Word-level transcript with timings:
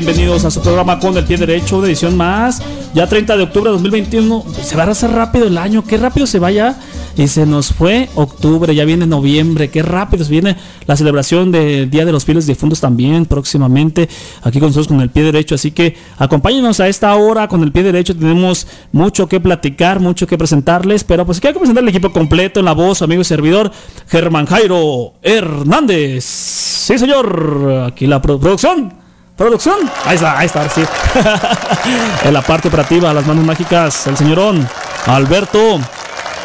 Bienvenidos 0.00 0.44
a 0.44 0.50
su 0.52 0.60
programa 0.62 1.00
con 1.00 1.16
el 1.16 1.24
pie 1.24 1.36
derecho, 1.38 1.78
una 1.78 1.88
edición 1.88 2.16
más. 2.16 2.62
Ya 2.94 3.08
30 3.08 3.36
de 3.36 3.42
octubre 3.42 3.64
de 3.68 3.72
2021. 3.72 4.44
Se 4.62 4.76
va 4.76 4.84
a 4.84 4.90
hacer 4.92 5.10
rápido 5.10 5.48
el 5.48 5.58
año. 5.58 5.82
Qué 5.84 5.96
rápido 5.96 6.24
se 6.28 6.38
vaya. 6.38 6.78
Y 7.16 7.26
se 7.26 7.44
nos 7.46 7.72
fue 7.72 8.08
octubre, 8.14 8.72
ya 8.76 8.84
viene 8.84 9.08
noviembre. 9.08 9.70
Qué 9.70 9.82
rápido 9.82 10.24
se 10.24 10.30
viene 10.30 10.56
la 10.86 10.94
celebración 10.96 11.50
del 11.50 11.90
Día 11.90 12.04
de 12.04 12.12
los 12.12 12.24
Fieles 12.24 12.46
Difuntos 12.46 12.80
también 12.80 13.26
próximamente. 13.26 14.08
Aquí 14.44 14.60
con 14.60 14.68
nosotros 14.68 14.86
con 14.86 15.00
el 15.00 15.10
pie 15.10 15.24
derecho. 15.24 15.56
Así 15.56 15.72
que 15.72 15.96
acompáñenos 16.16 16.78
a 16.78 16.86
esta 16.86 17.12
hora 17.16 17.48
con 17.48 17.64
el 17.64 17.72
pie 17.72 17.82
derecho. 17.82 18.14
Tenemos 18.16 18.68
mucho 18.92 19.26
que 19.26 19.40
platicar, 19.40 19.98
mucho 19.98 20.28
que 20.28 20.38
presentarles. 20.38 21.02
Pero 21.02 21.26
pues 21.26 21.38
aquí 21.38 21.48
hay 21.48 21.54
que 21.54 21.58
presentar 21.58 21.82
el 21.82 21.88
equipo 21.88 22.12
completo 22.12 22.60
en 22.60 22.66
la 22.66 22.72
voz, 22.72 23.02
amigo 23.02 23.22
y 23.22 23.24
servidor, 23.24 23.72
Germán 24.06 24.46
Jairo 24.46 25.14
Hernández. 25.22 26.22
Sí, 26.24 26.96
señor. 26.98 27.84
Aquí 27.88 28.06
la 28.06 28.22
produ- 28.22 28.38
producción. 28.38 28.97
Producción. 29.38 29.76
Ahí 30.04 30.16
está, 30.16 30.36
ahí 30.36 30.46
está, 30.46 30.68
sí. 30.68 30.82
en 32.24 32.34
la 32.34 32.42
parte 32.42 32.66
operativa, 32.66 33.14
las 33.14 33.24
manos 33.24 33.44
mágicas, 33.44 34.08
el 34.08 34.16
señorón 34.16 34.68
Alberto 35.06 35.78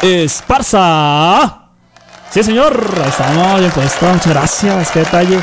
Esparza. 0.00 1.58
Sí, 2.30 2.44
señor. 2.44 2.80
Ahí 3.02 3.08
estamos, 3.08 3.58
bien 3.58 3.72
puesto. 3.72 4.06
Muchas 4.06 4.28
gracias. 4.28 4.90
Qué 4.92 5.00
detalle. 5.00 5.40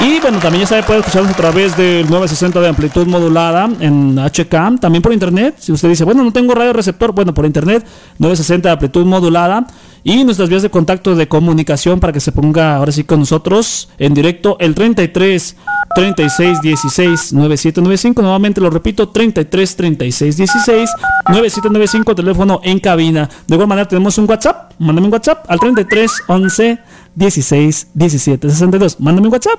Y 0.00 0.20
bueno, 0.20 0.38
también 0.38 0.62
ya 0.62 0.68
sabe, 0.68 0.82
puede 0.84 1.00
escucharnos 1.00 1.32
a 1.32 1.36
través 1.36 1.76
del 1.76 2.04
960 2.06 2.60
de 2.60 2.68
amplitud 2.68 3.06
modulada 3.06 3.68
en 3.80 4.16
HK, 4.16 4.80
también 4.80 5.02
por 5.02 5.12
internet. 5.12 5.56
Si 5.58 5.72
usted 5.72 5.88
dice, 5.88 6.04
bueno, 6.04 6.22
no 6.22 6.32
tengo 6.32 6.54
radio 6.54 6.72
receptor, 6.72 7.12
bueno, 7.12 7.34
por 7.34 7.46
internet, 7.46 7.84
960 8.18 8.68
de 8.68 8.72
amplitud 8.72 9.04
modulada. 9.04 9.66
Y 10.06 10.22
nuestras 10.22 10.50
vías 10.50 10.60
de 10.60 10.68
contacto 10.68 11.16
de 11.16 11.28
comunicación 11.28 11.98
para 11.98 12.12
que 12.12 12.20
se 12.20 12.30
ponga 12.30 12.76
ahora 12.76 12.92
sí 12.92 13.04
con 13.04 13.20
nosotros 13.20 13.88
en 13.96 14.12
directo, 14.12 14.58
el 14.60 14.74
33 14.74 15.56
36 15.94 16.60
16 16.60 17.32
9795. 17.32 18.20
Nuevamente 18.20 18.60
lo 18.60 18.68
repito, 18.68 19.08
33 19.08 19.76
36 19.76 20.36
16 20.36 20.90
9795, 21.28 22.14
teléfono 22.14 22.60
en 22.62 22.80
cabina. 22.80 23.30
De 23.46 23.54
igual 23.54 23.66
manera, 23.66 23.88
tenemos 23.88 24.18
un 24.18 24.28
WhatsApp. 24.28 24.72
Mándame 24.78 25.06
un 25.06 25.12
WhatsApp 25.14 25.46
al 25.48 25.58
33 25.58 26.12
11 26.26 26.78
16 27.14 27.88
17 27.94 28.50
62. 28.50 29.00
Mándame 29.00 29.28
un 29.28 29.32
WhatsApp. 29.32 29.58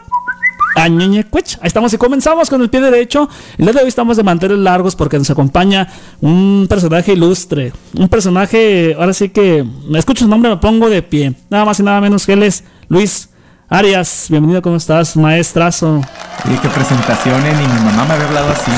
Ahí 0.77 1.25
estamos 1.63 1.93
y 1.93 1.97
comenzamos 1.97 2.49
con 2.49 2.61
el 2.61 2.69
pie 2.69 2.81
derecho. 2.81 3.29
El 3.57 3.65
día 3.65 3.73
de 3.73 3.81
hoy 3.81 3.87
estamos 3.87 4.17
de 4.17 4.23
manteles 4.23 4.57
largos 4.59 4.95
porque 4.95 5.17
nos 5.17 5.29
acompaña 5.29 5.87
un 6.21 6.67
personaje 6.69 7.13
ilustre. 7.13 7.71
Un 7.97 8.09
personaje, 8.09 8.95
ahora 8.99 9.13
sí 9.13 9.29
que 9.29 9.65
me 9.87 9.97
escucho 9.97 10.25
su 10.25 10.29
nombre, 10.29 10.51
me 10.51 10.57
pongo 10.57 10.89
de 10.89 11.01
pie. 11.01 11.33
Nada 11.49 11.65
más 11.65 11.79
y 11.79 11.83
nada 11.83 12.01
menos 12.01 12.25
que 12.25 12.33
él 12.33 12.43
es 12.43 12.65
Luis 12.89 13.29
Arias. 13.69 14.27
Bienvenido, 14.29 14.61
¿cómo 14.61 14.75
estás, 14.75 15.15
maestrazo? 15.17 16.01
Y 16.43 16.57
qué 16.57 16.67
presentaciones, 16.67 17.57
ni 17.57 17.63
mi 17.67 17.79
mamá 17.85 18.05
me 18.05 18.13
había 18.13 18.27
hablado 18.27 18.49
así. 18.51 18.71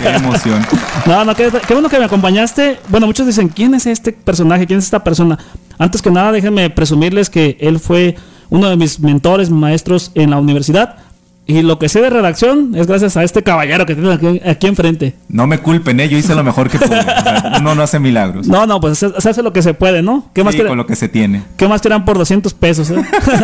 Qué 0.00 0.08
emoción. 0.14 0.64
No, 1.04 1.24
no, 1.24 1.34
qué, 1.34 1.50
qué 1.66 1.74
bueno 1.74 1.88
que 1.88 1.98
me 1.98 2.04
acompañaste. 2.04 2.78
Bueno, 2.88 3.06
muchos 3.06 3.26
dicen, 3.26 3.48
¿quién 3.48 3.74
es 3.74 3.86
este 3.86 4.12
personaje? 4.12 4.66
¿Quién 4.66 4.78
es 4.78 4.86
esta 4.86 5.04
persona? 5.04 5.36
Antes 5.78 6.00
que 6.00 6.10
nada, 6.10 6.32
déjenme 6.32 6.70
presumirles 6.70 7.28
que 7.28 7.58
él 7.60 7.80
fue 7.80 8.16
uno 8.50 8.70
de 8.70 8.76
mis 8.76 9.00
mentores, 9.00 9.50
maestros 9.50 10.12
en 10.14 10.30
la 10.30 10.38
universidad. 10.38 11.09
Y 11.50 11.62
lo 11.62 11.78
que 11.78 11.88
sé 11.88 12.00
de 12.00 12.10
redacción 12.10 12.74
es 12.76 12.86
gracias 12.86 13.16
a 13.16 13.24
este 13.24 13.42
caballero 13.42 13.84
que 13.86 13.94
tiene 13.96 14.12
aquí, 14.12 14.40
aquí 14.48 14.66
enfrente. 14.68 15.14
No 15.28 15.46
me 15.48 15.58
culpen, 15.58 15.98
¿eh? 15.98 16.08
yo 16.08 16.16
hice 16.16 16.34
lo 16.34 16.44
mejor 16.44 16.70
que 16.70 16.78
pude. 16.78 16.98
O 17.00 17.02
sea, 17.02 17.54
uno 17.58 17.74
no 17.74 17.82
hace 17.82 17.98
milagros. 17.98 18.46
No, 18.46 18.66
no, 18.66 18.80
pues 18.80 18.98
se, 18.98 19.20
se 19.20 19.30
hace 19.30 19.42
lo 19.42 19.52
que 19.52 19.60
se 19.62 19.74
puede, 19.74 20.00
¿no? 20.02 20.26
¿Qué 20.32 20.44
más, 20.44 20.54
Sí, 20.54 20.62
con 20.62 20.76
lo 20.78 20.86
que 20.86 20.94
se 20.96 21.08
tiene. 21.08 21.42
¿qué 21.56 21.66
más 21.66 21.80
quieran 21.80 22.04
por 22.04 22.16
200 22.18 22.54
pesos? 22.54 22.90
eh? 22.90 22.96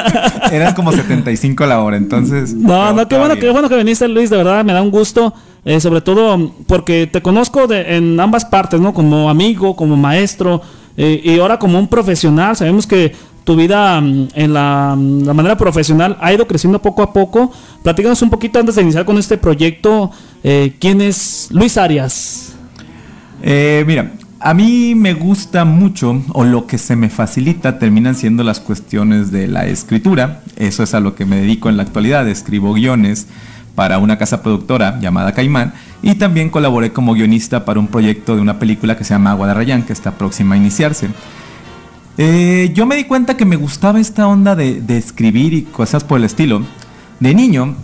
Eran 0.52 0.74
como 0.74 0.92
75 0.92 1.66
la 1.66 1.80
hora, 1.82 1.96
entonces. 1.96 2.54
No, 2.54 2.92
no, 2.92 3.08
qué 3.08 3.18
bueno, 3.18 3.36
qué 3.36 3.50
bueno 3.50 3.68
que 3.68 3.76
viniste, 3.76 4.06
Luis, 4.08 4.30
de 4.30 4.36
verdad, 4.36 4.64
me 4.64 4.72
da 4.72 4.82
un 4.82 4.90
gusto, 4.90 5.34
eh, 5.64 5.80
sobre 5.80 6.00
todo 6.00 6.52
porque 6.66 7.06
te 7.06 7.22
conozco 7.22 7.66
de- 7.66 7.96
en 7.96 8.20
ambas 8.20 8.44
partes, 8.44 8.80
¿no? 8.80 8.94
Como 8.94 9.28
amigo, 9.28 9.74
como 9.74 9.96
maestro, 9.96 10.62
eh, 10.96 11.20
y 11.24 11.38
ahora 11.40 11.58
como 11.58 11.78
un 11.78 11.88
profesional, 11.88 12.54
sabemos 12.56 12.86
que 12.86 13.14
tu 13.46 13.54
vida 13.54 14.00
mm, 14.00 14.28
en 14.34 14.52
la, 14.52 14.94
mm, 14.98 15.22
la 15.24 15.32
manera 15.32 15.56
profesional 15.56 16.18
ha 16.20 16.32
ido 16.34 16.46
creciendo 16.46 16.82
poco 16.82 17.02
a 17.02 17.12
poco. 17.12 17.50
Platícanos 17.82 18.20
un 18.20 18.28
poquito 18.28 18.58
antes 18.58 18.74
de 18.74 18.82
iniciar 18.82 19.04
con 19.06 19.16
este 19.16 19.38
proyecto, 19.38 20.10
eh, 20.42 20.74
¿quién 20.80 21.00
es 21.00 21.48
Luis 21.52 21.78
Arias? 21.78 22.56
Eh, 23.42 23.84
mira, 23.86 24.12
a 24.40 24.52
mí 24.52 24.94
me 24.96 25.14
gusta 25.14 25.64
mucho, 25.64 26.22
o 26.32 26.44
lo 26.44 26.66
que 26.66 26.76
se 26.76 26.96
me 26.96 27.08
facilita 27.08 27.78
terminan 27.78 28.16
siendo 28.16 28.42
las 28.42 28.58
cuestiones 28.58 29.30
de 29.30 29.46
la 29.46 29.66
escritura. 29.66 30.42
Eso 30.56 30.82
es 30.82 30.92
a 30.94 31.00
lo 31.00 31.14
que 31.14 31.24
me 31.24 31.36
dedico 31.36 31.68
en 31.68 31.76
la 31.76 31.84
actualidad. 31.84 32.28
Escribo 32.28 32.74
guiones 32.74 33.28
para 33.76 33.98
una 33.98 34.18
casa 34.18 34.42
productora 34.42 34.98
llamada 34.98 35.32
Caimán 35.32 35.72
y 36.02 36.16
también 36.16 36.50
colaboré 36.50 36.92
como 36.92 37.14
guionista 37.14 37.64
para 37.64 37.78
un 37.78 37.86
proyecto 37.86 38.34
de 38.34 38.40
una 38.40 38.58
película 38.58 38.96
que 38.96 39.04
se 39.04 39.14
llama 39.14 39.30
Agua 39.30 39.46
de 39.46 39.54
Rayán, 39.54 39.84
que 39.84 39.92
está 39.92 40.12
próxima 40.12 40.56
a 40.56 40.58
iniciarse. 40.58 41.10
Eh, 42.18 42.70
yo 42.74 42.86
me 42.86 42.96
di 42.96 43.04
cuenta 43.04 43.36
que 43.36 43.44
me 43.44 43.56
gustaba 43.56 44.00
esta 44.00 44.26
onda 44.26 44.56
de, 44.56 44.80
de 44.80 44.96
escribir 44.96 45.52
y 45.54 45.62
cosas 45.62 46.04
por 46.04 46.18
el 46.18 46.24
estilo. 46.24 46.62
De 47.20 47.34
niño, 47.34 47.76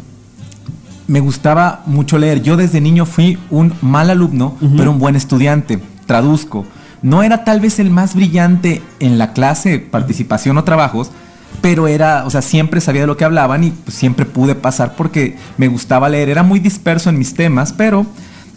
me 1.07 1.21
gustaba 1.21 1.83
mucho 1.87 2.19
leer. 2.19 2.43
Yo 2.43 2.57
desde 2.57 2.81
niño 2.81 3.05
fui 3.05 3.39
un 3.51 3.75
mal 3.83 4.11
alumno, 4.11 4.57
pero 4.77 4.91
un 4.91 4.99
buen 4.99 5.17
estudiante. 5.17 5.79
Traduzco. 6.07 6.65
No 7.03 7.23
era 7.23 7.45
tal 7.45 7.61
vez 7.61 7.79
el 7.79 7.91
más 7.91 8.15
brillante 8.15 8.81
en 9.01 9.19
la 9.19 9.33
clase, 9.33 9.79
participación 9.79 10.57
o 10.57 10.65
trabajos, 10.65 11.11
pero 11.61 11.89
era, 11.89 12.25
o 12.25 12.31
sea, 12.31 12.43
siempre 12.43 12.81
sabía 12.81 13.03
de 13.03 13.07
lo 13.09 13.17
que 13.17 13.25
hablaban 13.25 13.65
y 13.65 13.71
pues, 13.73 13.97
siempre 13.97 14.25
pude 14.25 14.55
pasar 14.55 14.95
porque 14.97 15.37
me 15.59 15.69
gustaba 15.69 16.09
leer. 16.09 16.29
Era 16.29 16.43
muy 16.43 16.61
disperso 16.61 17.11
en 17.11 17.19
mis 17.19 17.35
temas, 17.35 17.73
pero 17.73 18.07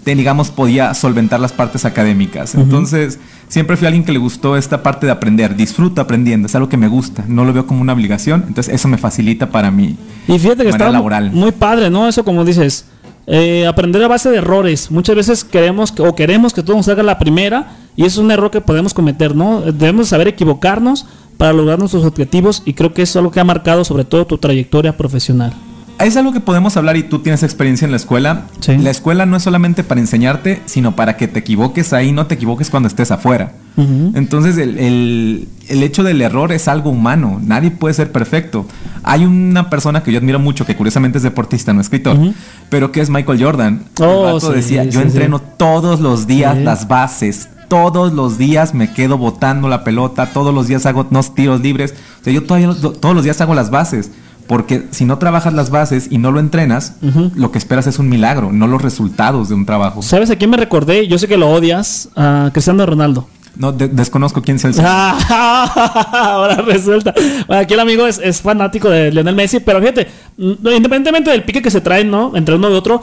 te- 0.06 0.16
digamos 0.16 0.52
podía 0.52 0.94
solventar 0.94 1.40
las 1.42 1.52
partes 1.52 1.84
académicas. 1.84 2.56
Entonces, 2.56 3.20
siempre 3.50 3.76
fui 3.76 3.88
alguien 3.88 4.06
que 4.06 4.14
le 4.14 4.20
gustó 4.20 4.56
esta 4.56 4.82
parte 4.84 5.06
de 5.08 5.12
aprender. 5.12 5.58
Disfruto 5.58 6.00
aprendiendo, 6.00 6.46
es 6.48 6.56
algo 6.56 6.70
que 6.70 6.78
me 6.78 6.88
gusta. 6.88 7.26
No 7.28 7.44
lo 7.44 7.52
veo 7.52 7.68
como 7.68 7.82
una 7.82 7.92
obligación, 7.92 8.46
entonces 8.48 8.74
eso 8.74 8.88
me 8.88 8.98
facilita 8.98 9.50
para 9.50 9.70
mí. 9.72 9.98
Y 10.30 10.40
fíjate 10.40 10.64
que 10.64 10.70
está 10.70 10.90
laboral. 10.90 11.32
muy 11.32 11.52
padre, 11.52 11.90
¿no? 11.90 12.08
Eso 12.08 12.24
como 12.24 12.46
dices, 12.46 12.86
eh, 13.28 13.66
aprender 13.68 14.02
a 14.04 14.08
base 14.08 14.30
de 14.30 14.38
errores. 14.38 14.90
Muchas 14.92 15.16
veces 15.16 15.44
queremos 15.44 15.92
que- 15.92 16.04
o 16.04 16.14
queremos 16.16 16.54
que 16.54 16.62
todo 16.64 16.78
nos 16.78 16.86
salga 16.86 17.02
a 17.02 17.06
la 17.06 17.18
primera 17.20 17.76
y 17.96 18.06
es 18.06 18.18
un 18.18 18.30
error 18.32 18.52
que 18.52 18.62
podemos 18.62 18.94
cometer, 18.94 19.36
¿no? 19.36 19.62
Debemos 19.62 20.08
saber 20.10 20.28
equivocarnos 20.28 21.06
para 21.38 21.52
lograr 21.52 21.80
nuestros 21.80 22.06
objetivos 22.06 22.62
y 22.66 22.74
creo 22.74 22.94
que 22.94 23.02
eso 23.02 23.12
es 23.14 23.16
algo 23.18 23.32
que 23.32 23.40
ha 23.40 23.44
marcado 23.44 23.84
sobre 23.84 24.06
todo 24.06 24.26
tu 24.28 24.38
trayectoria 24.38 24.96
profesional. 24.96 25.54
Es 26.00 26.18
algo 26.18 26.34
que 26.34 26.40
podemos 26.42 26.76
hablar 26.78 26.98
y 26.98 27.04
tú 27.04 27.20
tienes 27.20 27.42
experiencia 27.42 27.86
en 27.86 27.92
la 27.92 27.98
escuela. 27.98 28.44
Sí. 28.60 28.78
La 28.78 28.90
escuela 28.90 29.26
no 29.26 29.38
es 29.38 29.44
solamente 29.44 29.84
para 29.84 30.02
enseñarte, 30.02 30.62
sino 30.66 30.96
para 30.96 31.16
que 31.18 31.28
te 31.28 31.40
equivoques 31.40 31.94
ahí, 31.94 32.12
no 32.12 32.26
te 32.28 32.36
equivoques 32.36 32.70
cuando 32.70 32.88
estés 32.88 33.12
afuera. 33.12 33.54
Entonces 33.78 34.58
el, 34.58 34.78
el- 34.80 35.48
el 35.68 35.84
hecho 35.84 36.04
del 36.04 36.22
error 36.22 36.52
es 36.54 36.68
algo 36.68 36.92
humano, 36.92 37.42
nadie 37.44 37.72
puede 37.72 37.94
ser 37.94 38.12
perfecto. 38.12 38.66
Hay 39.04 39.26
una 39.26 39.70
persona 39.70 40.02
que 40.04 40.12
yo 40.12 40.20
admiro 40.20 40.40
mucho, 40.40 40.66
que 40.66 40.76
curiosamente 40.76 41.18
es 41.18 41.24
deportista, 41.24 41.74
no 41.74 41.82
escritor, 41.82 42.18
pero 42.70 42.92
que 42.92 43.02
es 43.02 43.10
Michael 43.10 43.44
Jordan. 43.44 43.84
Oh, 44.00 44.28
el 44.28 44.34
vato 44.36 44.50
sí, 44.52 44.56
decía, 44.58 44.84
sí, 44.84 44.92
yo 44.92 45.02
entreno 45.02 45.40
todos 45.42 46.00
los 46.02 46.28
días 46.28 46.58
las 46.58 46.88
bases. 46.88 47.50
Todos 47.68 48.14
los 48.14 48.38
días 48.38 48.76
me 48.76 48.94
quedo 48.94 49.18
botando 49.18 49.68
la 49.68 49.84
pelota, 49.84 50.28
todos 50.28 50.54
los 50.54 50.68
días 50.68 50.86
hago 50.86 51.08
unos 51.10 51.34
tiros 51.34 51.62
libres. 51.62 51.96
O 52.22 52.24
sea, 52.24 52.32
yo 52.32 52.44
todavía 52.44 52.70
todos 53.02 53.16
los 53.16 53.24
días 53.24 53.42
hago 53.42 53.56
las 53.56 53.72
bases. 53.72 54.12
Porque 54.48 54.86
si 54.92 55.06
no 55.06 55.18
trabajas 55.18 55.54
las 55.54 55.70
bases 55.72 56.08
y 56.12 56.18
no 56.20 56.32
lo 56.32 56.40
entrenas, 56.40 56.98
lo 57.36 57.52
que 57.52 57.58
esperas 57.58 57.88
es 57.88 57.98
un 58.00 58.10
milagro, 58.10 58.52
no 58.52 58.68
los 58.68 58.82
resultados 58.82 59.50
de 59.50 59.56
un 59.56 59.66
trabajo. 59.66 60.02
¿Sabes 60.04 60.30
a 60.30 60.36
quién 60.36 60.52
me 60.52 60.58
recordé? 60.58 61.08
Yo 61.08 61.18
sé 61.18 61.28
que 61.28 61.38
lo 61.38 61.50
odias, 61.50 62.10
a 62.16 62.50
Cristiano 62.54 62.86
Ronaldo. 62.86 63.28
No, 63.58 63.72
de- 63.72 63.88
desconozco 63.88 64.42
quién 64.42 64.60
sea 64.60 64.70
el 64.70 64.76
Ah, 64.84 66.10
Ahora 66.36 66.58
resulta. 66.58 67.14
Bueno, 67.48 67.62
aquí 67.64 67.74
el 67.74 67.80
amigo 67.80 68.06
es, 68.06 68.20
es 68.22 68.42
fanático 68.42 68.90
de 68.90 69.12
Lionel 69.12 69.36
Messi, 69.36 69.60
pero 69.62 69.80
fíjate, 69.80 70.08
mm, 70.38 70.52
independientemente 70.76 71.32
del 71.32 71.44
pique 71.44 71.62
que 71.62 71.72
se 71.72 71.82
traen, 71.82 72.12
¿no? 72.12 72.36
Entre 72.36 72.54
uno 72.54 72.70
y 72.70 72.74
otro, 72.74 73.02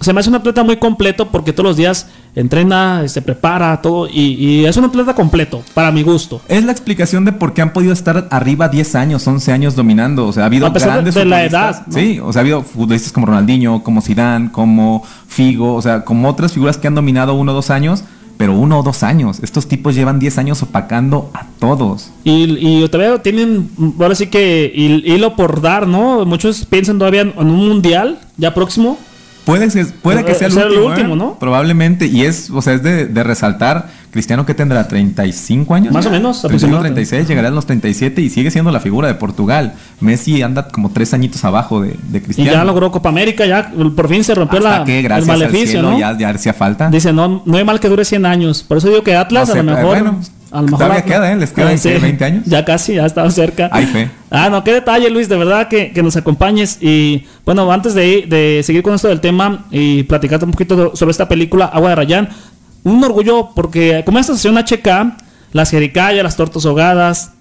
se 0.00 0.12
me 0.12 0.20
hace 0.20 0.28
un 0.28 0.34
atleta 0.36 0.62
muy 0.62 0.76
completo 0.76 1.28
porque 1.30 1.52
todos 1.52 1.68
los 1.70 1.76
días 1.76 2.06
entrena, 2.34 3.06
se 3.08 3.22
prepara, 3.22 3.80
todo, 3.80 4.08
y, 4.08 4.34
y 4.34 4.64
es 4.66 4.76
un 4.76 4.84
atleta 4.84 5.14
completo, 5.14 5.62
para 5.72 5.90
mi 5.92 6.02
gusto. 6.02 6.40
Es 6.48 6.64
la 6.64 6.72
explicación 6.72 7.24
de 7.24 7.32
por 7.32 7.52
qué 7.54 7.62
han 7.62 7.72
podido 7.72 7.92
estar 7.92 8.26
arriba 8.30 8.68
10 8.68 8.94
años, 8.96 9.26
11 9.26 9.52
años 9.52 9.76
dominando. 9.76 10.26
O 10.26 10.32
sea, 10.32 10.44
ha 10.44 10.46
habido 10.46 10.66
A 10.66 10.72
pesar 10.72 10.88
de- 10.90 10.94
grandes 10.96 11.14
de 11.14 11.24
la 11.24 11.44
edad, 11.44 11.86
¿no? 11.86 11.92
Sí, 11.92 12.18
o 12.20 12.32
sea, 12.32 12.40
ha 12.40 12.42
habido 12.42 12.62
futbolistas 12.62 13.12
como 13.12 13.26
Ronaldinho, 13.26 13.82
como 13.82 14.00
Zidane, 14.00 14.50
como 14.50 15.02
Figo, 15.28 15.74
o 15.74 15.82
sea, 15.82 16.04
como 16.04 16.28
otras 16.28 16.52
figuras 16.52 16.76
que 16.76 16.86
han 16.88 16.94
dominado 16.94 17.34
uno 17.34 17.52
o 17.52 17.54
dos 17.54 17.70
años, 17.70 18.04
pero 18.36 18.52
uno 18.58 18.80
o 18.80 18.82
dos 18.82 19.04
años. 19.04 19.38
Estos 19.44 19.68
tipos 19.68 19.94
llevan 19.94 20.18
10 20.18 20.38
años 20.38 20.60
opacando 20.62 21.30
a 21.34 21.46
todos. 21.60 22.10
Y, 22.24 22.58
y 22.82 22.88
todavía 22.88 23.22
tienen, 23.22 23.70
ahora 24.00 24.16
sí 24.16 24.26
que 24.26 24.72
hil- 24.74 25.04
hilo 25.06 25.36
por 25.36 25.60
dar, 25.60 25.86
¿no? 25.86 26.24
Muchos 26.26 26.64
piensan 26.64 26.98
todavía 26.98 27.20
en 27.20 27.32
un 27.38 27.68
mundial 27.68 28.18
ya 28.36 28.52
próximo. 28.52 28.98
Puede, 29.44 29.68
ser- 29.70 29.86
puede 30.02 30.24
que 30.24 30.32
Eh, 30.32 30.34
sea 30.36 30.46
el 30.48 30.52
sea 30.54 30.62
el 30.64 30.68
último, 30.70 30.86
último, 30.88 31.14
¿eh? 31.14 31.16
¿no? 31.16 31.38
Probablemente. 31.38 32.06
Y 32.06 32.22
es, 32.22 32.50
o 32.50 32.62
sea, 32.62 32.74
es 32.74 32.82
de, 32.82 33.06
de 33.06 33.22
resaltar. 33.24 34.04
Cristiano 34.10 34.46
que 34.46 34.54
tendrá 34.54 34.86
35 34.86 35.74
años. 35.74 35.92
Más 35.92 36.04
ya? 36.04 36.10
o 36.10 36.12
menos, 36.12 36.40
31, 36.40 36.76
aproximadamente. 36.76 36.94
36, 37.04 37.28
llegará 37.28 37.48
a 37.48 37.50
los 37.50 37.66
37 37.66 38.20
y 38.22 38.30
sigue 38.30 38.50
siendo 38.52 38.70
la 38.70 38.78
figura 38.78 39.08
de 39.08 39.14
Portugal. 39.14 39.74
Messi 40.00 40.40
anda 40.40 40.68
como 40.68 40.90
tres 40.90 41.12
añitos 41.14 41.44
abajo 41.44 41.80
de, 41.82 41.96
de 42.10 42.18
Y 42.18 42.20
Cristiano. 42.20 42.52
ya 42.52 42.64
logró 42.64 42.92
Copa 42.92 43.08
América, 43.08 43.44
ya 43.44 43.72
por 43.96 44.08
fin 44.08 44.22
se 44.22 44.34
rompió 44.36 44.58
Hasta 44.60 44.78
la, 44.78 44.84
que 44.84 44.98
el 44.98 45.04
gracias 45.04 45.28
al 45.28 45.38
maleficio, 45.40 45.66
cielo 45.80 45.90
¿no? 45.90 45.98
ya, 45.98 46.16
ya 46.16 46.28
hacía 46.30 46.54
falta. 46.54 46.88
Dice, 46.90 47.12
no, 47.12 47.42
no 47.44 47.56
hay 47.58 47.64
mal 47.64 47.80
que 47.80 47.88
dure 47.88 48.04
100 48.04 48.24
años. 48.24 48.62
Por 48.62 48.76
eso 48.78 48.88
digo 48.88 49.02
que 49.02 49.16
Atlas 49.16 49.48
No 49.48 49.54
sé, 49.54 49.58
a 49.58 49.62
lo 49.64 49.72
mejor. 49.72 49.86
bueno, 49.86 50.20
a 50.54 50.58
lo 50.58 50.68
mejor 50.68 50.78
todavía 50.78 51.02
queda, 51.04 51.32
¿eh? 51.32 51.36
Les 51.36 51.50
quedan, 51.50 51.76
¿qué, 51.76 51.98
20 51.98 52.24
años? 52.24 52.44
Ya 52.46 52.64
casi, 52.64 52.94
ya 52.94 53.06
estamos 53.06 53.34
cerca. 53.34 53.68
Hay 53.72 53.86
fe. 53.86 54.08
Ah, 54.30 54.48
no, 54.48 54.62
qué 54.62 54.72
detalle, 54.72 55.10
Luis, 55.10 55.28
de 55.28 55.36
verdad 55.36 55.66
que, 55.66 55.90
que 55.90 56.00
nos 56.00 56.14
acompañes. 56.16 56.78
Y 56.80 57.24
bueno, 57.44 57.72
antes 57.72 57.94
de, 57.94 58.24
de 58.28 58.62
seguir 58.62 58.84
con 58.84 58.94
esto 58.94 59.08
del 59.08 59.20
tema 59.20 59.66
y 59.72 60.04
platicarte 60.04 60.44
un 60.44 60.52
poquito 60.52 60.94
sobre 60.94 61.10
esta 61.10 61.28
película, 61.28 61.64
Agua 61.64 61.90
de 61.90 61.96
Rayán, 61.96 62.28
un 62.84 63.02
orgullo 63.02 63.50
porque 63.56 64.02
como 64.06 64.20
esta 64.20 64.32
estación 64.32 64.56
HK, 64.56 65.16
las 65.52 65.70
jericayas, 65.70 66.22
las 66.22 66.36
tortas 66.36 66.64
ahogadas, 66.66 67.32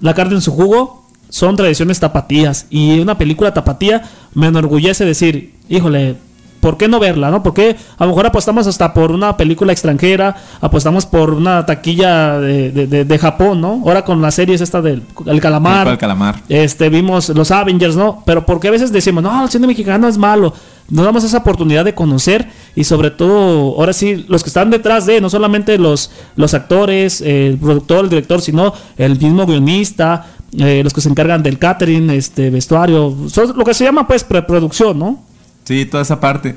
la 0.00 0.12
carne 0.12 0.34
en 0.34 0.42
su 0.42 0.52
jugo, 0.52 1.08
son 1.30 1.56
tradiciones 1.56 2.00
tapatías. 2.00 2.66
Y 2.68 3.00
una 3.00 3.16
película 3.16 3.54
tapatía 3.54 4.02
me 4.34 4.48
enorgullece 4.48 5.06
decir, 5.06 5.54
híjole, 5.70 6.16
¿por 6.60 6.76
qué 6.76 6.88
no 6.88 6.98
verla? 7.00 7.30
¿no? 7.30 7.42
Porque 7.42 7.76
a 7.98 8.04
lo 8.04 8.10
mejor 8.10 8.26
apostamos 8.26 8.66
hasta 8.66 8.92
por 8.94 9.10
una 9.12 9.36
película 9.36 9.72
extranjera, 9.72 10.36
apostamos 10.60 11.06
por 11.06 11.30
una 11.34 11.64
taquilla 11.66 12.38
de, 12.40 12.70
de- 12.72 12.86
de- 12.86 13.04
de 13.04 13.18
Japón, 13.18 13.60
¿no? 13.60 13.82
Ahora 13.84 14.04
con 14.04 14.20
las 14.22 14.34
series 14.34 14.60
esta 14.60 14.82
del 14.82 15.02
el 15.26 15.40
calamar. 15.40 15.88
El 15.88 15.98
calamar. 15.98 16.42
Este, 16.48 16.88
vimos 16.88 17.28
los 17.30 17.50
Avengers, 17.50 17.96
¿no? 17.96 18.22
Pero 18.26 18.44
porque 18.46 18.68
a 18.68 18.70
veces 18.70 18.92
decimos, 18.92 19.22
no, 19.22 19.42
el 19.44 19.48
cine 19.50 19.66
mexicano 19.66 20.08
es 20.08 20.18
malo. 20.18 20.52
Nos 20.90 21.04
damos 21.04 21.22
esa 21.22 21.38
oportunidad 21.38 21.84
de 21.84 21.94
conocer 21.94 22.48
y 22.74 22.84
sobre 22.84 23.10
todo, 23.10 23.78
ahora 23.78 23.92
sí, 23.92 24.24
los 24.28 24.42
que 24.42 24.48
están 24.48 24.70
detrás 24.70 25.04
de, 25.04 25.20
no 25.20 25.28
solamente 25.28 25.76
los, 25.76 26.10
los 26.34 26.54
actores, 26.54 27.20
el 27.20 27.58
productor, 27.58 28.04
el 28.04 28.08
director, 28.10 28.40
sino 28.40 28.72
el 28.96 29.18
mismo 29.18 29.44
guionista, 29.44 30.24
eh, 30.58 30.80
los 30.82 30.94
que 30.94 31.02
se 31.02 31.10
encargan 31.10 31.42
del 31.42 31.58
catering, 31.58 32.08
este, 32.08 32.48
vestuario, 32.48 33.14
lo 33.54 33.64
que 33.66 33.74
se 33.74 33.84
llama 33.84 34.06
pues 34.06 34.24
preproducción, 34.24 34.98
¿no? 34.98 35.27
Sí, 35.68 35.84
toda 35.84 36.02
esa 36.02 36.18
parte. 36.18 36.54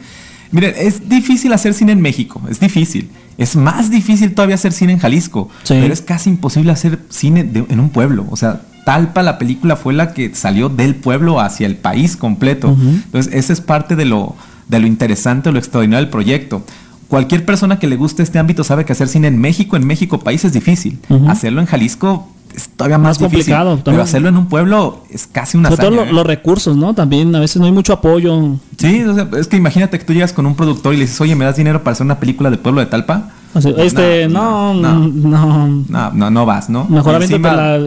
Miren, 0.51 0.73
es 0.77 1.07
difícil 1.09 1.51
hacer 1.53 1.73
cine 1.73 1.91
en 1.91 2.01
México, 2.01 2.41
es 2.49 2.59
difícil. 2.59 3.09
Es 3.37 3.55
más 3.55 3.89
difícil 3.89 4.33
todavía 4.33 4.55
hacer 4.55 4.71
cine 4.73 4.93
en 4.93 4.99
Jalisco, 4.99 5.49
Sí. 5.63 5.75
pero 5.81 5.93
es 5.93 6.01
casi 6.01 6.29
imposible 6.29 6.71
hacer 6.71 6.99
cine 7.09 7.43
de- 7.43 7.65
en 7.69 7.79
un 7.79 7.89
pueblo. 7.89 8.25
O 8.29 8.37
sea, 8.37 8.61
Talpa, 8.85 9.21
la 9.21 9.37
película, 9.37 9.75
fue 9.75 9.93
la 9.93 10.13
que 10.13 10.33
salió 10.33 10.67
del 10.67 10.95
pueblo 10.95 11.39
hacia 11.39 11.67
el 11.67 11.75
país 11.75 12.17
completo. 12.17 12.75
Entonces, 12.79 13.31
esa 13.33 13.53
es 13.53 13.61
parte 13.61 13.95
de 13.95 14.05
lo, 14.05 14.35
de 14.69 14.79
lo 14.79 14.87
interesante, 14.87 15.51
lo 15.51 15.59
extraordinario 15.59 16.03
del 16.05 16.09
proyecto. 16.11 16.65
Cualquier 17.07 17.45
persona 17.45 17.77
que 17.77 17.87
le 17.87 17.95
guste 17.97 18.23
este 18.23 18.39
ámbito 18.39 18.63
sabe 18.63 18.83
que 18.85 18.93
hacer 18.93 19.07
cine 19.09 19.27
en 19.27 19.37
México, 19.39 19.75
en 19.75 19.85
México 19.85 20.19
país 20.19 20.45
es 20.45 20.53
difícil. 20.53 20.97
Hacerlo 21.27 21.59
en 21.61 21.67
Jalisco 21.67 22.27
es 22.55 22.69
todavía 22.69 22.97
más, 22.97 23.17
complicado. 23.17 23.79
Pero 23.83 24.01
hacerlo 24.01 24.29
en 24.29 24.37
un 24.37 24.47
pueblo 24.47 25.03
es 25.09 25.27
casi 25.27 25.57
una 25.57 25.69
Sobre 25.69 25.89
todo 25.89 26.03
¿eh? 26.03 26.11
los 26.11 26.25
recursos, 26.25 26.75
¿no? 26.75 26.93
También 26.93 27.35
a 27.35 27.39
veces 27.39 27.57
no 27.57 27.65
hay 27.65 27.71
mucho 27.71 27.93
apoyo. 27.93 28.55
Sí, 28.77 29.03
es 29.37 29.47
que 29.47 29.57
imagínate 29.57 29.97
que 29.99 30.05
tú 30.05 30.13
llegas 30.13 30.33
con 30.33 30.45
un 30.45 30.55
productor 30.55 30.93
y 30.93 30.97
le 30.97 31.03
dices, 31.03 31.19
oye, 31.21 31.35
¿me 31.35 31.45
das 31.45 31.55
dinero 31.55 31.83
para 31.83 31.93
hacer 31.93 32.05
una 32.05 32.19
película 32.19 32.49
de 32.49 32.57
pueblo 32.57 32.81
de 32.81 32.87
Talpa? 32.87 33.29
este, 33.53 34.29
no 34.29 34.73
no 34.73 34.95
no, 34.95 36.11
no, 36.13 36.31
no, 36.31 36.45
vas, 36.45 36.69
¿no? 36.69 36.85
Mejor 36.85 37.19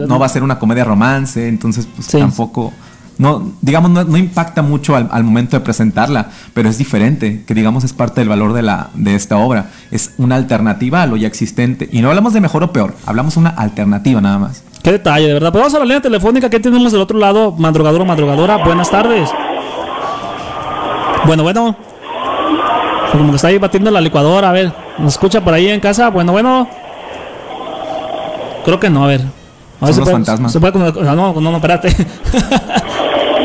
no 0.07 0.19
va 0.19 0.25
a 0.25 0.29
ser 0.29 0.43
una 0.43 0.59
comedia 0.59 0.83
romance, 0.83 1.47
entonces 1.47 1.87
pues 1.95 2.07
tampoco 2.07 2.71
no, 3.17 3.51
digamos, 3.61 3.91
no, 3.91 4.17
impacta 4.17 4.61
mucho 4.61 4.95
al, 4.95 5.23
momento 5.23 5.57
de 5.57 5.61
presentarla, 5.61 6.29
pero 6.53 6.69
es 6.69 6.77
diferente, 6.77 7.43
que 7.45 7.53
digamos 7.53 7.83
es 7.83 7.93
parte 7.93 8.21
del 8.21 8.29
valor 8.29 8.53
de, 8.53 8.61
la, 8.61 8.89
de 8.93 9.15
esta 9.15 9.37
obra. 9.37 9.67
Es 9.91 10.13
una 10.17 10.35
alternativa 10.35 11.01
a 11.01 11.07
lo 11.07 11.15
ya 11.15 11.27
existente. 11.27 11.87
Y 11.91 12.01
no 12.01 12.09
hablamos 12.09 12.33
de 12.33 12.41
mejor 12.41 12.63
o 12.63 12.73
peor, 12.73 12.95
hablamos 13.05 13.37
una 13.37 13.49
alternativa 13.49 14.19
nada 14.19 14.37
más. 14.37 14.63
Qué 14.83 14.91
detalle, 14.91 15.27
de 15.27 15.33
verdad. 15.33 15.51
Pues 15.51 15.61
vamos 15.61 15.73
a 15.73 15.79
la 15.79 15.85
línea 15.85 16.01
telefónica 16.01 16.49
que 16.49 16.59
tenemos 16.59 16.91
del 16.91 17.01
otro 17.01 17.17
lado, 17.17 17.51
madrugador 17.53 18.01
o 18.01 18.05
madrugadora. 18.05 18.57
Buenas 18.57 18.91
tardes. 18.91 19.29
Bueno, 21.25 21.43
bueno. 21.43 21.75
Como 23.11 23.29
que 23.31 23.35
está 23.37 23.47
ahí 23.47 23.57
batiendo 23.57 23.89
la 23.89 24.01
licuadora, 24.01 24.49
a 24.49 24.51
ver. 24.51 24.73
¿Nos 24.97 25.13
escucha 25.13 25.41
por 25.41 25.53
ahí 25.53 25.69
en 25.69 25.79
casa? 25.79 26.09
Bueno, 26.09 26.33
bueno. 26.33 26.67
Creo 28.63 28.79
que 28.79 28.89
no, 28.89 29.05
a 29.05 29.07
ver. 29.07 29.21
A 29.81 29.85
ver 29.85 29.93
Son 29.95 30.03
los 30.03 30.11
fantasmas. 30.11 30.51
Se 30.51 30.59
puede, 30.59 30.77
no, 30.77 31.33
no, 31.33 31.41
no, 31.41 31.55
espérate. 31.55 31.89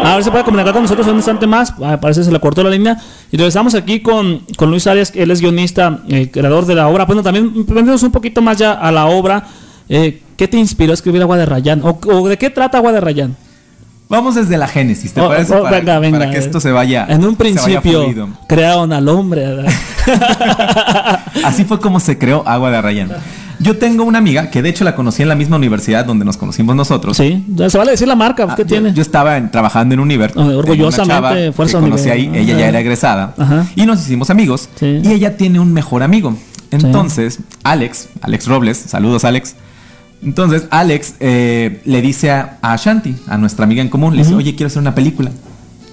A 0.03 0.15
ver 0.15 0.25
si 0.25 0.31
puede 0.31 0.45
comunicar 0.45 0.73
con 0.73 0.83
nosotros 0.83 1.07
un 1.07 1.17
instante 1.17 1.47
más. 1.47 1.75
Ah, 1.83 1.99
parece 2.01 2.21
que 2.21 2.25
se 2.25 2.33
le 2.33 2.41
cortó 2.41 2.63
la 2.63 2.71
línea. 2.71 2.97
Y 3.31 3.37
entonces 3.37 3.49
estamos 3.49 3.75
aquí 3.75 4.01
con, 4.01 4.41
con 4.57 4.71
Luis 4.71 4.87
Arias, 4.87 5.13
él 5.15 5.31
es 5.31 5.41
guionista, 5.41 6.01
eh, 6.09 6.31
creador 6.31 6.67
de 6.67 6.75
la 6.75 6.89
obra. 6.89 7.05
Bueno, 7.05 7.23
también 7.23 7.67
vendemos 7.67 8.03
un 8.03 8.11
poquito 8.11 8.41
más 8.41 8.57
ya 8.59 8.73
a 8.73 8.91
la 8.91 9.07
obra. 9.07 9.45
Eh, 9.89 10.23
¿Qué 10.37 10.49
te 10.49 10.57
inspiró 10.57 10.93
a 10.93 10.95
escribir 10.95 11.21
Agua 11.21 11.37
de 11.37 11.47
Rayán? 11.47 11.83
¿O, 11.85 12.29
de 12.29 12.39
qué 12.39 12.49
trata 12.49 12.79
Agua 12.79 12.93
de 12.93 13.01
Rayán? 13.01 13.37
Vamos 14.09 14.35
desde 14.35 14.57
la 14.57 14.67
génesis, 14.67 15.13
¿te 15.13 15.21
oh, 15.21 15.29
parece? 15.29 15.55
Oh, 15.55 15.63
para, 15.63 15.99
venga, 16.01 16.31
que 16.31 16.39
esto 16.39 16.59
se 16.59 16.73
vaya. 16.73 17.07
En 17.09 17.25
un 17.25 17.37
principio 17.37 18.29
crearon 18.49 18.93
al 18.93 19.09
hombre. 19.09 19.47
Así 21.45 21.65
fue 21.65 21.79
como 21.79 22.01
se 22.01 22.19
creó 22.19 22.43
Agua 22.47 22.71
de 22.71 22.83
Rayán. 22.83 23.13
Yo 23.61 23.77
tengo 23.77 24.05
una 24.05 24.19
amiga 24.19 24.51
que 24.51 24.63
de 24.63 24.71
hecho 24.71 24.85
la 24.85 24.97
conocí 24.97 25.23
en 25.23 25.29
la 25.29 25.35
misma 25.35 25.57
universidad 25.57 26.05
donde 26.07 26.25
nos 26.25 26.39
conocimos 26.39 26.75
nosotros. 26.75 27.17
Sí, 27.17 27.45
se 27.69 27.77
vale 27.77 27.91
decir 27.91 28.09
la 28.09 28.17
marca, 28.17 28.55
¿qué 28.57 28.63
ah, 28.63 28.67
tiene? 28.67 28.95
Yo 28.95 29.03
estaba 29.03 29.39
trabajando 29.51 29.95
en 29.95 30.01
Univer. 30.01 30.33
orgullosamente, 30.37 31.53
Fuerza 31.53 31.79
que 31.79 31.85
conocí 31.85 32.09
ahí, 32.09 32.31
ella 32.35 32.57
ya 32.59 32.69
era 32.69 32.81
egresada. 32.81 33.35
Y 33.77 33.85
nos 33.85 34.01
hicimos 34.01 34.31
amigos. 34.31 34.69
Y 34.81 35.13
ella 35.13 35.37
tiene 35.37 35.61
un 35.61 35.73
mejor 35.73 36.03
amigo. 36.03 36.37
Entonces, 36.71 37.41
Alex, 37.63 38.09
Alex 38.23 38.47
Robles, 38.47 38.79
saludos 38.79 39.25
Alex. 39.25 39.57
Entonces, 40.23 40.67
Alex 40.71 41.15
eh, 41.21 41.81
le 41.85 42.03
dice 42.03 42.31
a, 42.31 42.59
a, 42.61 42.75
Ashanti, 42.75 43.17
a 43.27 43.39
nuestra 43.39 43.65
amiga 43.65 43.83
en 43.83 43.89
común, 43.89 44.17
le 44.17 44.23
dice, 44.23 44.35
oye, 44.35 44.55
quiero 44.55 44.69
hacer 44.69 44.81
una 44.81 44.95
película. 44.95 45.31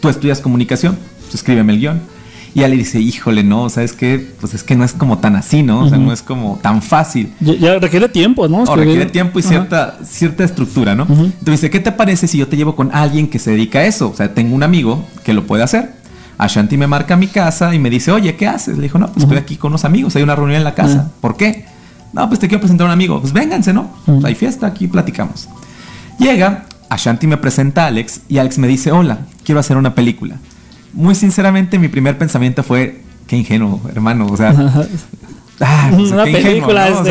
Tú 0.01 0.09
estudias 0.09 0.41
comunicación, 0.41 0.97
pues 1.21 1.35
escríbeme 1.35 1.73
el 1.73 1.79
guion. 1.79 2.01
Y 2.57 2.61
ella 2.61 2.69
le 2.69 2.77
dice, 2.77 2.99
híjole, 2.99 3.43
no, 3.43 3.69
¿sabes 3.69 3.93
qué? 3.93 4.17
Pues 4.39 4.55
es 4.55 4.63
que 4.63 4.75
no 4.75 4.83
es 4.83 4.93
como 4.93 5.19
tan 5.19 5.35
así, 5.35 5.61
¿no? 5.61 5.81
O 5.81 5.89
sea, 5.89 5.99
no 5.99 6.11
es 6.11 6.23
como 6.23 6.57
tan 6.59 6.81
fácil. 6.81 7.31
Ya, 7.39 7.77
requiere 7.77 8.09
tiempo, 8.09 8.47
¿no? 8.47 8.63
O 8.63 8.75
requiere 8.75 9.05
tiempo 9.05 9.37
y 9.37 9.43
cierta, 9.43 9.99
cierta 10.03 10.43
estructura, 10.43 10.95
¿no? 10.95 11.03
Entonces 11.03 11.45
dice, 11.45 11.69
¿qué 11.69 11.79
te 11.79 11.91
parece 11.91 12.27
si 12.27 12.39
yo 12.39 12.47
te 12.47 12.57
llevo 12.57 12.75
con 12.75 12.89
alguien 12.95 13.27
que 13.27 13.37
se 13.37 13.51
dedica 13.51 13.77
a 13.77 13.85
eso? 13.85 14.09
O 14.09 14.15
sea, 14.15 14.33
tengo 14.33 14.55
un 14.55 14.63
amigo 14.63 15.05
que 15.23 15.33
lo 15.33 15.45
puede 15.45 15.61
hacer. 15.61 15.93
Ashanti 16.39 16.77
me 16.77 16.87
marca 16.87 17.13
a 17.13 17.17
mi 17.17 17.27
casa 17.27 17.75
y 17.75 17.77
me 17.77 17.91
dice, 17.91 18.11
oye, 18.11 18.35
¿qué 18.35 18.47
haces? 18.47 18.75
Le 18.75 18.81
dijo, 18.81 18.97
no, 18.97 19.05
pues 19.11 19.25
estoy 19.25 19.37
aquí 19.37 19.55
con 19.57 19.73
unos 19.73 19.85
amigos, 19.85 20.15
hay 20.15 20.23
una 20.23 20.35
reunión 20.35 20.57
en 20.57 20.63
la 20.63 20.73
casa. 20.73 21.11
¿Por 21.21 21.37
qué? 21.37 21.65
No, 22.11 22.27
pues 22.27 22.39
te 22.39 22.47
quiero 22.47 22.61
presentar 22.61 22.85
a 22.85 22.89
un 22.89 22.93
amigo. 22.93 23.21
Pues 23.21 23.33
vénganse, 23.33 23.71
¿no? 23.71 23.91
hay 24.23 24.33
fiesta, 24.33 24.65
aquí 24.65 24.87
platicamos. 24.87 25.47
Llega, 26.17 26.65
Ashanti 26.89 27.27
me 27.27 27.37
presenta 27.37 27.83
a 27.83 27.87
Alex 27.89 28.21
y 28.27 28.39
Alex 28.39 28.57
me 28.57 28.67
dice, 28.67 28.91
hola, 28.91 29.19
quiero 29.43 29.59
hacer 29.59 29.77
una 29.77 29.93
película 29.93 30.37
muy 30.93 31.15
sinceramente, 31.15 31.79
mi 31.79 31.87
primer 31.87 32.17
pensamiento 32.17 32.63
fue, 32.63 33.01
qué 33.27 33.37
ingenuo, 33.37 33.81
hermano, 33.89 34.27
o 34.27 34.37
sea... 34.37 34.53
ah, 35.61 35.91
una 35.93 36.23
película 36.23 36.89
¿no? 36.89 37.03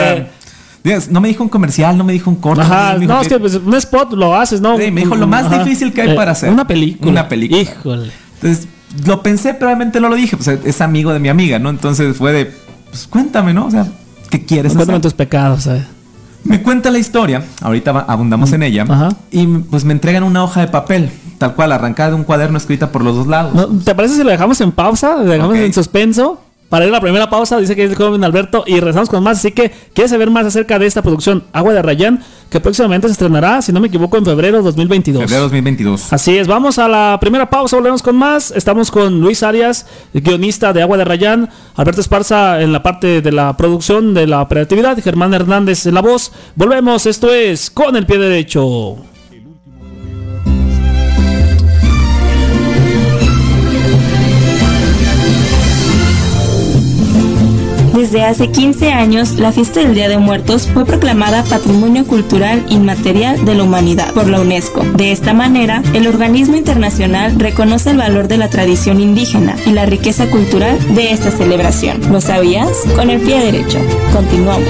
no 1.10 1.20
me 1.20 1.28
dijo 1.28 1.42
un 1.42 1.48
comercial, 1.48 1.98
no 1.98 2.04
me 2.04 2.12
dijo 2.12 2.30
un 2.30 2.36
corto. 2.36 2.62
no, 3.00 3.20
es 3.20 3.28
que 3.28 3.38
pues, 3.38 3.54
un 3.54 3.74
spot 3.74 4.12
lo 4.12 4.34
haces, 4.36 4.60
¿no? 4.60 4.78
me 4.78 4.90
dijo 4.90 5.16
lo 5.16 5.26
más 5.26 5.50
difícil 5.50 5.92
que 5.92 6.02
hay 6.02 6.16
para 6.16 6.32
hacer. 6.32 6.50
Una 6.50 6.66
película. 6.66 7.10
Una 7.10 7.28
película. 7.28 7.60
Híjole. 7.60 8.10
Entonces, 8.34 8.68
lo 9.04 9.22
pensé, 9.22 9.54
pero 9.54 9.66
realmente 9.66 10.00
no 10.00 10.08
lo 10.08 10.14
dije. 10.14 10.36
Pues 10.36 10.48
es 10.48 10.80
amigo 10.80 11.12
de 11.12 11.18
mi 11.18 11.28
amiga, 11.28 11.58
¿no? 11.58 11.70
Entonces 11.70 12.16
fue 12.16 12.32
de, 12.32 12.52
pues 12.90 13.06
cuéntame, 13.08 13.52
¿no? 13.52 13.66
O 13.66 13.70
sea, 13.70 13.86
¿qué 14.30 14.44
quieres 14.44 14.74
Cuéntame 14.74 15.00
tus 15.00 15.14
pecados, 15.14 15.64
¿sabes? 15.64 15.84
Me 16.46 16.62
cuenta 16.62 16.90
la 16.90 16.98
historia, 16.98 17.42
ahorita 17.60 18.04
abundamos 18.08 18.52
en 18.52 18.62
ella, 18.62 18.84
y 19.30 19.46
pues 19.46 19.84
me 19.84 19.92
entregan 19.92 20.22
una 20.22 20.44
hoja 20.44 20.60
de 20.60 20.68
papel, 20.68 21.10
tal 21.38 21.54
cual, 21.54 21.72
arrancada 21.72 22.10
de 22.10 22.16
un 22.16 22.24
cuaderno 22.24 22.56
escrita 22.58 22.90
por 22.92 23.02
los 23.02 23.16
dos 23.16 23.26
lados. 23.26 23.84
¿Te 23.84 23.94
parece 23.94 24.14
si 24.14 24.24
lo 24.24 24.30
dejamos 24.30 24.60
en 24.60 24.72
pausa? 24.72 25.16
¿Lo 25.16 25.24
dejamos 25.24 25.56
en 25.56 25.72
suspenso? 25.72 26.40
Para 26.68 26.84
ir 26.84 26.90
a 26.90 26.94
la 26.94 27.00
primera 27.00 27.30
pausa, 27.30 27.58
dice 27.58 27.76
que 27.76 27.84
es 27.84 27.90
el 27.90 27.96
joven 27.96 28.24
Alberto 28.24 28.64
y 28.66 28.74
regresamos 28.74 29.08
con 29.08 29.22
más. 29.22 29.38
Así 29.38 29.52
que, 29.52 29.70
¿quieres 29.94 30.10
saber 30.10 30.30
más 30.30 30.46
acerca 30.46 30.78
de 30.80 30.86
esta 30.86 31.00
producción 31.00 31.44
Agua 31.52 31.72
de 31.72 31.80
Rayán? 31.80 32.24
Que 32.50 32.58
próximamente 32.58 33.06
se 33.06 33.12
estrenará, 33.12 33.62
si 33.62 33.72
no 33.72 33.78
me 33.80 33.86
equivoco, 33.86 34.16
en 34.16 34.24
febrero 34.24 34.62
2022. 34.62 35.22
Febrero 35.22 35.42
2022. 35.42 36.12
Así 36.12 36.36
es, 36.36 36.48
vamos 36.48 36.78
a 36.78 36.88
la 36.88 37.18
primera 37.20 37.48
pausa, 37.48 37.76
volvemos 37.76 38.02
con 38.02 38.16
más. 38.16 38.50
Estamos 38.50 38.90
con 38.90 39.20
Luis 39.20 39.44
Arias, 39.44 39.86
guionista 40.12 40.72
de 40.72 40.82
Agua 40.82 40.96
de 40.96 41.04
Rayán, 41.04 41.48
Alberto 41.76 42.00
Esparza 42.00 42.60
en 42.60 42.72
la 42.72 42.82
parte 42.82 43.22
de 43.22 43.32
la 43.32 43.56
producción, 43.56 44.12
de 44.12 44.26
la 44.26 44.42
operatividad, 44.42 45.00
Germán 45.00 45.34
Hernández 45.34 45.86
en 45.86 45.94
la 45.94 46.02
voz. 46.02 46.32
Volvemos, 46.56 47.06
esto 47.06 47.32
es 47.32 47.70
Con 47.70 47.94
el 47.94 48.06
Pie 48.06 48.18
Derecho. 48.18 48.96
Desde 58.06 58.22
hace 58.22 58.52
15 58.52 58.92
años, 58.92 59.32
la 59.32 59.50
fiesta 59.50 59.80
del 59.80 59.96
Día 59.96 60.08
de 60.08 60.16
Muertos 60.16 60.68
fue 60.72 60.84
proclamada 60.84 61.42
Patrimonio 61.42 62.06
Cultural 62.06 62.64
Inmaterial 62.68 63.44
de 63.44 63.56
la 63.56 63.64
Humanidad 63.64 64.14
por 64.14 64.28
la 64.28 64.40
UNESCO. 64.40 64.84
De 64.94 65.10
esta 65.10 65.34
manera, 65.34 65.82
el 65.92 66.06
organismo 66.06 66.54
internacional 66.54 67.34
reconoce 67.36 67.90
el 67.90 67.96
valor 67.96 68.28
de 68.28 68.36
la 68.36 68.48
tradición 68.48 69.00
indígena 69.00 69.56
y 69.66 69.70
la 69.72 69.86
riqueza 69.86 70.30
cultural 70.30 70.78
de 70.94 71.10
esta 71.10 71.32
celebración. 71.32 72.00
¿Lo 72.12 72.20
sabías? 72.20 72.70
Con 72.94 73.10
el 73.10 73.20
pie 73.20 73.40
derecho. 73.40 73.80
Continuamos. 74.12 74.68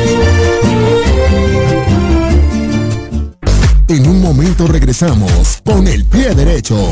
En 3.88 4.08
un 4.08 4.22
momento 4.22 4.66
regresamos 4.66 5.60
con 5.62 5.86
el 5.86 6.06
pie 6.06 6.34
derecho. 6.34 6.90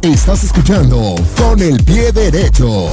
Estás 0.00 0.42
escuchando 0.44 1.14
con 1.36 1.60
el 1.60 1.84
pie 1.84 2.12
derecho. 2.12 2.88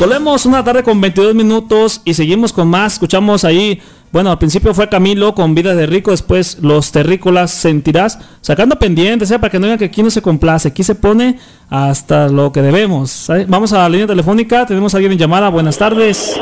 Volvemos 0.00 0.46
una 0.46 0.64
tarde 0.64 0.82
con 0.82 1.00
22 1.00 1.32
minutos 1.32 2.00
y 2.04 2.12
seguimos 2.12 2.52
con 2.52 2.66
más. 2.66 2.94
Escuchamos 2.94 3.44
ahí, 3.44 3.80
bueno, 4.10 4.32
al 4.32 4.38
principio 4.38 4.74
fue 4.74 4.88
Camilo 4.88 5.32
con 5.32 5.54
Vida 5.54 5.76
de 5.76 5.86
Rico, 5.86 6.10
después 6.10 6.58
Los 6.60 6.90
Terrícolas 6.90 7.52
Sentirás, 7.52 8.18
sacando 8.40 8.76
pendientes, 8.76 9.30
¿eh? 9.30 9.38
para 9.38 9.52
que 9.52 9.60
no 9.60 9.66
digan 9.66 9.78
que 9.78 9.84
aquí 9.84 10.02
no 10.02 10.10
se 10.10 10.22
complace, 10.22 10.68
aquí 10.68 10.82
se 10.82 10.96
pone 10.96 11.38
hasta 11.70 12.28
lo 12.28 12.50
que 12.50 12.62
debemos. 12.62 13.30
Vamos 13.46 13.72
a 13.72 13.78
la 13.78 13.88
línea 13.88 14.08
telefónica, 14.08 14.66
tenemos 14.66 14.92
a 14.92 14.96
alguien 14.96 15.12
en 15.12 15.18
llamada. 15.18 15.50
Buenas 15.50 15.78
tardes. 15.78 16.36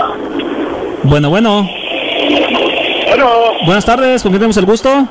Bueno, 1.02 1.28
bueno. 1.28 1.68
Bueno. 3.08 3.28
Buenas 3.66 3.84
tardes, 3.84 4.22
¿con 4.22 4.32
quién 4.32 4.40
tenemos 4.40 4.56
el 4.56 4.64
gusto? 4.64 5.06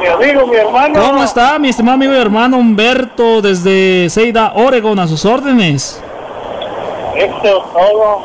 Mi 0.00 0.06
amigo, 0.06 0.46
mi 0.46 0.56
hermano. 0.56 1.00
¿Cómo 1.00 1.22
está, 1.22 1.58
mi 1.58 1.68
estimado 1.68 1.94
amigo 1.94 2.12
y 2.12 2.16
hermano 2.16 2.56
Humberto 2.56 3.40
desde 3.40 4.08
Seida, 4.10 4.52
Oregon, 4.54 4.98
a 4.98 5.06
sus 5.06 5.24
órdenes? 5.24 6.02
Esto 7.16 7.64
todo. 7.72 8.20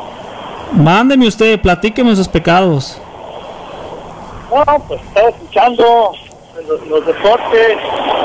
Mándeme 0.72 1.26
usted, 1.26 1.60
platíqueme 1.60 2.14
sus 2.16 2.28
pecados. 2.28 3.00
No, 4.50 4.64
pues 4.86 5.00
estaba 5.02 5.28
escuchando 5.28 6.12
los, 6.88 7.06
deportes. 7.06 7.76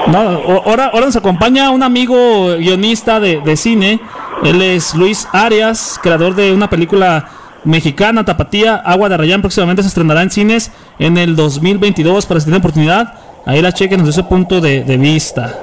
No, 0.08 0.20
ahora, 0.66 0.92
ahora 0.94 1.06
nos 1.08 1.16
acompaña 1.16 1.72
un 1.72 1.84
amigo 1.84 2.56
guionista 2.58 3.20
de, 3.20 3.42
de 3.42 3.58
cine. 3.58 4.00
Él 4.44 4.62
es 4.62 4.94
Luis 4.96 5.28
Arias, 5.32 6.00
creador 6.02 6.36
de 6.36 6.54
una 6.54 6.70
película 6.70 7.30
mexicana, 7.64 8.26
Tapatía, 8.26 8.76
Agua 8.76 9.10
de 9.10 9.18
Rayán, 9.18 9.42
próximamente 9.42 9.82
se 9.82 9.90
estrenará 9.90 10.22
en 10.22 10.32
cines 10.32 10.72
en 10.98 11.18
el 11.18 11.36
2022 11.36 12.26
para 12.26 12.40
si 12.40 12.46
tiene 12.46 12.60
oportunidad. 12.60 13.14
Ahí 13.46 13.62
la 13.62 13.72
chequen 13.72 14.00
desde 14.00 14.22
ese 14.22 14.24
punto 14.24 14.62
de, 14.62 14.84
de 14.84 14.98
vista. 14.98 15.56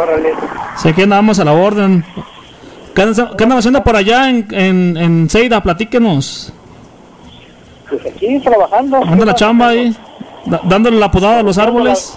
Órale. 0.00 0.34
Sé 0.76 0.92
que 0.94 1.02
andamos 1.04 1.38
a 1.40 1.44
la 1.44 1.52
orden. 1.52 2.04
¿Qué 2.94 3.02
andan 3.02 3.58
haciendo 3.58 3.82
por 3.82 3.96
allá 3.96 4.30
en, 4.30 4.46
en, 4.52 4.96
en 4.96 5.30
Seida? 5.30 5.60
Platíquenos. 5.60 6.52
Pues 7.88 8.06
aquí 8.06 8.38
trabajando. 8.40 8.98
Anda 9.04 9.26
la 9.26 9.34
chamba 9.34 9.68
ahí, 9.68 9.96
dándole 10.64 10.98
la 10.98 11.10
podada 11.10 11.40
a 11.40 11.42
los 11.42 11.58
árboles. 11.58 12.16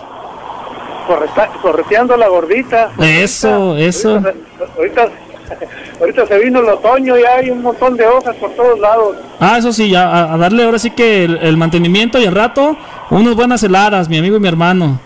correteando 1.62 2.16
la 2.18 2.28
gordita. 2.28 2.92
Eso, 3.00 3.76
eso. 3.78 4.16
Ahorita, 4.16 4.34
ahorita, 4.78 5.10
se 6.28 6.40
vino 6.40 6.60
el 6.60 6.70
otoño 6.70 7.18
y 7.18 7.24
hay 7.24 7.50
un 7.50 7.62
montón 7.62 7.96
de 7.96 8.06
hojas 8.08 8.36
por 8.36 8.52
todos 8.52 8.80
lados. 8.80 9.18
Ah, 9.40 9.58
eso 9.58 9.72
sí, 9.72 9.96
a, 9.96 10.34
a 10.34 10.38
darle 10.38 10.64
ahora 10.64 10.80
sí 10.80 10.92
que 10.92 11.24
el, 11.26 11.58
mantenimiento 11.58 12.20
y 12.20 12.26
el 12.26 12.36
rato, 12.36 12.76
unas 13.10 13.36
buenas 13.36 13.64
heladas, 13.64 14.10
mi 14.10 14.18
amigo 14.18 14.38
y 14.38 14.40
mi 14.40 14.48
hermano. 14.48 15.00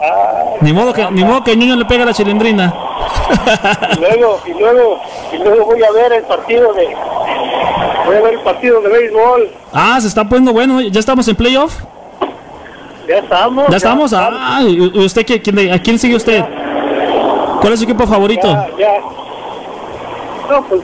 Ah, 0.00 0.56
ni 0.60 0.72
modo 0.72 0.92
que, 0.92 1.10
ni 1.10 1.24
modo 1.24 1.42
que 1.42 1.52
el 1.52 1.58
niño 1.58 1.76
le 1.76 1.84
pega 1.84 2.04
la 2.04 2.12
chilindrina 2.12 2.74
y 3.96 4.00
luego, 4.00 4.40
y 4.46 4.52
luego, 4.52 5.00
y 5.32 5.36
luego 5.38 5.64
voy 5.64 5.82
a 5.82 5.90
ver 5.92 6.12
el 6.12 6.22
partido 6.24 6.72
de 6.74 6.88
voy 8.06 8.16
a 8.16 8.20
ver 8.20 8.34
el 8.34 8.40
partido 8.40 8.80
de 8.80 8.88
béisbol. 8.88 9.50
Ah, 9.72 9.98
se 10.00 10.08
está 10.08 10.24
poniendo 10.24 10.52
bueno, 10.52 10.80
ya 10.80 11.00
estamos 11.00 11.26
en 11.28 11.36
playoff. 11.36 11.82
Ya 13.08 13.18
estamos. 13.18 13.68
Ya, 13.68 13.76
estamos. 13.76 14.12
Ah, 14.12 14.60
¿y 14.62 14.80
usted 14.98 15.24
quién, 15.24 15.72
a 15.72 15.78
quién 15.80 15.98
sigue 15.98 16.16
usted? 16.16 16.44
¿Cuál 17.66 17.74
es 17.74 17.80
su 17.80 17.84
equipo 17.84 18.06
favorito? 18.06 18.46
Ya, 18.78 19.00
No, 20.48 20.62
pues 20.68 20.82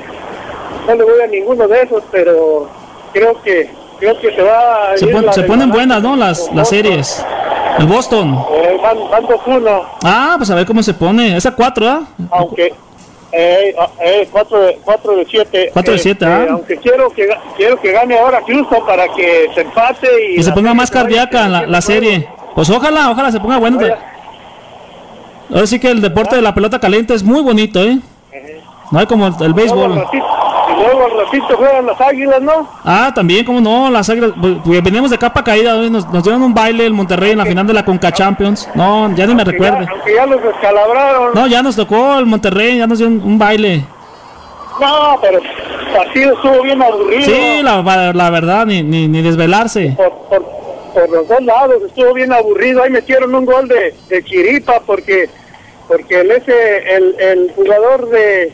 no 0.89 0.95
le 0.97 1.05
voy 1.05 1.21
a 1.23 1.27
ninguno 1.29 1.69
de 1.69 1.81
esos, 1.81 2.03
pero 2.11 2.69
creo 3.13 3.41
que 3.41 3.71
creo 4.01 4.19
que 4.19 4.35
se 4.35 4.43
va 4.43 4.91
a 4.91 4.97
se, 4.99 5.33
se 5.33 5.43
ponen 5.45 5.71
buenas, 5.71 6.03
¿no? 6.03 6.17
Las 6.17 6.53
las 6.53 6.69
series. 6.71 7.25
El 7.79 7.87
Boston. 7.87 8.37
Eh, 8.53 8.81
van, 8.83 8.99
van 9.09 9.23
2-1. 9.23 9.83
Ah, 10.03 10.35
pues 10.39 10.51
a 10.51 10.57
ver 10.57 10.67
cómo 10.67 10.83
se 10.83 10.93
pone. 10.93 11.37
Esa 11.37 11.53
4, 11.53 11.89
¿ah? 11.89 12.03
Aunque. 12.33 12.75
Eh, 13.31 13.77
eh, 14.01 14.29
4 14.33 14.59
de 14.59 14.79
4 14.85 15.17
de 15.19 15.27
7. 15.31 15.71
4 15.73 15.93
de 15.93 15.99
7, 16.01 16.25
este, 16.25 16.27
¿ah? 16.27 16.47
aunque 16.51 16.77
quiero 16.79 17.11
que 17.11 17.29
quiero 17.57 17.81
que 17.81 17.93
gane 17.93 18.19
ahora 18.19 18.43
Houston 18.45 18.85
para 18.85 19.07
que 19.15 19.49
se 19.55 19.61
empate 19.61 20.09
y, 20.33 20.41
y 20.41 20.43
se 20.43 20.51
ponga 20.51 20.75
más 20.75 20.91
cardíaca 20.91 21.47
la, 21.49 21.65
la 21.65 21.81
serie. 21.81 22.29
Pues 22.57 22.69
ojalá, 22.71 23.13
ojalá 23.13 23.31
se 23.31 23.39
ponga 23.39 23.59
bueno. 23.59 23.79
Ahora 23.79 24.12
sí 25.67 25.79
que 25.79 25.91
el 25.91 26.01
deporte 26.01 26.37
de 26.37 26.43
la 26.43 26.55
pelota 26.55 26.79
caliente 26.79 27.15
es 27.15 27.23
muy 27.23 27.43
bonito, 27.43 27.83
¿eh? 27.83 27.99
No 28.91 28.99
hay 28.99 29.07
como 29.07 29.27
el, 29.27 29.55
béisbol. 29.55 30.05
Y 30.13 30.83
luego 30.83 31.05
al 31.07 31.25
ratito 31.25 31.57
juegan 31.57 31.87
las 31.87 32.01
águilas, 32.01 32.43
¿no? 32.43 32.69
Ah, 32.85 33.11
también, 33.15 33.45
como 33.45 33.61
no, 33.61 33.91
las 33.91 34.09
águilas. 34.11 34.33
pues, 34.41 34.57
pues, 34.65 34.83
Venimos 34.83 35.11
de 35.11 35.19
capa 35.19 35.43
caída, 35.43 35.75
nos, 35.89 36.07
nos 36.11 36.23
dieron 36.23 36.43
un 36.43 36.53
baile 36.53 36.85
el 36.87 36.93
Monterrey 36.93 37.33
en 37.33 37.39
la 37.39 37.47
final 37.47 37.67
de 37.67 37.73
la 37.73 37.85
Conca 37.85 38.13
Champions. 38.13 38.69
No, 38.75 39.15
ya 39.15 39.27
ni 39.27 39.35
me 39.35 39.45
recuerde. 39.45 39.87
aunque 39.91 40.15
ya 40.15 40.27
los 40.27 40.43
descalabraron. 40.43 41.33
No, 41.35 41.47
ya 41.47 41.63
nos 41.63 41.77
tocó 41.77 42.19
el 42.19 42.27
Monterrey, 42.27 42.79
ya 42.79 42.87
nos 42.87 42.99
dio 42.99 43.07
un, 43.09 43.23
un 43.23 43.39
baile. 43.39 43.85
No, 44.81 45.19
pero 45.21 45.39
el 45.39 45.93
partido 45.95 46.35
estuvo 46.35 46.63
bien 46.63 46.83
aburrido. 46.83 47.25
Sí, 47.25 47.63
la, 47.63 48.13
la 48.13 48.31
verdad, 48.31 48.67
ni, 48.67 48.83
ni, 48.83 49.09
ni 49.09 49.23
desvelarse. 49.23 49.95
por, 49.97 50.11
por, 50.29 50.45
por 50.93 51.11
los 51.11 51.29
dos 51.29 51.43
lados 51.43 51.77
estuvo 51.87 52.13
bien 52.13 52.33
aburrido 52.33 52.83
ahí 52.83 52.91
metieron 52.91 53.35
un 53.35 53.47
gol 53.47 53.67
de, 53.67 53.95
de 54.09 54.23
Chiripa 54.25 54.81
porque 54.85 55.29
porque 55.93 56.21
el 56.21 56.31
ese 56.31 56.97
el, 56.97 57.15
el 57.21 57.53
jugador 57.55 58.09
de, 58.11 58.53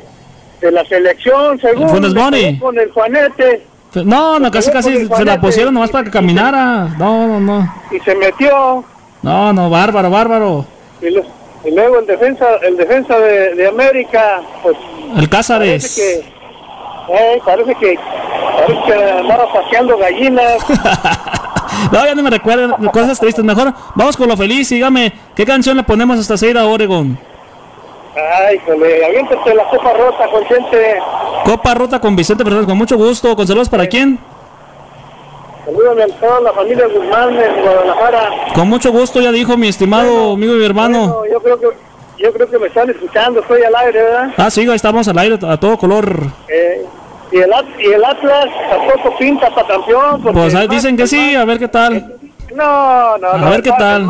de 0.60 0.72
la 0.72 0.84
selección 0.86 1.58
según 1.60 1.88
Funes 1.88 2.14
Mori. 2.14 2.58
con 2.58 2.78
el 2.78 2.90
Juanete 2.90 3.62
No, 4.04 4.38
no, 4.38 4.50
casi 4.50 4.70
casi 4.70 5.06
se 5.06 5.24
la 5.24 5.40
pusieron 5.40 5.72
nomás 5.74 5.90
para 5.90 6.04
que 6.04 6.10
caminara. 6.10 6.88
No, 6.98 7.26
no, 7.26 7.40
no. 7.40 7.74
y 7.90 7.98
se 8.00 8.14
metió 8.14 8.84
No, 9.22 9.52
no, 9.52 9.70
bárbaro, 9.70 10.10
bárbaro. 10.10 10.66
y, 11.00 11.10
lo- 11.10 11.22
y 11.64 11.70
luego 11.72 11.98
el 11.98 12.06
defensa 12.06 12.46
el 12.62 12.76
defensa 12.76 13.18
de, 13.18 13.54
de 13.54 13.66
América 13.68 14.40
pues 14.62 14.76
El 14.76 15.12
parece 15.14 15.28
Cázares. 15.28 15.94
que 15.96 16.38
eh, 17.14 17.38
parece 17.44 17.74
que 17.76 17.98
parece 18.58 18.80
que 18.86 18.94
andaba 18.94 19.52
paseando 19.52 19.96
gallinas 19.98 20.58
No, 21.92 22.04
ya 22.04 22.14
no 22.14 22.22
me 22.22 22.30
recuerdo 22.30 22.76
cosas 22.92 23.20
tristes. 23.20 23.44
Mejor 23.44 23.72
vamos 23.94 24.16
con 24.16 24.28
lo 24.28 24.36
feliz. 24.36 24.68
Dígame, 24.68 25.12
¿qué 25.36 25.44
canción 25.44 25.76
le 25.76 25.84
ponemos 25.84 26.18
hasta 26.18 26.36
Seira 26.36 26.66
Oregon? 26.66 27.16
Ay 28.40 28.58
jole 28.66 29.04
aviéntate 29.06 29.54
la 29.54 29.64
copa 29.68 29.92
rota 29.92 30.28
consciente 30.30 30.98
Copa 31.44 31.72
Rota 31.74 32.00
con 32.00 32.14
Vicente 32.16 32.44
Fernández, 32.44 32.66
con 32.66 32.76
mucho 32.76 32.96
gusto. 32.98 33.34
¿Con 33.34 33.46
saludos 33.46 33.68
para 33.70 33.86
quién? 33.86 34.18
Salúdame 35.64 36.02
a 36.02 36.06
toda 36.08 36.40
la 36.40 36.52
familia 36.52 36.86
Guzmán 36.88 37.34
en 37.38 37.62
Guadalajara. 37.62 38.30
Con 38.54 38.68
mucho 38.68 38.90
gusto, 38.92 39.20
ya 39.20 39.30
dijo 39.32 39.56
mi 39.56 39.68
estimado 39.68 40.32
amigo 40.32 40.54
y 40.56 40.58
mi 40.58 40.64
hermano. 40.64 40.98
Bueno, 41.20 41.32
yo 41.32 41.40
creo 41.40 41.58
que 41.60 41.66
yo 42.18 42.32
creo 42.32 42.50
que 42.50 42.58
me 42.58 42.66
están 42.66 42.90
escuchando, 42.90 43.40
estoy 43.40 43.62
al 43.62 43.74
aire, 43.76 44.02
¿verdad? 44.02 44.30
Ah, 44.36 44.50
sí, 44.50 44.62
ahí 44.62 44.74
estamos 44.76 45.06
al 45.08 45.18
aire 45.18 45.38
a 45.48 45.56
todo 45.56 45.78
color. 45.78 46.20
Eh, 46.48 46.84
y, 47.30 47.38
el, 47.38 47.50
y 47.78 47.86
el 47.92 48.04
Atlas 48.04 48.46
tampoco 48.68 49.16
pinta 49.16 49.48
para 49.54 49.68
campeón. 49.68 50.22
Pues 50.32 50.54
ahí 50.54 50.68
dicen 50.68 50.96
que 50.96 51.06
sí, 51.06 51.34
a 51.34 51.44
ver 51.44 51.58
qué 51.58 51.68
tal. 51.68 52.14
No, 52.54 53.16
no, 53.18 53.28
A 53.30 53.38
no. 53.38 53.44
ver 53.46 53.54
el 53.56 53.62
qué 53.62 53.72
tal. 53.78 54.06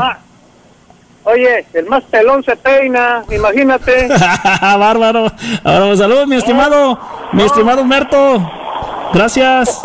Oye, 1.32 1.66
el 1.74 1.86
más 1.86 2.04
pelón 2.04 2.42
se 2.42 2.56
peina, 2.56 3.24
imagínate. 3.30 4.08
Bárbaro. 4.60 5.30
Ahora, 5.64 5.96
saludos, 5.96 6.26
mi 6.26 6.36
estimado, 6.36 6.98
mi 7.32 7.42
estimado 7.42 7.82
Humberto. 7.82 8.50
Gracias. 9.12 9.80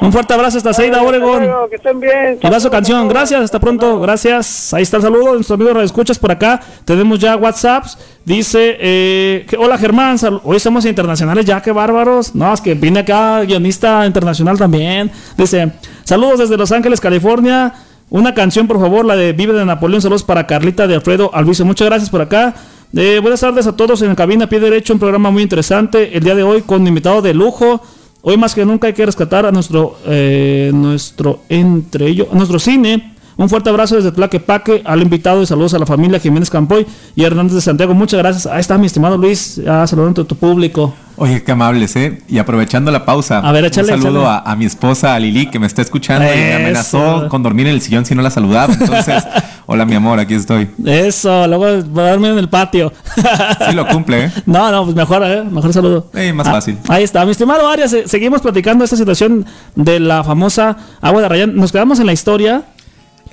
Un 0.00 0.10
fuerte 0.12 0.32
abrazo 0.32 0.56
hasta 0.58 0.72
Seida, 0.72 1.02
Oregon. 1.02 1.38
Bueno, 1.38 1.68
que 1.68 1.76
estén 1.76 2.00
bien. 2.00 2.38
Y 2.42 2.48
va 2.48 2.58
su 2.60 2.70
canción. 2.70 3.06
Gracias, 3.08 3.42
hasta 3.42 3.60
pronto. 3.60 4.00
Gracias. 4.00 4.72
Ahí 4.72 4.82
está 4.82 4.96
el 4.96 5.02
saludo 5.02 5.26
de 5.26 5.32
nuestro 5.34 5.54
amigo 5.56 5.74
de 5.74 5.84
escuchas 5.84 6.18
por 6.18 6.30
acá. 6.32 6.60
Tenemos 6.84 7.18
ya 7.18 7.36
WhatsApps. 7.36 7.98
Dice, 8.24 8.76
eh, 8.80 9.46
que- 9.48 9.56
hola 9.56 9.76
Germán, 9.76 10.18
sal- 10.18 10.40
hoy 10.44 10.58
somos 10.60 10.84
internacionales 10.86 11.44
ya, 11.44 11.60
qué 11.60 11.72
bárbaros. 11.72 12.34
No, 12.34 12.52
es 12.54 12.60
que 12.60 12.74
vine 12.74 13.00
acá, 13.00 13.40
guionista 13.42 14.04
internacional 14.06 14.56
también. 14.58 15.10
Dice, 15.36 15.72
saludos 16.04 16.38
desde 16.40 16.56
Los 16.56 16.72
Ángeles, 16.72 17.00
California. 17.00 17.72
Una 18.10 18.32
canción, 18.32 18.66
por 18.66 18.80
favor, 18.80 19.04
la 19.04 19.16
de 19.16 19.34
Vive 19.34 19.52
de 19.52 19.66
Napoleón. 19.66 20.00
Saludos 20.00 20.24
para 20.24 20.46
Carlita 20.46 20.86
de 20.86 20.94
Alfredo 20.94 21.30
Alviso. 21.34 21.66
Muchas 21.66 21.88
gracias 21.88 22.08
por 22.08 22.22
acá. 22.22 22.54
Eh, 22.96 23.18
buenas 23.20 23.40
tardes 23.40 23.66
a 23.66 23.76
todos 23.76 24.00
en 24.00 24.14
cabina, 24.14 24.48
pie 24.48 24.60
derecho, 24.60 24.94
un 24.94 24.98
programa 24.98 25.30
muy 25.30 25.42
interesante. 25.42 26.16
El 26.16 26.24
día 26.24 26.34
de 26.34 26.42
hoy 26.42 26.62
con 26.62 26.86
invitado 26.86 27.20
de 27.20 27.34
lujo. 27.34 27.82
Hoy 28.22 28.38
más 28.38 28.54
que 28.54 28.64
nunca 28.64 28.86
hay 28.86 28.94
que 28.94 29.04
rescatar 29.04 29.44
a 29.44 29.52
nuestro, 29.52 29.98
eh, 30.06 30.70
nuestro 30.72 31.40
entre 31.50 32.06
ellos, 32.06 32.28
nuestro 32.32 32.58
cine. 32.58 33.14
Un 33.38 33.48
fuerte 33.48 33.70
abrazo 33.70 33.94
desde 33.94 34.10
Tlaquepaque 34.10 34.82
al 34.84 35.00
invitado 35.00 35.40
y 35.40 35.46
saludos 35.46 35.72
a 35.72 35.78
la 35.78 35.86
familia 35.86 36.18
Jiménez 36.18 36.50
Campoy 36.50 36.84
y 37.14 37.22
Hernández 37.22 37.54
de 37.54 37.60
Santiago. 37.60 37.94
Muchas 37.94 38.18
gracias. 38.18 38.46
Ahí 38.46 38.58
está 38.58 38.76
mi 38.78 38.86
estimado 38.86 39.16
Luis, 39.16 39.60
saludando 39.86 40.22
a 40.22 40.24
tu 40.24 40.34
público. 40.34 40.92
Oye, 41.14 41.44
qué 41.44 41.52
amables, 41.52 41.94
¿eh? 41.94 42.20
Y 42.28 42.38
aprovechando 42.38 42.90
la 42.90 43.04
pausa, 43.04 43.38
A 43.38 43.52
ver, 43.52 43.64
échale, 43.64 43.94
un 43.94 44.02
saludo 44.02 44.26
a, 44.26 44.38
a 44.40 44.56
mi 44.56 44.64
esposa, 44.64 45.14
a 45.14 45.20
Lili, 45.20 45.46
que 45.46 45.60
me 45.60 45.68
está 45.68 45.82
escuchando 45.82 46.24
y 46.32 46.36
me 46.36 46.54
amenazó 46.54 47.28
con 47.28 47.44
dormir 47.44 47.68
en 47.68 47.74
el 47.74 47.80
sillón 47.80 48.04
si 48.04 48.14
no 48.16 48.22
la 48.22 48.30
saludaba. 48.30 48.74
Entonces, 48.74 49.22
hola, 49.66 49.84
mi 49.84 49.94
amor, 49.94 50.18
aquí 50.18 50.34
estoy. 50.34 50.68
Eso, 50.84 51.46
luego 51.46 51.80
voy 51.90 52.04
a 52.04 52.10
dormir 52.10 52.32
en 52.32 52.38
el 52.38 52.48
patio. 52.48 52.92
Sí 53.68 53.74
lo 53.74 53.86
cumple, 53.86 54.24
¿eh? 54.26 54.32
No, 54.46 54.70
no, 54.72 54.82
pues 54.84 54.96
mejor, 54.96 55.22
¿eh? 55.24 55.44
Mejor 55.44 55.72
saludo. 55.72 56.10
Eh, 56.14 56.32
más 56.32 56.48
Ah, 56.48 56.52
fácil. 56.52 56.76
Ahí 56.88 57.04
está, 57.04 57.24
mi 57.24 57.30
estimado 57.30 57.68
Arias, 57.68 57.94
seguimos 58.06 58.40
platicando 58.40 58.84
esta 58.84 58.96
situación 58.96 59.46
de 59.76 60.00
la 60.00 60.24
famosa 60.24 60.76
agua 61.00 61.22
de 61.22 61.28
Rayán. 61.28 61.54
Nos 61.56 61.70
quedamos 61.70 62.00
en 62.00 62.06
la 62.06 62.12
historia. 62.12 62.62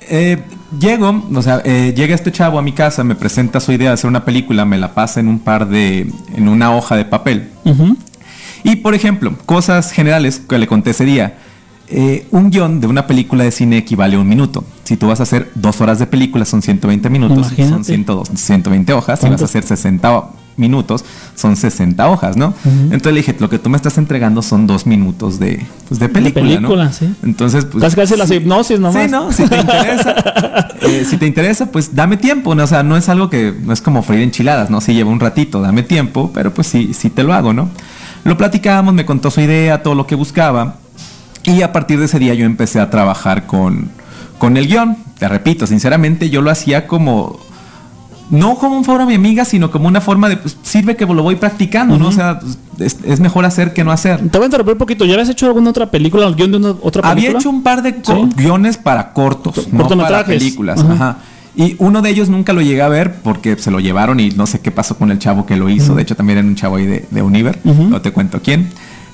Eh, 0.08 0.38
llego, 0.78 1.24
o 1.34 1.42
sea, 1.42 1.62
eh, 1.64 1.92
llega 1.96 2.14
este 2.14 2.30
chavo 2.30 2.58
a 2.58 2.62
mi 2.62 2.72
casa, 2.72 3.02
me 3.04 3.14
presenta 3.14 3.60
su 3.60 3.72
idea 3.72 3.90
de 3.90 3.94
hacer 3.94 4.08
una 4.08 4.24
película, 4.24 4.64
me 4.64 4.78
la 4.78 4.94
pasa 4.94 5.20
en 5.20 5.28
un 5.28 5.38
par 5.38 5.68
de, 5.68 6.10
en 6.34 6.48
una 6.48 6.74
hoja 6.74 6.96
de 6.96 7.04
papel. 7.04 7.50
Y 8.62 8.76
por 8.76 8.94
ejemplo, 8.94 9.36
cosas 9.46 9.92
generales 9.92 10.40
que 10.40 10.58
le 10.58 10.66
conté 10.66 10.90
ese 10.90 11.04
día. 11.04 11.38
Eh, 11.88 12.26
un 12.32 12.50
guion 12.50 12.80
de 12.80 12.88
una 12.88 13.06
película 13.06 13.44
de 13.44 13.52
cine 13.52 13.78
equivale 13.78 14.16
a 14.16 14.18
un 14.18 14.28
minuto. 14.28 14.64
Si 14.82 14.96
tú 14.96 15.06
vas 15.06 15.20
a 15.20 15.22
hacer 15.22 15.52
dos 15.54 15.80
horas 15.80 16.00
de 16.00 16.06
película, 16.06 16.44
son 16.44 16.62
120 16.62 17.08
minutos, 17.10 17.38
Imagínate. 17.38 17.72
son 17.72 17.84
102, 17.84 18.28
120 18.34 18.92
hojas. 18.92 19.20
Si 19.20 19.28
vas 19.28 19.40
a 19.42 19.44
hacer 19.44 19.62
60 19.62 20.30
minutos, 20.56 21.04
son 21.34 21.56
60 21.56 22.08
hojas, 22.08 22.36
¿no? 22.36 22.54
Entonces 22.64 23.12
le 23.12 23.20
dije, 23.20 23.36
lo 23.38 23.50
que 23.50 23.58
tú 23.58 23.70
me 23.70 23.76
estás 23.76 23.98
entregando 23.98 24.42
son 24.42 24.66
dos 24.66 24.86
minutos 24.86 25.38
de, 25.38 25.64
pues, 25.88 26.00
de 26.00 26.08
película, 26.08 26.44
película, 26.44 26.84
¿no? 26.86 26.92
sí. 26.92 27.12
Entonces, 27.22 27.66
pues... 27.66 27.82
Casi 27.84 27.96
casi 27.96 28.16
las 28.16 28.30
hipnosis 28.30 28.80
nomás. 28.80 29.04
Sí, 29.04 29.10
¿no? 29.10 29.32
Si 29.32 29.46
te 29.48 29.58
interesa, 29.58 30.14
eh, 30.82 31.04
si 31.08 31.16
te 31.18 31.26
interesa, 31.26 31.66
pues 31.66 31.94
dame 31.94 32.16
tiempo, 32.16 32.54
¿no? 32.54 32.64
O 32.64 32.66
sea, 32.66 32.82
no 32.82 32.96
es 32.96 33.08
algo 33.08 33.30
que, 33.30 33.54
no 33.64 33.72
es 33.72 33.80
como 33.80 34.02
freír 34.02 34.22
enchiladas, 34.22 34.70
¿no? 34.70 34.80
Sí 34.80 34.94
lleva 34.94 35.10
un 35.10 35.20
ratito, 35.20 35.60
dame 35.60 35.82
tiempo, 35.82 36.30
pero 36.34 36.52
pues 36.52 36.66
sí, 36.66 36.92
sí 36.94 37.10
te 37.10 37.22
lo 37.22 37.34
hago, 37.34 37.52
¿no? 37.52 37.68
Lo 38.24 38.36
platicamos, 38.36 38.92
me 38.94 39.06
contó 39.06 39.30
su 39.30 39.40
idea, 39.40 39.82
todo 39.82 39.94
lo 39.94 40.06
que 40.06 40.14
buscaba, 40.16 40.78
y 41.46 41.62
a 41.62 41.72
partir 41.72 41.98
de 42.00 42.06
ese 42.06 42.18
día 42.18 42.34
yo 42.34 42.44
empecé 42.44 42.80
a 42.80 42.90
trabajar 42.90 43.46
con, 43.46 43.90
con 44.38 44.56
el 44.56 44.66
guion. 44.66 44.96
Te 45.18 45.28
repito, 45.28 45.66
sinceramente 45.66 46.28
yo 46.28 46.42
lo 46.42 46.50
hacía 46.50 46.86
como... 46.86 47.38
No 48.28 48.56
como 48.56 48.76
un 48.76 48.84
favor 48.84 49.02
a 49.02 49.06
mi 49.06 49.14
amiga, 49.14 49.44
sino 49.44 49.70
como 49.70 49.86
una 49.86 50.00
forma 50.00 50.28
de, 50.28 50.36
pues, 50.36 50.56
sirve 50.62 50.96
que 50.96 51.06
lo 51.06 51.22
voy 51.22 51.36
practicando, 51.36 51.96
¿no? 51.98 52.08
O 52.08 52.12
sea, 52.12 52.40
es, 52.78 52.98
es 53.04 53.20
mejor 53.20 53.44
hacer 53.44 53.72
que 53.72 53.84
no 53.84 53.92
hacer. 53.92 54.18
Te 54.18 54.38
voy 54.38 54.42
a 54.42 54.46
interrumpir 54.46 54.72
un 54.72 54.78
poquito. 54.78 55.04
¿Ya 55.04 55.14
habías 55.14 55.28
hecho 55.28 55.46
alguna 55.46 55.70
otra 55.70 55.90
película, 55.90 56.26
el 56.26 56.34
guion 56.34 56.50
de 56.50 56.56
una 56.56 56.70
otra 56.70 57.02
película? 57.02 57.10
Había 57.10 57.30
hecho 57.30 57.50
un 57.50 57.62
par 57.62 57.82
de 57.82 58.00
Sí. 58.02 58.12
guiones 58.36 58.76
para 58.78 59.12
cortos, 59.12 59.72
no 59.72 59.86
para 59.88 60.24
películas. 60.24 60.80
Ajá. 60.80 60.92
Ajá. 60.92 61.16
Y 61.54 61.74
uno 61.78 62.02
de 62.02 62.10
ellos 62.10 62.28
nunca 62.28 62.52
lo 62.52 62.60
llegué 62.60 62.82
a 62.82 62.88
ver 62.88 63.14
porque 63.22 63.56
se 63.56 63.70
lo 63.70 63.80
llevaron 63.80 64.20
y 64.20 64.28
no 64.30 64.46
sé 64.46 64.60
qué 64.60 64.70
pasó 64.70 64.98
con 64.98 65.10
el 65.10 65.18
chavo 65.18 65.46
que 65.46 65.56
lo 65.56 65.70
hizo. 65.70 65.94
De 65.94 66.02
hecho, 66.02 66.14
también 66.14 66.38
era 66.40 66.46
un 66.48 66.54
chavo 66.54 66.76
ahí 66.76 66.84
de, 66.84 67.06
de 67.10 67.22
Univer. 67.22 67.58
No 67.64 68.02
te 68.02 68.10
cuento 68.12 68.42
quién. 68.42 68.68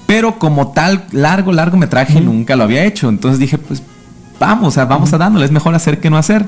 Pero 0.06 0.38
como 0.38 0.68
tal, 0.72 1.04
largo, 1.12 1.52
largo 1.52 1.76
metraje 1.76 2.20
nunca 2.20 2.56
lo 2.56 2.64
había 2.64 2.84
hecho. 2.84 3.08
Entonces 3.08 3.38
dije, 3.38 3.58
pues 3.58 3.82
vamos, 4.40 4.68
o 4.68 4.70
sea, 4.72 4.86
vamos 4.86 5.12
a 5.12 5.18
dándole. 5.18 5.44
Es 5.44 5.52
mejor 5.52 5.74
hacer 5.74 6.00
que 6.00 6.10
no 6.10 6.16
hacer. 6.16 6.44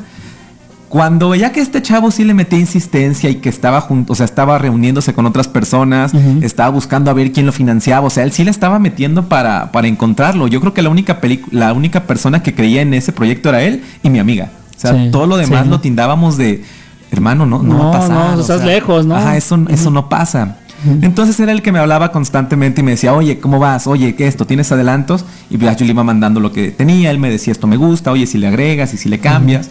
Cuando 0.94 1.30
veía 1.30 1.50
que 1.50 1.59
este 1.61 1.83
chavo 1.83 2.12
sí 2.12 2.22
le 2.22 2.35
metía 2.35 2.57
insistencia 2.57 3.28
y 3.28 3.35
que 3.37 3.48
estaba 3.48 3.80
junto, 3.80 4.12
o 4.12 4.16
sea, 4.16 4.24
estaba 4.24 4.59
reuniéndose 4.59 5.12
con 5.12 5.26
otras 5.26 5.48
personas, 5.48 6.12
estaba 6.40 6.68
buscando 6.70 7.11
a 7.11 7.14
ver 7.14 7.33
quién 7.33 7.46
lo 7.46 7.50
financiaba, 7.50 8.07
o 8.07 8.11
sea, 8.11 8.22
él 8.22 8.30
sí 8.30 8.44
le 8.44 8.52
estaba 8.52 8.78
metiendo 8.78 9.28
para, 9.28 9.72
para 9.72 9.88
encontrarlo. 9.88 10.46
Yo 10.46 10.61
creo 10.61 10.72
que 10.72 10.83
la 10.83 10.90
única 10.90 11.18
la 11.50 11.72
única 11.72 12.04
persona 12.04 12.44
que 12.44 12.54
creía 12.54 12.80
en 12.83 12.94
ese 12.94 13.11
proyecto 13.11 13.48
era 13.48 13.62
él 13.64 13.83
y 14.04 14.09
mi 14.09 14.20
amiga. 14.20 14.50
O 14.76 14.78
sea, 14.80 14.92
Sí, 14.92 15.09
todo 15.11 15.26
lo 15.26 15.37
demás 15.37 15.64
sí. 15.64 15.68
lo 15.70 15.80
tindábamos 15.80 16.37
de, 16.37 16.62
hermano, 17.11 17.44
no, 17.44 17.61
no, 17.61 17.74
No, 17.74 17.78
va 17.78 17.88
a 17.88 17.92
pasar. 17.98 18.11
no, 18.11 18.37
o 18.37 18.40
estás 18.40 18.59
sea, 18.59 18.66
lejos, 18.66 19.04
¿no? 19.04 19.16
Ajá, 19.16 19.37
eso, 19.37 19.59
eso 19.70 19.90
no 19.90 20.09
pasa. 20.09 20.59
Entonces 21.02 21.40
era 21.40 21.50
el 21.50 21.61
que 21.61 21.72
me 21.72 21.80
hablaba 21.80 22.12
constantemente 22.12 22.83
y 22.83 22.85
me 22.85 22.92
decía, 22.92 23.14
oye, 23.14 23.40
¿cómo 23.40 23.59
vas? 23.59 23.88
Oye, 23.88 24.14
¿qué 24.14 24.28
esto? 24.28 24.46
¿Tienes 24.46 24.70
adelantos? 24.70 25.24
Y 25.50 25.59
pues 25.59 25.76
yo 25.76 25.87
le 25.87 25.90
iba 25.90 26.04
mandando 26.04 26.38
lo 26.38 26.52
que 26.52 26.70
tenía, 26.70 27.11
él 27.11 27.18
me 27.18 27.30
decía, 27.30 27.50
esto 27.52 27.66
me 27.66 27.76
gusta, 27.76 28.12
oye, 28.12 28.28
si 28.28 28.38
le 28.38 28.46
agregas 28.46 28.94
y 28.94 28.96
si 28.96 29.09
le 29.09 29.18
cambias. 29.18 29.70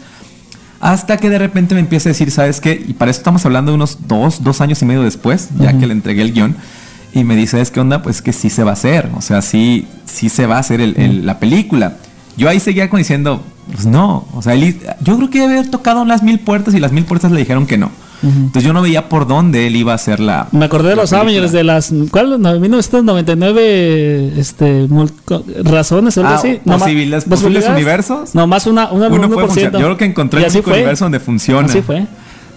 Hasta 0.83 1.17
que 1.17 1.29
de 1.29 1.39
repente 1.39 1.73
me 1.75 1.79
empieza 1.81 2.09
a 2.09 2.11
decir, 2.11 2.29
¿sabes 2.29 2.59
qué? 2.59 2.83
Y 2.87 2.93
para 2.93 3.09
eso 3.09 3.19
estamos 3.19 3.45
hablando 3.45 3.71
de 3.71 3.75
unos 3.75 3.99
dos, 4.07 4.43
dos 4.43 4.59
años 4.61 4.81
y 4.81 4.85
medio 4.85 5.01
después, 5.01 5.49
ya 5.57 5.77
que 5.77 5.87
le 5.87 5.93
entregué 5.93 6.21
el 6.23 6.33
guion. 6.33 6.55
Y 7.13 7.23
me 7.23 7.35
dice, 7.35 7.51
¿sabes 7.51 7.71
qué 7.71 7.79
onda? 7.79 8.01
Pues 8.01 8.21
que 8.21 8.33
sí 8.33 8.49
se 8.49 8.63
va 8.63 8.71
a 8.71 8.73
hacer. 8.73 9.09
O 9.15 9.21
sea, 9.21 9.41
sí, 9.41 9.87
sí 10.05 10.27
se 10.29 10.45
va 10.45 10.57
a 10.57 10.59
hacer 10.59 10.81
el- 10.81 10.95
el- 10.97 11.25
la 11.25 11.39
película. 11.39 11.97
Yo 12.35 12.49
ahí 12.49 12.59
seguía 12.59 12.89
como 12.89 12.97
diciendo, 12.97 13.43
pues 13.71 13.85
no. 13.85 14.27
O 14.33 14.41
sea, 14.41 14.55
él- 14.55 14.77
yo 15.01 15.15
creo 15.17 15.29
que 15.29 15.39
debe 15.39 15.59
haber 15.59 15.71
tocado 15.71 16.03
las 16.05 16.21
mil 16.23 16.39
puertas 16.39 16.73
y 16.73 16.79
las 16.79 16.91
mil 16.91 17.05
puertas 17.05 17.31
le 17.31 17.39
dijeron 17.39 17.65
que 17.65 17.77
no. 17.77 17.89
Entonces 18.23 18.63
yo 18.63 18.71
no 18.71 18.81
veía 18.81 19.09
por 19.09 19.27
dónde 19.27 19.67
él 19.67 19.75
iba 19.75 19.91
a 19.91 19.95
hacer 19.95 20.19
la. 20.21 20.47
Me 20.53 20.65
acordé 20.65 20.89
de 20.89 20.95
la 20.95 21.01
los 21.01 21.09
película. 21.09 21.29
Avengers, 21.31 21.51
de 21.51 21.63
las. 21.65 21.93
¿Cuál? 22.09 22.41
No, 22.41 22.57
1999 22.59 24.33
este, 24.39 24.87
razones, 25.63 26.17
algo 26.17 26.29
Ah, 26.29 26.35
así. 26.35 26.59
No, 26.65 26.77
ma- 26.77 26.85
posibles- 26.85 27.25
posibles 27.25 27.67
universos. 27.69 28.33
No, 28.35 28.47
más 28.47 28.67
una, 28.67 28.91
una, 28.91 29.07
Uno 29.07 29.27
un 29.27 29.33
puede 29.33 29.47
1%. 29.47 29.49
funcionar. 29.49 29.73
Yo 29.81 29.87
creo 29.87 29.97
que 29.97 30.05
encontré 30.05 30.41
Y 30.41 30.43
el 30.45 30.51
único 30.51 30.69
fue. 30.69 30.73
universo 30.79 31.05
donde 31.05 31.19
funciona. 31.19 31.67
Así 31.67 31.81
fue. 31.81 32.05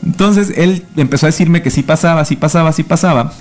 Entonces 0.04 0.52
él 0.56 0.84
empezó 0.96 1.26
a 1.26 1.28
decirme 1.30 1.62
que 1.62 1.70
sí 1.70 1.82
pasaba, 1.82 2.24
sí 2.24 2.36
pasaba, 2.36 2.72
sí 2.72 2.82
pasaba. 2.82 3.32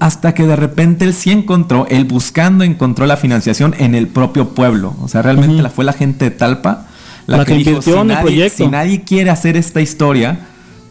hasta 0.00 0.32
que 0.32 0.46
de 0.46 0.54
repente 0.54 1.04
él 1.04 1.12
sí 1.12 1.32
encontró, 1.32 1.84
él 1.90 2.04
buscando 2.04 2.62
encontró 2.62 3.04
la 3.06 3.16
financiación 3.16 3.74
en 3.78 3.96
el 3.96 4.06
propio 4.06 4.50
pueblo. 4.50 4.94
O 5.02 5.08
sea, 5.08 5.22
realmente 5.22 5.60
la, 5.60 5.70
fue 5.70 5.84
la 5.84 5.92
gente 5.92 6.26
de 6.26 6.30
Talpa 6.30 6.86
la, 7.26 7.44
que, 7.44 7.54
dijo, 7.54 7.82
si 7.82 7.90
nadie, 8.04 8.48
si 8.48 8.68
nadie 8.68 9.02
quiere 9.02 9.30
hacer 9.30 9.56
esta 9.56 9.80
historia, 9.80 10.38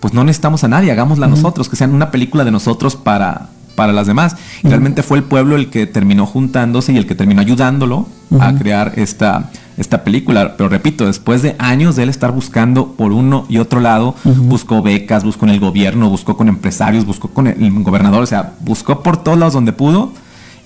pues 0.08 0.13
no 0.13 0.24
necesitamos 0.24 0.63
a 0.63 0.70
nadie, 0.70 0.89
hagámosla 0.89 1.28
nosotros, 1.28 1.67
que 1.67 1.76
sea 1.76 1.86
una 1.86 2.12
película 2.12 2.46
de 2.46 2.52
nosotros 2.52 2.96
para, 2.96 3.50
para 3.76 3.91
las 3.91 4.08
demás. 4.08 4.38
Y 4.63 4.70
realmente 4.70 5.04
fue 5.04 5.17
el 5.17 5.26
pueblo 5.26 5.58
el 5.58 5.70
que 5.70 5.86
terminó 5.86 6.26
juntándose 6.26 6.93
y 6.93 6.98
el 6.98 7.06
que 7.06 7.13
terminó 7.13 7.41
ayudándolo 7.41 8.08
a 8.39 8.54
crear 8.54 8.93
esta, 8.96 9.50
esta 9.76 10.06
película. 10.06 10.56
Pero 10.56 10.70
repito, 10.70 11.06
después 11.06 11.41
de 11.41 11.58
años 11.60 11.98
de 11.98 12.04
él 12.04 12.10
estar 12.10 12.32
buscando 12.32 12.93
por 12.93 13.12
uno 13.12 13.46
y 13.50 13.58
otro 13.58 13.82
lado, 13.82 14.15
buscó 14.24 14.82
becas, 14.82 15.26
buscó 15.26 15.46
en 15.46 15.52
el 15.52 15.60
gobierno, 15.60 16.10
buscó 16.10 16.38
con 16.38 16.48
empresarios, 16.48 17.06
buscó 17.06 17.28
con 17.28 17.48
el 17.48 17.84
gobernador, 17.84 18.24
o 18.24 18.28
sea, 18.28 18.54
buscó 18.62 19.04
por 19.04 19.17
todos 19.17 19.38
lados 19.38 19.56
donde 19.56 19.74
pudo. 19.74 20.13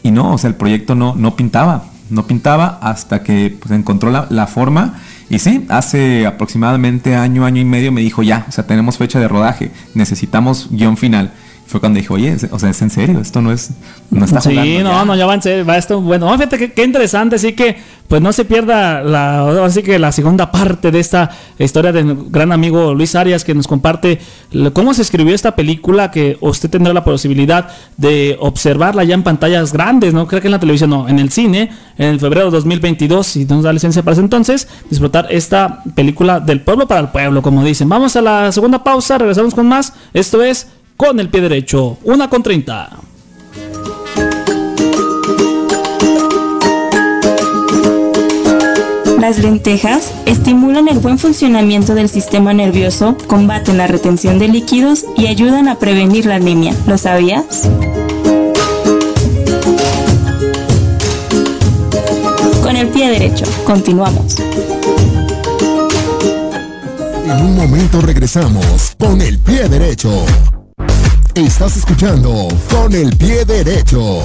Y 0.03 0.11
no, 0.11 0.35
o 0.35 0.37
sea, 0.37 0.49
el 0.51 0.55
proyecto 0.55 0.93
no, 0.93 1.15
no 1.15 1.35
pintaba, 1.35 1.85
no 2.11 2.27
pintaba 2.27 2.77
hasta 2.79 3.23
que 3.23 3.57
pues, 3.59 3.71
encontró 3.71 4.11
la, 4.11 4.27
la 4.29 4.45
forma. 4.45 4.99
Y 5.31 5.39
sí, 5.39 5.65
hace 5.69 6.27
aproximadamente 6.27 7.15
año, 7.15 7.45
año 7.45 7.61
y 7.61 7.65
medio 7.65 7.93
me 7.93 8.01
dijo, 8.01 8.21
ya, 8.21 8.45
o 8.49 8.51
sea, 8.51 8.67
tenemos 8.67 8.97
fecha 8.97 9.17
de 9.17 9.29
rodaje, 9.29 9.71
necesitamos 9.93 10.67
guion 10.71 10.97
final 10.97 11.31
fue 11.71 11.79
cuando 11.79 11.99
dije, 11.99 12.13
oye, 12.13 12.35
o 12.51 12.59
sea, 12.59 12.69
es 12.69 12.81
en 12.81 12.89
serio, 12.89 13.19
esto 13.19 13.41
no 13.41 13.51
es, 13.51 13.71
no 14.09 14.25
está 14.25 14.41
sí, 14.41 14.79
no, 14.83 15.05
no, 15.05 15.15
ya 15.15 15.25
va 15.25 15.35
en 15.35 15.41
serio, 15.41 15.65
va 15.65 15.77
esto, 15.77 16.01
bueno, 16.01 16.31
fíjate 16.33 16.71
qué, 16.73 16.83
interesante, 16.83 17.37
así 17.37 17.53
que, 17.53 17.77
pues 18.09 18.21
no 18.21 18.33
se 18.33 18.43
pierda 18.43 19.01
la, 19.01 19.63
así 19.63 19.81
que 19.81 19.97
la 19.97 20.11
segunda 20.11 20.51
parte 20.51 20.91
de 20.91 20.99
esta 20.99 21.31
historia 21.57 21.93
del 21.93 22.25
gran 22.29 22.51
amigo 22.51 22.93
Luis 22.93 23.15
Arias 23.15 23.45
que 23.45 23.53
nos 23.55 23.67
comparte 23.67 24.19
cómo 24.73 24.93
se 24.93 25.01
escribió 25.01 25.33
esta 25.33 25.55
película, 25.55 26.11
que 26.11 26.37
usted 26.41 26.69
tendrá 26.69 26.93
la 26.93 27.05
posibilidad 27.05 27.69
de 27.95 28.35
observarla 28.41 29.05
ya 29.05 29.13
en 29.13 29.23
pantallas 29.23 29.71
grandes, 29.71 30.13
no 30.13 30.27
creo 30.27 30.41
que 30.41 30.49
en 30.49 30.51
la 30.51 30.59
televisión, 30.59 30.89
no, 30.89 31.07
en 31.07 31.19
el 31.19 31.31
cine, 31.31 31.71
en 31.97 32.09
el 32.09 32.19
febrero 32.19 32.47
de 32.47 32.51
2022, 32.51 33.25
si 33.25 33.45
nos 33.45 33.63
da 33.63 33.71
licencia 33.71 34.03
para 34.03 34.13
ese 34.13 34.21
entonces, 34.21 34.67
disfrutar 34.89 35.27
esta 35.29 35.81
película 35.95 36.41
del 36.41 36.59
pueblo 36.59 36.87
para 36.87 36.99
el 36.99 37.07
pueblo, 37.09 37.41
como 37.41 37.63
dicen. 37.63 37.87
Vamos 37.87 38.17
a 38.17 38.21
la 38.21 38.51
segunda 38.51 38.83
pausa, 38.83 39.17
regresamos 39.17 39.55
con 39.55 39.69
más, 39.69 39.93
esto 40.13 40.43
es 40.43 40.67
con 41.01 41.19
el 41.19 41.29
pie 41.29 41.41
derecho. 41.41 41.97
Una 42.03 42.29
con 42.29 42.43
30. 42.43 42.91
Las 49.19 49.39
lentejas 49.39 50.13
estimulan 50.27 50.87
el 50.89 50.99
buen 50.99 51.17
funcionamiento 51.17 51.95
del 51.95 52.07
sistema 52.07 52.53
nervioso, 52.53 53.17
combaten 53.25 53.79
la 53.79 53.87
retención 53.87 54.37
de 54.37 54.47
líquidos 54.47 55.05
y 55.17 55.25
ayudan 55.25 55.69
a 55.69 55.79
prevenir 55.79 56.27
la 56.27 56.35
anemia. 56.35 56.75
¿Lo 56.85 56.99
sabías? 56.99 57.67
Con 62.61 62.75
el 62.75 62.87
pie 62.89 63.09
derecho, 63.09 63.45
continuamos. 63.65 64.35
En 67.25 67.41
un 67.43 67.55
momento 67.55 68.01
regresamos 68.01 68.95
con 68.99 69.19
el 69.19 69.39
pie 69.39 69.67
derecho. 69.67 70.11
Estás 71.45 71.75
escuchando 71.75 72.47
con 72.69 72.93
el 72.93 73.17
pie 73.17 73.43
derecho. 73.45 74.21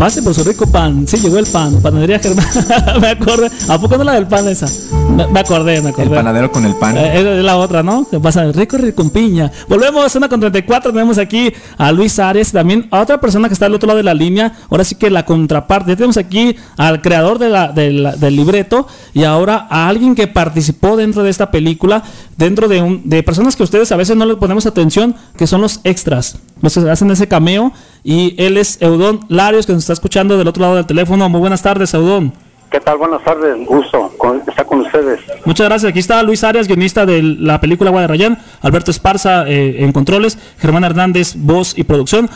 Pase 0.00 0.22
por 0.22 0.34
su 0.34 0.42
rico 0.44 0.66
pan. 0.66 1.06
Sí, 1.06 1.18
llegó 1.18 1.36
el 1.36 1.44
pan. 1.44 1.78
Panadería 1.82 2.18
Germán. 2.18 2.46
me 3.02 3.08
acordé. 3.08 3.50
¿A 3.68 3.78
poco 3.78 3.98
no 3.98 4.04
la 4.04 4.14
del 4.14 4.26
pan 4.26 4.48
esa? 4.48 4.66
Me, 5.10 5.40
acordé, 5.40 5.82
me 5.82 5.90
acordé. 5.90 6.08
El 6.08 6.14
panadero 6.14 6.50
con 6.50 6.64
el 6.64 6.74
pan. 6.74 6.96
Eh, 6.96 7.38
es 7.38 7.44
la 7.44 7.58
otra, 7.58 7.82
¿no? 7.82 8.08
Que 8.08 8.18
pasa 8.18 8.50
rico, 8.50 8.78
rico 8.78 8.96
con 8.96 9.10
piña. 9.10 9.52
Volvemos 9.68 10.14
a 10.14 10.18
una 10.18 10.30
con 10.30 10.40
34. 10.40 10.92
Tenemos 10.92 11.18
aquí 11.18 11.52
a 11.76 11.92
Luis 11.92 12.18
Ares. 12.18 12.50
También 12.50 12.88
a 12.90 13.02
otra 13.02 13.20
persona 13.20 13.48
que 13.48 13.52
está 13.52 13.66
al 13.66 13.74
otro 13.74 13.88
lado 13.88 13.98
de 13.98 14.04
la 14.04 14.14
línea. 14.14 14.54
Ahora 14.70 14.84
sí 14.84 14.94
que 14.94 15.10
la 15.10 15.26
contraparte. 15.26 15.90
Ya 15.90 15.96
tenemos 15.96 16.16
aquí 16.16 16.56
al 16.78 17.02
creador 17.02 17.38
de 17.38 17.50
la, 17.50 17.68
del 17.68 18.36
libreto. 18.36 18.88
Y 19.12 19.24
ahora 19.24 19.66
a 19.68 19.86
alguien 19.86 20.14
que 20.14 20.26
participó 20.28 20.96
dentro 20.96 21.22
de 21.22 21.28
esta 21.28 21.50
película. 21.50 22.04
Dentro 22.38 22.68
de, 22.68 22.80
un, 22.80 23.02
de 23.04 23.22
personas 23.22 23.54
que 23.54 23.64
ustedes 23.64 23.92
a 23.92 23.96
veces 23.96 24.16
no 24.16 24.24
les 24.24 24.38
ponemos 24.38 24.64
atención. 24.64 25.14
Que 25.36 25.46
son 25.46 25.60
los 25.60 25.80
extras. 25.84 26.38
Los 26.62 26.72
que 26.72 26.88
hacen 26.88 27.10
ese 27.10 27.28
cameo. 27.28 27.74
Y 28.02 28.34
él 28.38 28.56
es 28.56 28.80
Eudón 28.80 29.20
Larios, 29.28 29.66
que 29.66 29.72
nos 29.72 29.82
está 29.82 29.92
escuchando 29.92 30.38
del 30.38 30.48
otro 30.48 30.62
lado 30.62 30.76
del 30.76 30.86
teléfono. 30.86 31.28
Muy 31.28 31.40
buenas 31.40 31.62
tardes, 31.62 31.92
Eudón. 31.94 32.32
¿Qué 32.70 32.78
tal? 32.78 32.98
Buenas 32.98 33.22
tardes, 33.24 33.66
gusto 33.66 34.12
con, 34.16 34.42
estar 34.46 34.64
con 34.64 34.80
ustedes. 34.80 35.20
Muchas 35.44 35.68
gracias. 35.68 35.90
Aquí 35.90 35.98
está 35.98 36.22
Luis 36.22 36.44
Arias, 36.44 36.68
guionista 36.68 37.04
de 37.04 37.20
la 37.20 37.60
película 37.60 37.90
Agua 37.90 38.02
de 38.02 38.06
Rayán, 38.06 38.38
Alberto 38.62 38.92
Esparza 38.92 39.48
eh, 39.48 39.82
en 39.82 39.90
controles, 39.90 40.38
Germán 40.58 40.84
Hernández, 40.84 41.34
voz 41.36 41.76
y 41.76 41.82
producción. 41.82 42.30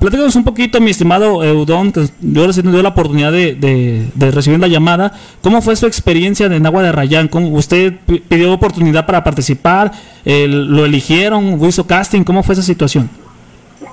Platícanos 0.00 0.34
un 0.34 0.42
poquito, 0.42 0.80
mi 0.80 0.90
estimado 0.90 1.44
Eudón, 1.44 1.92
que 1.92 2.08
yo 2.20 2.48
les 2.48 2.60
dio 2.60 2.82
la 2.82 2.88
oportunidad 2.88 3.30
de, 3.30 4.10
recibir 4.32 4.58
la 4.58 4.66
llamada. 4.66 5.12
¿Cómo 5.40 5.62
fue 5.62 5.76
su 5.76 5.86
experiencia 5.86 6.46
en 6.46 6.66
Agua 6.66 6.82
de 6.82 6.90
Rayán? 6.90 7.28
¿Cómo 7.28 7.50
¿Usted 7.50 7.94
pidió 8.28 8.52
oportunidad 8.52 9.06
para 9.06 9.22
participar? 9.22 9.92
¿Lo 10.24 10.84
eligieron? 10.84 11.64
¿Hizo 11.64 11.86
casting? 11.86 12.24
¿Cómo 12.24 12.42
fue 12.42 12.54
esa 12.54 12.62
situación? 12.62 13.08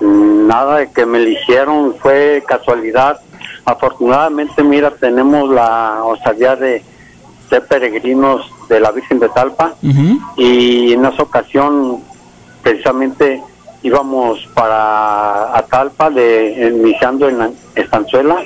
Nada 0.04 0.78
de 0.80 0.92
que 0.92 1.06
me 1.06 1.20
eligieron, 1.20 1.96
fue 1.96 2.44
casualidad. 2.48 3.20
Afortunadamente, 3.66 4.64
mira, 4.64 4.92
tenemos 4.92 5.50
la 5.50 6.04
osadía 6.04 6.56
de 6.56 6.84
ser 7.50 7.66
peregrinos 7.68 8.52
de 8.68 8.80
la 8.80 8.92
Virgen 8.92 9.20
de 9.20 9.30
Talpa. 9.30 9.76
Y 10.38 10.94
en 10.94 11.06
esa 11.06 11.24
ocasión 11.24 12.02
precisamente 12.62 13.42
íbamos 13.82 14.46
para 14.54 15.66
Talpa 15.70 16.10
de, 16.10 16.72
iniciando 16.74 17.30
en 17.30 17.56
Estanzuela. 17.76 18.44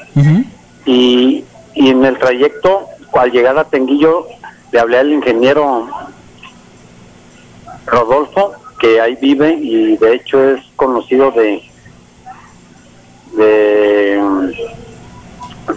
Y, 0.85 1.43
y 1.73 1.89
en 1.89 2.05
el 2.05 2.17
trayecto 2.17 2.87
al 3.17 3.31
llegar 3.31 3.57
a 3.57 3.65
Tenguillo 3.65 4.27
le 4.71 4.79
hablé 4.79 4.99
al 4.99 5.11
ingeniero 5.11 5.87
Rodolfo 7.85 8.53
que 8.79 9.01
ahí 9.01 9.15
vive 9.15 9.53
y 9.53 9.97
de 9.97 10.15
hecho 10.15 10.51
es 10.51 10.63
conocido 10.75 11.31
de 11.31 11.61
de 13.35 14.19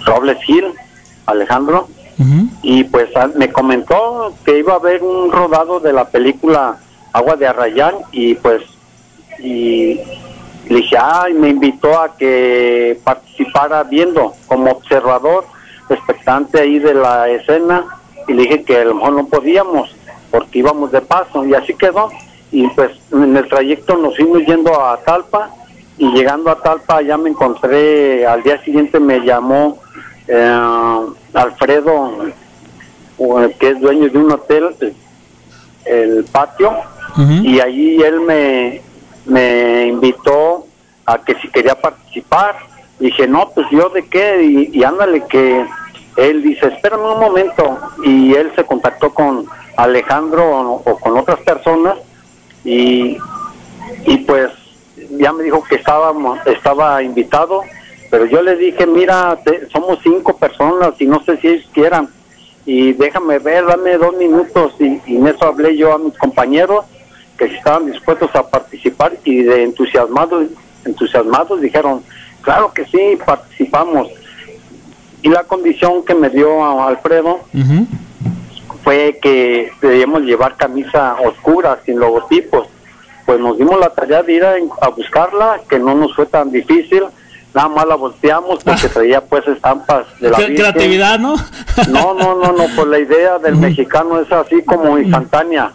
Robles 0.07 0.39
Hill, 0.49 0.67
Alejandro, 1.27 1.89
y 2.63 2.85
pues 2.85 3.09
ah, 3.17 3.29
me 3.35 3.51
comentó 3.51 4.35
que 4.45 4.59
iba 4.59 4.75
a 4.75 4.77
haber 4.77 5.03
un 5.03 5.33
rodado 5.33 5.81
de 5.81 5.93
la 5.93 6.09
película 6.09 6.79
Agua 7.13 7.37
de 7.37 7.47
Arrayán 7.47 7.95
y 8.13 8.35
pues 8.35 8.63
y 9.39 9.95
le 10.69 10.77
dije, 10.77 10.97
ay, 11.01 11.33
me 11.33 11.49
invitó 11.49 11.99
a 11.99 12.15
que 12.17 13.01
participara 13.03 13.83
viendo 13.85 14.35
como 14.47 14.71
observador, 14.71 15.47
expectante 15.89 16.61
ahí 16.61 16.79
de 16.79 16.95
la 16.95 17.29
escena 17.31 17.87
y 18.29 18.35
le 18.35 18.43
dije 18.43 18.65
que 18.65 18.77
a 18.77 18.85
lo 18.85 18.97
mejor 18.97 19.13
no 19.15 19.27
podíamos 19.27 19.97
porque 20.31 20.59
íbamos 20.59 20.93
de 20.93 21.01
paso 21.01 21.45
y 21.47 21.55
así 21.55 21.75
quedó 21.75 22.11
y 22.53 22.67
pues 22.69 22.91
en 23.13 23.37
el 23.37 23.49
trayecto 23.49 23.97
nos 23.97 24.17
fuimos 24.17 24.45
yendo 24.45 24.81
a 24.83 24.97
Talpa 24.99 25.51
y 25.99 26.11
llegando 26.13 26.51
a 26.51 26.57
Talpa 26.57 27.03
ya 27.03 27.17
me 27.17 27.31
encontré, 27.31 28.27
al 28.27 28.43
día 28.43 28.63
siguiente 28.65 28.99
me 28.99 29.21
llamó 29.21 29.79
eh, 30.27 31.07
Alfredo, 31.35 32.13
que 33.59 33.69
es 33.69 33.81
dueño 33.81 34.09
de 34.09 34.19
un 34.19 34.33
hotel, 34.33 34.75
el 35.85 36.25
patio, 36.33 36.73
y 37.43 37.61
allí 37.61 38.01
él 38.03 38.21
me, 38.21 38.81
me 39.27 39.87
invitó 39.89 40.67
a 41.05 41.19
que 41.19 41.35
si 41.37 41.49
quería 41.49 41.75
participar. 41.75 42.57
Dije, 42.99 43.27
no, 43.27 43.51
pues 43.55 43.67
yo 43.71 43.89
de 43.91 44.07
qué, 44.07 44.43
y, 44.43 44.79
y 44.79 44.85
ándale 44.85 45.25
que 45.27 45.67
él 46.17 46.43
dice, 46.43 46.67
espérame 46.67 47.13
un 47.13 47.21
momento, 47.21 47.79
y 48.05 48.35
él 48.35 48.53
se 48.57 48.65
contactó 48.65 49.13
con 49.13 49.47
Alejandro 49.77 50.83
o 50.85 50.99
con 50.99 51.17
otras 51.19 51.41
personas 51.41 51.97
y, 52.65 53.17
y 54.07 54.17
pues 54.27 54.51
ya 55.11 55.33
me 55.33 55.45
dijo 55.45 55.63
que 55.65 55.77
estábamos, 55.77 56.39
estaba 56.47 57.03
invitado, 57.03 57.63
pero 58.11 58.27
yo 58.27 58.43
le 58.43 58.57
dije, 58.57 58.87
mira, 58.87 59.39
somos 59.73 59.99
cinco 60.03 60.37
personas 60.37 61.01
y 61.01 61.07
no 61.07 61.23
sé 61.25 61.37
si 61.39 61.49
ellos 61.49 61.69
quieran, 61.73 62.09
y 62.67 62.93
déjame 62.93 63.39
ver, 63.39 63.67
dame 63.67 63.97
dos 63.97 64.17
minutos, 64.17 64.75
y, 64.79 65.01
en 65.07 65.27
eso 65.27 65.47
hablé 65.47 65.77
yo 65.77 65.93
a 65.93 65.99
mis 65.99 66.17
compañeros 66.19 66.85
que 67.39 67.47
estaban 67.47 67.87
dispuestos 67.87 68.35
a 68.35 68.47
participar 68.47 69.15
y 69.25 69.43
de 69.43 69.65
entusiasmados, 69.65 70.47
entusiasmados 70.85 71.61
dijeron, 71.61 72.03
claro 72.43 72.73
que 72.73 72.85
sí, 72.85 73.19
participamos. 73.25 74.09
Y 75.23 75.29
la 75.29 75.45
condición 75.45 76.05
que 76.05 76.15
me 76.15 76.31
dio 76.31 76.63
a 76.63 76.89
Alfredo 76.89 77.41
fue 78.83 79.19
que 79.21 79.73
debíamos 79.81 80.23
llevar 80.23 80.57
camisa 80.57 81.17
oscura, 81.25 81.79
sin 81.85 81.99
logotipos. 81.99 82.67
Pues 83.27 83.41
nos 83.41 83.59
dimos 83.59 83.79
la 83.79 83.91
tarea 83.91 84.23
de 84.23 84.33
ir 84.33 84.45
a, 84.45 84.89
buscarla, 84.89 85.61
que 85.69 85.79
no 85.79 85.95
nos 85.95 86.15
fue 86.15 86.27
tan 86.27 86.51
difícil. 86.51 87.05
Nada 87.55 87.69
más 87.69 87.87
la 87.87 87.97
volteamos 87.97 88.63
porque 88.63 88.87
ah. 88.87 88.91
traía 88.93 89.21
pues 89.21 89.47
estampas 89.49 90.07
de 90.21 90.31
la 90.31 90.37
creatividad, 90.37 91.19
¿no? 91.19 91.35
no, 91.89 92.15
no, 92.15 92.37
no, 92.37 92.53
no, 92.53 92.65
pues 92.77 92.87
la 92.87 92.99
idea 92.99 93.39
del 93.39 93.57
mexicano 93.57 94.21
es 94.21 94.31
así 94.33 94.63
como 94.63 94.99
instantánea. 94.99 95.73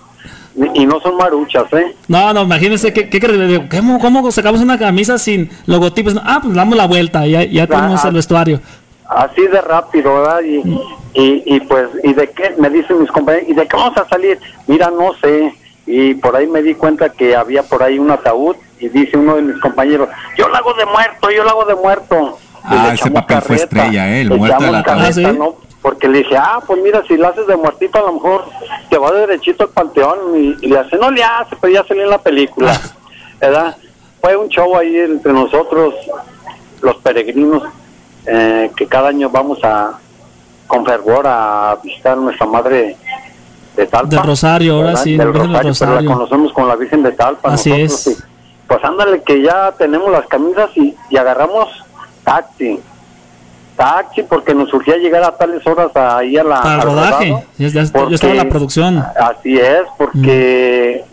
Y 0.73 0.85
no 0.85 1.01
son 1.01 1.17
maruchas, 1.17 1.65
¿eh? 1.73 1.93
No, 2.07 2.31
no, 2.31 2.43
imagínense 2.43 2.93
que, 2.93 3.09
que, 3.09 3.67
¿cómo, 3.69 3.99
¿cómo, 3.99 4.31
sacamos 4.31 4.61
una 4.61 4.79
camisa 4.79 5.17
sin 5.17 5.49
logotipos? 5.65 6.15
Ah, 6.23 6.39
pues 6.41 6.55
damos 6.55 6.77
la 6.77 6.87
vuelta, 6.87 7.27
ya, 7.27 7.43
ya 7.43 7.67
tenemos 7.67 8.05
ah, 8.05 8.07
el 8.07 8.13
vestuario. 8.13 8.61
Así 9.07 9.41
de 9.47 9.61
rápido, 9.61 10.15
¿verdad? 10.15 10.41
Y, 10.41 10.57
y, 11.13 11.43
y, 11.45 11.59
pues, 11.61 11.89
¿y 12.03 12.13
de 12.13 12.29
qué? 12.31 12.55
Me 12.57 12.69
dicen 12.69 12.99
mis 12.99 13.11
compañeros, 13.11 13.49
¿y 13.49 13.53
de 13.53 13.67
qué 13.67 13.77
vamos 13.77 13.97
a 13.97 14.07
salir? 14.07 14.39
Mira, 14.67 14.89
no 14.89 15.13
sé. 15.21 15.53
Y 15.85 16.15
por 16.15 16.35
ahí 16.35 16.47
me 16.47 16.63
di 16.63 16.73
cuenta 16.73 17.09
que 17.09 17.35
había 17.35 17.61
por 17.61 17.83
ahí 17.83 17.99
un 17.99 18.09
ataúd 18.09 18.55
y 18.79 18.89
dice 18.89 19.17
uno 19.17 19.35
de 19.35 19.43
mis 19.43 19.61
compañeros, 19.61 20.09
yo 20.35 20.47
lo 20.47 20.55
hago 20.55 20.73
de 20.73 20.85
muerto, 20.85 21.29
yo 21.29 21.43
lo 21.43 21.49
hago 21.51 21.65
de 21.65 21.75
muerto. 21.75 22.39
Ah, 22.63 22.91
ese 22.93 23.11
papel 23.11 23.41
fue 23.41 23.55
estrella, 23.57 24.09
¿eh? 24.09 24.21
El 24.21 24.31
muerto 24.31 24.65
carreta, 24.83 25.31
¿no? 25.33 25.55
Porque 25.81 26.07
le 26.07 26.19
dije, 26.19 26.35
ah, 26.35 26.59
pues 26.65 26.81
mira, 26.81 27.03
si 27.07 27.15
lo 27.15 27.27
haces 27.27 27.45
de 27.45 27.55
muertito, 27.55 27.99
a 27.99 28.07
lo 28.07 28.13
mejor 28.13 28.45
te 28.89 28.97
va 28.97 29.11
derechito 29.11 29.65
al 29.65 29.69
panteón. 29.69 30.17
Y, 30.35 30.67
le 30.67 30.79
hace, 30.79 30.97
no 30.97 31.11
le 31.11 31.23
hace, 31.23 31.55
pero 31.61 31.73
ya 31.73 31.85
salió 31.87 32.03
en 32.03 32.09
la 32.09 32.17
película. 32.17 32.81
¿Verdad? 33.39 33.77
Fue 34.19 34.35
un 34.35 34.49
show 34.49 34.75
ahí 34.75 34.97
entre 34.97 35.31
nosotros, 35.31 35.93
los 36.81 36.95
peregrinos, 36.97 37.63
eh, 38.25 38.71
que 38.75 38.87
cada 38.87 39.09
año 39.09 39.29
vamos 39.29 39.59
a 39.63 39.99
con 40.67 40.85
fervor 40.85 41.25
a 41.27 41.77
visitar 41.83 42.13
a 42.13 42.21
nuestra 42.21 42.47
madre 42.47 42.97
de 43.75 43.85
Talpa. 43.85 44.15
De 44.15 44.21
Rosario, 44.21 44.75
ahora 44.75 44.95
sí, 44.95 45.15
Del 45.17 45.33
Rosario, 45.33 45.73
Pero 45.77 46.01
la 46.01 46.13
conocemos 46.13 46.53
con 46.53 46.67
la 46.67 46.75
Virgen 46.75 47.03
de 47.03 47.11
Talpa. 47.11 47.53
Así 47.53 47.71
es. 47.71 48.23
Pues 48.67 48.83
ándale, 48.83 49.21
que 49.21 49.41
ya 49.43 49.71
tenemos 49.77 50.11
las 50.11 50.25
camisas 50.27 50.71
y, 50.75 50.95
y 51.11 51.17
agarramos 51.17 51.69
taxi 52.23 52.79
taxi 53.75 54.23
porque 54.23 54.53
nos 54.55 54.69
surgía 54.69 54.97
llegar 54.97 55.23
a 55.23 55.31
tales 55.37 55.65
horas 55.67 55.91
ahí 55.95 56.37
a 56.37 56.43
la 56.43 56.59
al 56.59 56.81
rodaje 56.81 57.35
ya, 57.57 57.81
estaba 57.81 58.09
la 58.33 58.49
producción 58.49 59.03
así 59.19 59.57
es 59.59 59.83
porque 59.97 61.03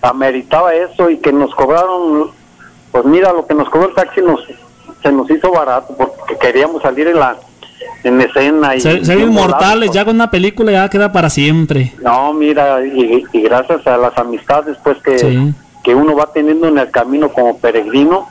ameritaba 0.00 0.74
eso 0.74 1.10
y 1.10 1.18
que 1.18 1.32
nos 1.32 1.54
cobraron 1.54 2.30
pues 2.92 3.04
mira 3.04 3.32
lo 3.32 3.46
que 3.46 3.54
nos 3.54 3.68
cobró 3.68 3.88
el 3.88 3.94
taxi 3.94 4.20
nos 4.20 4.40
se 5.04 5.12
nos 5.12 5.30
hizo 5.30 5.52
barato 5.52 5.94
porque 5.96 6.36
queríamos 6.38 6.82
salir 6.82 7.06
en 7.08 7.20
la 7.20 7.36
en 8.02 8.20
escena 8.20 8.74
y 8.74 8.80
ser, 8.80 9.18
inmortales 9.18 9.90
ya 9.90 10.04
con 10.04 10.14
una 10.14 10.30
película 10.30 10.72
ya 10.72 10.88
queda 10.88 11.12
para 11.12 11.28
siempre. 11.28 11.92
No 12.02 12.32
mira 12.32 12.84
y, 12.84 13.22
gracias 13.32 13.86
a 13.86 13.98
las 13.98 14.16
amistades 14.18 14.76
pues 14.82 14.98
que 15.02 15.52
que 15.82 15.94
uno 15.94 16.16
va 16.16 16.32
teniendo 16.32 16.68
en 16.68 16.78
el 16.78 16.90
camino 16.90 17.28
como 17.28 17.58
peregrino 17.58 18.26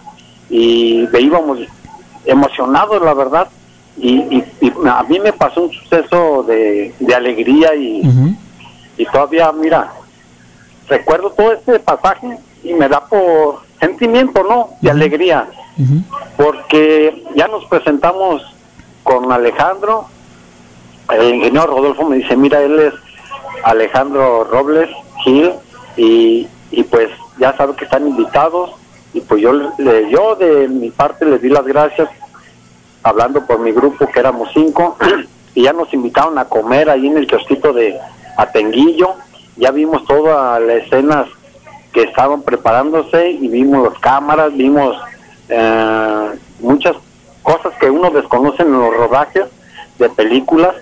y 0.50 1.06
veíamos 1.08 1.60
emocionados 2.26 3.02
la 3.04 3.14
verdad 3.14 3.48
y, 3.96 4.44
a 4.86 5.04
mí 5.04 5.20
me 5.20 5.32
pasó 5.34 5.62
un 5.64 5.72
suceso 5.72 6.44
de, 6.44 6.92
alegría 7.16 7.76
y, 7.76 8.02
y 8.98 9.06
todavía, 9.06 9.52
mira, 9.52 9.94
recuerdo 10.90 11.30
todo 11.30 11.54
este 11.54 11.80
pasaje 11.80 12.38
y 12.64 12.74
me 12.74 12.90
da 12.90 13.06
por 13.06 13.60
sentimiento, 13.80 14.44
¿no? 14.44 14.70
De 14.82 14.90
alegría, 14.90 15.48
porque 16.38 17.24
ya 17.36 17.48
nos 17.48 17.66
presentamos 17.66 18.42
con 19.04 19.32
Alejandro, 19.32 20.08
el 21.12 21.36
ingeniero 21.36 21.68
Rodolfo 21.68 22.08
me 22.08 22.18
dice, 22.18 22.36
mira, 22.36 22.62
él 22.62 22.80
es 22.80 22.94
Alejandro 23.64 24.44
Robles 24.46 24.90
Gil 25.24 25.52
y, 25.98 26.48
y 26.72 26.84
pues 26.84 27.10
ya 27.38 27.56
sabe 27.56 27.76
que 27.76 27.86
están 27.86 28.08
invitados. 28.08 28.72
Y 29.14 29.22
pues 29.22 29.42
yo, 29.42 29.54
le, 29.54 30.10
yo 30.10 30.36
de 30.36 30.68
mi 30.68 30.90
parte 30.90 31.26
les 31.26 31.42
di 31.42 31.50
las 31.50 31.66
gracias 31.66 32.10
hablando 33.04 33.46
por 33.46 33.60
mi 33.60 33.72
grupo, 33.72 34.08
que 34.08 34.20
éramos 34.20 34.50
cinco, 34.54 34.98
y 35.56 35.64
ya 35.64 35.74
nos 35.74 35.94
invitaron 35.94 36.38
a 36.40 36.46
comer 36.46 36.90
ahí 36.90 37.08
en 37.08 37.18
el 37.18 37.28
kiosquito 37.28 37.74
de 37.74 38.00
Atenguillo. 38.38 39.16
Ya 39.58 39.72
vimos 39.72 40.04
todas 40.06 40.62
las 40.62 40.78
escenas 40.78 41.28
que 41.92 42.04
estaban 42.04 42.42
preparándose 42.42 43.30
y 43.30 43.48
vimos 43.50 43.88
las 43.88 44.00
cámaras, 44.00 44.52
vimos 44.56 44.98
eh, 45.50 46.30
muchas 46.60 46.96
cosas 47.42 47.74
que 47.80 47.90
uno 47.90 48.10
desconoce 48.10 48.64
en 48.64 48.72
los 48.72 48.96
rodajes 48.96 49.46
de 50.00 50.10
películas 50.10 50.76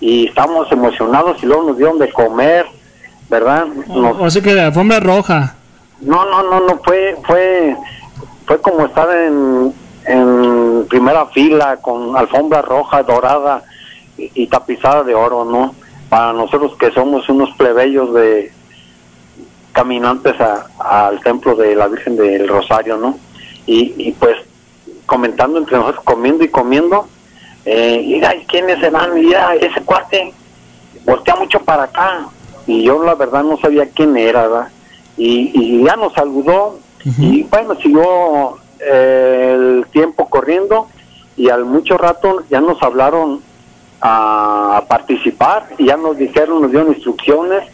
y 0.00 0.28
estábamos 0.28 0.70
emocionados 0.72 1.42
y 1.42 1.46
luego 1.46 1.64
nos 1.64 1.76
dieron 1.76 1.98
de 1.98 2.12
comer, 2.12 2.66
¿verdad? 3.28 3.66
o 3.88 4.30
sea 4.30 4.42
que 4.42 4.54
la 4.54 4.66
alfombra 4.66 5.00
roja. 5.00 5.56
No, 6.00 6.24
no, 6.26 6.42
no, 6.42 6.60
no, 6.60 6.80
fue, 6.84 7.16
fue, 7.26 7.76
fue 8.46 8.60
como 8.60 8.86
estar 8.86 9.08
en, 9.10 9.72
en 10.04 10.86
primera 10.88 11.26
fila 11.26 11.78
con 11.78 12.16
alfombra 12.16 12.62
roja, 12.62 13.02
dorada 13.02 13.62
y, 14.18 14.46
tapizada 14.46 15.02
de 15.02 15.14
oro, 15.14 15.44
¿no? 15.44 15.74
Para 16.08 16.32
nosotros 16.32 16.76
que 16.78 16.90
somos 16.92 17.28
unos 17.28 17.50
plebeyos 17.56 18.14
de 18.14 18.52
caminantes 19.72 20.34
al 20.78 21.20
templo 21.20 21.54
de 21.54 21.74
la 21.74 21.88
Virgen 21.88 22.16
del 22.16 22.48
Rosario, 22.48 22.96
¿no? 22.96 23.18
Y, 23.66 24.12
pues 24.12 24.36
comentando 25.06 25.58
entre 25.58 25.76
nosotros, 25.76 26.04
comiendo 26.04 26.44
y 26.44 26.48
comiendo, 26.48 27.08
eh, 27.64 28.02
mira, 28.06 28.34
¿quiénes 28.48 28.78
serán? 28.80 29.14
Mira, 29.14 29.54
ese 29.56 29.80
cuate 29.82 30.32
voltea 31.04 31.36
mucho 31.36 31.60
para 31.60 31.84
acá. 31.84 32.28
Y 32.66 32.82
yo 32.82 33.02
la 33.02 33.14
verdad 33.14 33.42
no 33.44 33.56
sabía 33.58 33.88
quién 33.94 34.16
era, 34.16 34.42
¿verdad? 34.42 34.68
Y, 35.16 35.84
ya 35.84 35.96
nos 35.96 36.12
saludó 36.12 36.78
y 37.18 37.44
bueno, 37.44 37.76
siguió 37.76 38.58
el 38.80 39.86
tiempo 39.92 40.28
corriendo 40.28 40.88
y 41.36 41.48
al 41.48 41.64
mucho 41.64 41.96
rato 41.96 42.42
ya 42.50 42.60
nos 42.60 42.82
hablaron 42.82 43.40
a 44.00 44.84
participar 44.88 45.68
y 45.78 45.86
ya 45.86 45.96
nos 45.96 46.16
dijeron, 46.16 46.60
nos 46.60 46.70
dieron 46.70 46.92
instrucciones 46.92 47.64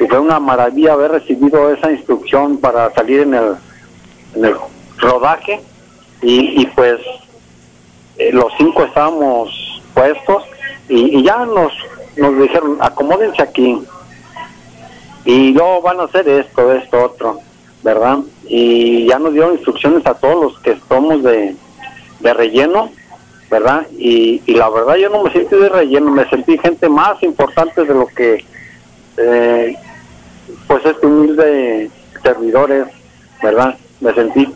y 0.00 0.06
fue 0.06 0.18
una 0.18 0.40
maravilla 0.40 0.94
haber 0.94 1.12
recibido 1.12 1.72
esa 1.72 1.92
instrucción 1.92 2.56
para 2.58 2.92
salir 2.94 3.20
en 3.20 3.34
el, 3.34 3.54
en 4.34 4.44
el 4.44 4.54
rodaje 5.02 5.60
y, 6.22 6.64
pues 6.66 7.00
eh, 8.16 8.30
los 8.32 8.52
cinco 8.56 8.84
estábamos 8.84 9.82
puestos 9.92 10.44
y, 10.88 11.18
y, 11.18 11.22
ya 11.22 11.44
nos, 11.44 11.72
nos 12.16 12.38
dijeron 12.40 12.78
acomódense 12.80 13.42
aquí 13.42 13.82
y 15.24 15.52
luego 15.52 15.82
van 15.82 16.00
a 16.00 16.04
hacer 16.04 16.28
esto, 16.28 16.72
esto, 16.72 17.04
otro, 17.04 17.40
¿verdad? 17.82 18.18
y 18.54 19.06
ya 19.06 19.18
nos 19.18 19.32
dieron 19.32 19.54
instrucciones 19.54 20.04
a 20.06 20.12
todos 20.12 20.44
los 20.44 20.58
que 20.60 20.76
somos 20.86 21.22
de, 21.22 21.56
relleno, 22.20 22.90
¿verdad? 23.50 23.86
Y, 23.96 24.42
la 24.46 24.68
verdad 24.68 24.96
yo 24.96 25.08
no 25.08 25.22
me 25.22 25.32
sentí 25.32 25.56
de 25.56 25.70
relleno, 25.70 26.10
me 26.10 26.28
sentí 26.28 26.58
gente 26.58 26.86
más 26.88 27.22
importante 27.22 27.82
de 27.82 27.94
lo 27.94 28.06
que 28.08 28.44
eh, 29.16 29.74
pues 30.66 30.84
este 30.84 31.06
humilde 31.06 31.90
servidores, 32.22 32.88
¿verdad? 33.42 33.74
Me 34.00 34.12
sentí 34.12 34.46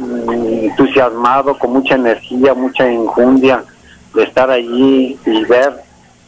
entusiasmado, 0.00 1.58
con 1.58 1.72
mucha 1.72 1.94
energía, 1.94 2.54
mucha 2.54 2.90
injundia 2.90 3.64
de 4.14 4.22
estar 4.24 4.50
allí 4.50 5.18
y 5.24 5.44
ver, 5.44 5.74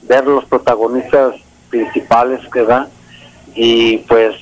ver 0.03 0.27
los 0.27 0.45
protagonistas 0.45 1.35
principales, 1.71 2.41
¿verdad? 2.51 2.89
Y 3.55 3.99
pues 3.99 4.35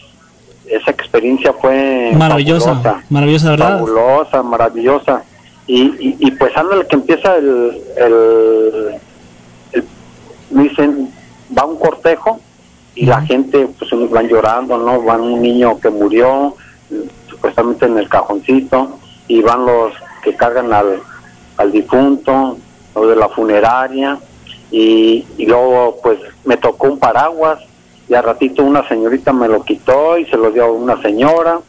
esa 0.66 0.90
experiencia 0.90 1.52
fue 1.52 2.12
maravillosa, 2.16 3.02
maravillosa, 3.08 3.50
¿verdad? 3.50 3.78
Fabulosa, 3.78 4.42
maravillosa. 4.42 5.22
Y, 5.66 6.16
y, 6.18 6.30
pues 6.32 6.52
el 6.56 6.86
que 6.88 6.96
empieza 6.96 7.36
el, 7.36 7.80
el, 7.96 9.00
dicen, 10.50 11.12
va 11.56 11.64
un 11.64 11.78
cortejo 11.78 12.40
y 12.96 13.06
la 13.06 13.20
gente 13.22 13.68
pues 13.78 14.10
van 14.10 14.28
llorando, 14.28 14.78
¿no? 14.78 15.00
Van 15.02 15.20
un 15.20 15.40
niño 15.40 15.78
que 15.78 15.90
murió, 15.90 16.56
supuestamente 17.28 17.86
en 17.86 17.98
el 17.98 18.08
cajoncito, 18.08 18.98
y 19.30 19.40
van 19.42 19.64
los 19.64 19.92
que 20.24 20.34
cargan 20.34 20.72
al, 20.72 21.00
al 21.56 21.70
difunto, 21.70 22.58
los 22.96 23.08
de 23.08 23.14
la 23.14 23.28
funeraria, 23.28 24.18
y, 24.72 25.24
y 25.38 25.46
luego 25.46 25.98
pues 26.02 26.18
me 26.44 26.56
tocó 26.56 26.88
un 26.88 26.98
paraguas 26.98 27.60
y 28.08 28.14
a 28.14 28.22
ratito 28.22 28.64
una 28.64 28.86
señorita 28.88 29.32
me 29.32 29.46
lo 29.46 29.62
quitó 29.62 30.18
y 30.18 30.26
se 30.26 30.36
lo 30.36 30.50
dio 30.50 30.64
a 30.64 30.72
una 30.72 31.00
señora 31.00 31.60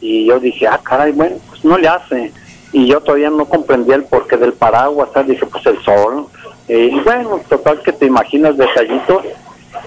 y 0.00 0.26
yo 0.26 0.40
dije, 0.40 0.66
ah, 0.66 0.80
caray, 0.82 1.12
bueno, 1.12 1.36
pues 1.48 1.64
no 1.64 1.78
le 1.78 1.86
hace. 1.86 2.32
Y 2.72 2.88
yo 2.88 3.00
todavía 3.00 3.30
no 3.30 3.44
comprendía 3.44 3.94
el 3.94 4.04
porqué 4.04 4.36
del 4.36 4.52
paraguas, 4.52 5.08
dije, 5.24 5.46
pues 5.46 5.64
el 5.66 5.80
sol. 5.84 6.26
Y 6.68 6.98
bueno, 7.00 7.40
total 7.48 7.80
que 7.80 7.92
te 7.92 8.06
imaginas 8.06 8.56
detallitos. 8.56 9.22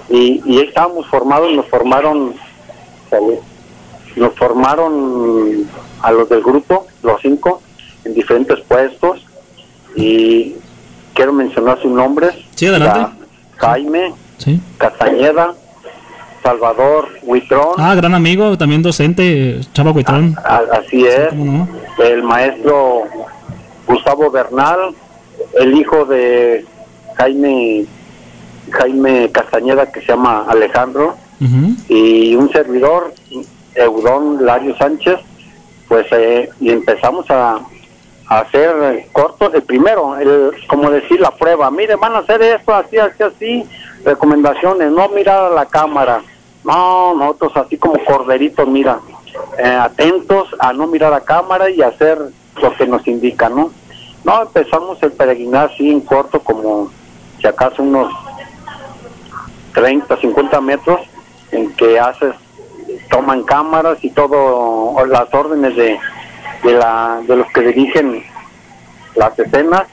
Y, 0.10 0.42
y 0.46 0.62
estábamos 0.62 1.06
formados, 1.08 1.52
nos 1.54 1.66
formaron, 1.68 2.34
nos 4.16 4.34
formaron 4.36 5.68
a 6.01 6.12
los 6.12 6.29
del 6.29 6.41
grupo, 6.41 6.88
los 7.03 7.21
cinco, 7.21 7.62
en 8.05 8.13
diferentes 8.13 8.60
puestos. 8.62 9.25
Y 9.95 10.56
quiero 11.13 11.33
mencionar 11.33 11.81
sus 11.81 11.91
nombres. 11.91 12.33
Sí, 12.56 12.67
adelante. 12.67 13.25
Jaime, 13.58 14.13
sí. 14.37 14.62
Castañeda, 14.77 15.54
Salvador 16.43 17.10
Huitrón. 17.23 17.73
Ah, 17.77 17.95
gran 17.95 18.13
amigo, 18.13 18.58
también 18.58 18.81
docente, 18.81 19.60
Chava 19.73 19.91
Huitrón. 19.91 20.35
Así 20.71 21.06
es. 21.06 21.29
El 21.98 22.23
maestro 22.23 23.04
Gustavo 23.87 24.29
Bernal, 24.29 24.93
el 25.60 25.73
hijo 25.75 26.06
de 26.06 26.65
Jaime 27.15 27.85
Jaime 28.71 29.29
Castañeda 29.31 29.91
que 29.91 30.02
se 30.02 30.08
llama 30.08 30.45
Alejandro 30.48 31.15
y 31.87 32.35
un 32.35 32.52
servidor, 32.52 33.13
Eudón 33.75 34.43
Lario 34.45 34.75
Sánchez, 34.77 35.19
pues 35.88 36.06
eh, 36.12 36.50
y 36.60 36.71
empezamos 36.71 37.29
a, 37.29 37.60
hacer 38.27 39.08
cortos. 39.13 39.54
El 39.54 39.63
primero, 39.63 40.17
el, 40.17 40.52
como 40.67 40.90
decir 40.90 41.19
la 41.19 41.31
prueba, 41.31 41.71
mire, 41.71 41.96
van 41.96 42.13
a 42.13 42.19
hacer 42.19 42.42
esto, 42.42 42.73
así, 42.73 42.98
así, 42.98 43.23
así, 43.23 43.69
recomendaciones, 44.04 44.92
no 44.92 45.08
mirar 45.10 45.46
a 45.46 45.56
la 45.56 45.65
cámara. 45.65 46.21
No, 46.63 47.13
nosotros 47.13 47.54
así 47.56 47.77
como 47.77 48.04
corderitos, 48.04 48.67
mira, 48.67 49.00
eh, 49.58 49.65
atentos 49.65 50.50
a 50.60 50.73
no 50.73 50.88
mirar 50.88 51.13
a 51.13 51.21
cámara 51.21 51.69
y 51.69 51.81
hacer 51.81 52.19
lo 52.62 52.75
que 52.75 52.85
nos 52.85 53.08
indica, 53.08 53.48
¿no? 53.48 53.71
No, 54.23 54.42
empezamos 54.42 55.02
el 55.04 55.13
peregrinar 55.13 55.69
así 55.71 55.90
en 55.90 56.02
corto, 56.02 56.42
como 56.42 56.92
si 57.40 57.48
acaso 57.48 57.81
unos 57.81 58.13
30, 59.73 60.17
50 60.17 60.60
metros, 60.60 61.00
en 61.52 61.71
que 61.75 62.00
haces, 62.00 62.35
toman 63.10 63.43
cámaras 63.43 63.98
y 64.02 64.10
todo, 64.12 65.06
las 65.06 65.33
órdenes 65.33 65.75
de, 65.75 66.00
de, 66.63 66.71
la, 66.73 67.21
de 67.27 67.35
los 67.35 67.48
que 67.52 67.62
dirigen 67.62 68.23
las 69.15 69.37
escenas. 69.37 69.83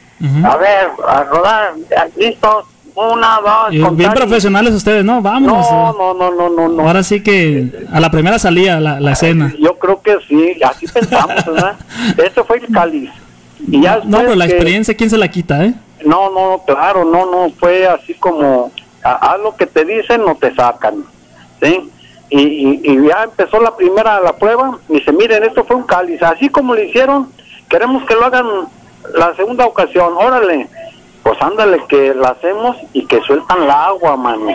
A 0.44 0.57
ver, 0.57 0.88
a 1.07 1.24
rodar, 1.24 1.74
listos, 2.16 2.64
una, 2.94 3.40
dos. 3.40 3.96
bien 3.96 4.12
profesionales 4.12 4.72
ustedes, 4.72 5.05
¿no? 5.05 5.20
Vamos. 5.20 5.70
No, 5.70 5.92
no, 5.92 6.14
no, 6.14 6.30
no, 6.30 6.48
no, 6.48 6.68
no. 6.68 6.86
Ahora 6.86 7.02
sí 7.02 7.22
que 7.22 7.86
a 7.92 8.00
la 8.00 8.11
primera 8.11 8.38
salía 8.38 8.80
la, 8.80 9.00
la 9.00 9.12
escena. 9.12 9.52
Yo 9.59 9.76
creo 9.78 10.00
que 10.00 10.16
sí, 10.28 10.57
así 10.62 10.86
pensamos, 10.86 11.44
¿verdad? 11.46 11.76
Eso 12.16 12.44
fue 12.44 12.59
el 12.59 12.68
cáliz. 12.72 13.11
Y 13.66 13.82
ya 13.82 14.00
no, 14.05 14.18
pero 14.18 14.34
la 14.34 14.46
experiencia, 14.46 14.96
¿quién 14.96 15.11
se 15.11 15.18
la 15.18 15.28
quita, 15.28 15.64
eh? 15.64 15.74
No, 16.05 16.30
no, 16.30 16.62
claro, 16.66 17.05
no, 17.05 17.30
no, 17.30 17.50
fue 17.59 17.86
así 17.86 18.14
como, 18.14 18.70
haz 19.02 19.40
lo 19.40 19.57
que 19.57 19.66
te 19.66 19.84
dicen, 19.84 20.24
no 20.24 20.34
te 20.36 20.55
sacan, 20.55 21.05
¿sí? 21.62 21.90
Y, 22.37 22.80
y, 22.82 23.07
ya 23.07 23.24
empezó 23.24 23.61
la 23.61 23.76
primera, 23.76 24.20
la 24.20 24.32
prueba, 24.32 24.76
y 24.89 24.95
dice, 24.95 25.12
miren, 25.12 25.45
esto 25.45 25.64
fue 25.64 25.76
un 25.76 25.85
cáliz, 25.85 26.20
así 26.20 26.49
como 26.49 26.74
lo 26.74 26.82
hicieron, 26.82 27.28
queremos 27.68 28.05
que 28.07 28.14
lo 28.14 28.24
hagan 28.24 28.47
la 29.14 29.35
segunda 29.37 29.66
ocasión, 29.66 30.14
órale, 30.16 30.68
pues 31.22 31.41
ándale, 31.41 31.85
que 31.89 32.12
la 32.12 32.30
hacemos 32.30 32.76
y 32.93 33.07
que 33.07 33.20
sueltan 33.20 33.68
la 33.68 33.87
agua, 33.87 34.16
mano 34.16 34.51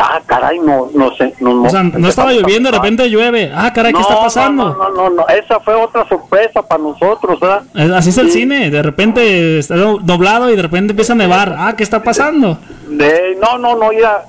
ah, 0.00 0.20
caray, 0.26 0.58
no, 0.58 0.88
no 0.94 1.14
sé. 1.16 1.34
No, 1.40 1.62
o 1.62 1.70
sea, 1.70 1.82
no 1.82 2.08
estaba 2.08 2.32
lloviendo, 2.32 2.70
de 2.70 2.76
repente 2.76 3.08
llueve. 3.08 3.50
Ah, 3.54 3.72
caray, 3.72 3.92
¿qué 3.92 4.00
está 4.00 4.20
pasando? 4.20 4.74
No, 4.74 4.90
no, 4.90 5.10
no, 5.10 5.28
esa 5.28 5.60
fue 5.60 5.74
otra 5.74 6.06
sorpresa 6.08 6.62
para 6.62 6.82
nosotros, 6.82 7.38
¿verdad? 7.40 7.62
Así 7.94 8.10
es 8.10 8.18
el 8.18 8.30
cine, 8.30 8.70
de 8.70 8.82
repente 8.82 9.58
está 9.58 9.76
doblado 9.76 10.50
y 10.50 10.56
de 10.56 10.62
repente 10.62 10.92
empieza 10.92 11.12
a 11.12 11.16
nevar. 11.16 11.54
Ah, 11.58 11.74
¿qué 11.76 11.82
está 11.82 12.02
pasando? 12.02 12.58
De, 12.88 13.36
no, 13.40 13.58
no, 13.58 13.76
no, 13.76 13.92
ya, 13.92 14.22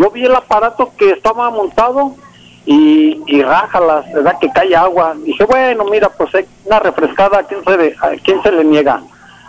yo 0.00 0.10
vi 0.10 0.24
el 0.24 0.34
aparato 0.34 0.92
que 0.96 1.10
estaba 1.10 1.50
montado 1.50 2.14
y, 2.64 3.20
y 3.26 3.42
rájalas, 3.42 4.10
¿verdad? 4.14 4.38
Que 4.40 4.48
cae 4.50 4.74
agua. 4.74 5.14
Dije, 5.22 5.44
bueno, 5.44 5.84
mira, 5.84 6.08
pues 6.08 6.30
una 6.64 6.78
refrescada, 6.78 7.40
¿a 7.40 7.42
quién 7.42 7.62
se, 7.64 7.94
a 8.00 8.10
quién 8.24 8.42
se 8.42 8.50
le 8.50 8.64
niega? 8.64 9.02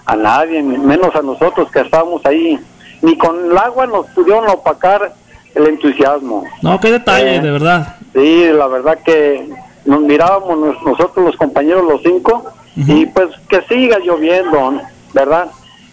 A 0.06 0.16
nadie, 0.18 0.62
menos 0.62 1.16
a 1.16 1.22
nosotros 1.22 1.72
que 1.72 1.80
estábamos 1.80 2.26
ahí. 2.26 2.60
Ni 3.02 3.18
con 3.18 3.46
el 3.50 3.58
agua 3.58 3.88
nos 3.88 4.08
pudieron 4.08 4.50
opacar 4.50 5.14
el 5.56 5.68
entusiasmo. 5.68 6.44
No, 6.62 6.80
qué 6.82 6.92
detalle, 6.92 7.38
eh, 7.38 7.40
de 7.42 7.52
verdad. 7.52 7.96
Sí, 8.14 8.50
la 8.52 8.68
verdad 8.68 9.00
que 9.06 9.48
nos 9.86 10.02
mirábamos 10.02 10.82
nosotros 10.84 11.28
los 11.28 11.38
compañeros 11.38 11.86
los 11.86 12.02
cinco 12.04 12.52
y 12.76 13.06
pues 13.06 13.30
que 13.48 13.62
siga 13.64 14.00
lloviendo, 14.00 14.82
¿verdad? 15.14 15.48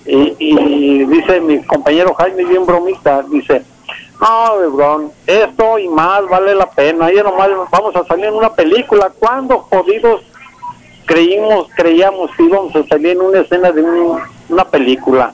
Y, 0.05 0.35
y, 0.39 1.05
dice 1.05 1.41
mi 1.41 1.63
compañero 1.63 2.15
Jaime 2.15 2.45
bien 2.45 2.65
bromista, 2.65 3.23
dice, 3.31 3.63
no, 4.21 4.61
Lebron, 4.61 5.13
esto 5.27 5.79
y 5.79 5.89
más 5.89 6.23
vale 6.29 6.55
la 6.55 6.69
pena, 6.71 7.13
ya 7.13 7.23
nomás 7.23 7.51
vamos 7.71 7.95
a 7.95 8.05
salir 8.05 8.27
en 8.27 8.35
una 8.35 8.53
película, 8.53 9.13
¿cuándo 9.19 9.59
jodidos 9.59 10.23
creímos, 11.07 11.69
creíamos 11.77 12.31
que 12.37 12.43
íbamos 12.43 12.75
a 12.75 12.85
salir 12.87 13.13
en 13.13 13.21
una 13.21 13.41
escena 13.41 13.71
de 13.71 13.83
una 14.49 14.65
película? 14.65 15.33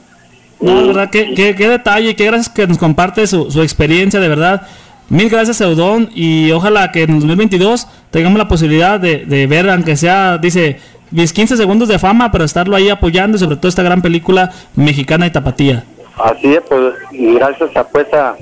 No, 0.59 0.87
verdad, 0.87 1.09
qué, 1.11 1.33
qué, 1.33 1.67
detalle, 1.67 2.15
qué 2.15 2.25
gracias 2.25 2.49
que 2.49 2.65
nos 2.67 2.77
comparte 2.77 3.27
su, 3.27 3.51
su 3.51 3.61
experiencia, 3.61 4.19
de 4.19 4.29
verdad. 4.29 4.67
Mil 5.09 5.29
gracias, 5.29 5.61
Eudón, 5.61 6.09
y 6.15 6.51
ojalá 6.51 6.91
que 6.91 7.03
en 7.03 7.19
2022 7.19 7.87
tengamos 8.09 8.39
la 8.39 8.47
posibilidad 8.47 8.99
de, 8.99 9.25
de 9.25 9.45
ver, 9.45 9.69
aunque 9.69 9.95
sea, 9.95 10.37
dice, 10.37 10.79
mis 11.11 11.33
15 11.33 11.57
segundos 11.57 11.87
de 11.87 11.99
fama, 11.99 12.31
pero 12.31 12.43
estarlo 12.43 12.75
ahí 12.75 12.89
apoyando, 12.89 13.37
sobre 13.37 13.57
todo 13.57 13.67
esta 13.67 13.83
gran 13.83 14.01
película 14.01 14.51
mexicana 14.75 15.27
y 15.27 15.31
tapatía. 15.31 15.83
Así 16.17 16.53
es, 16.53 16.61
pues, 16.67 16.95
y 17.11 17.35
gracias 17.35 17.75
a, 17.75 17.83
pues, 17.83 18.11
a, 18.13 18.35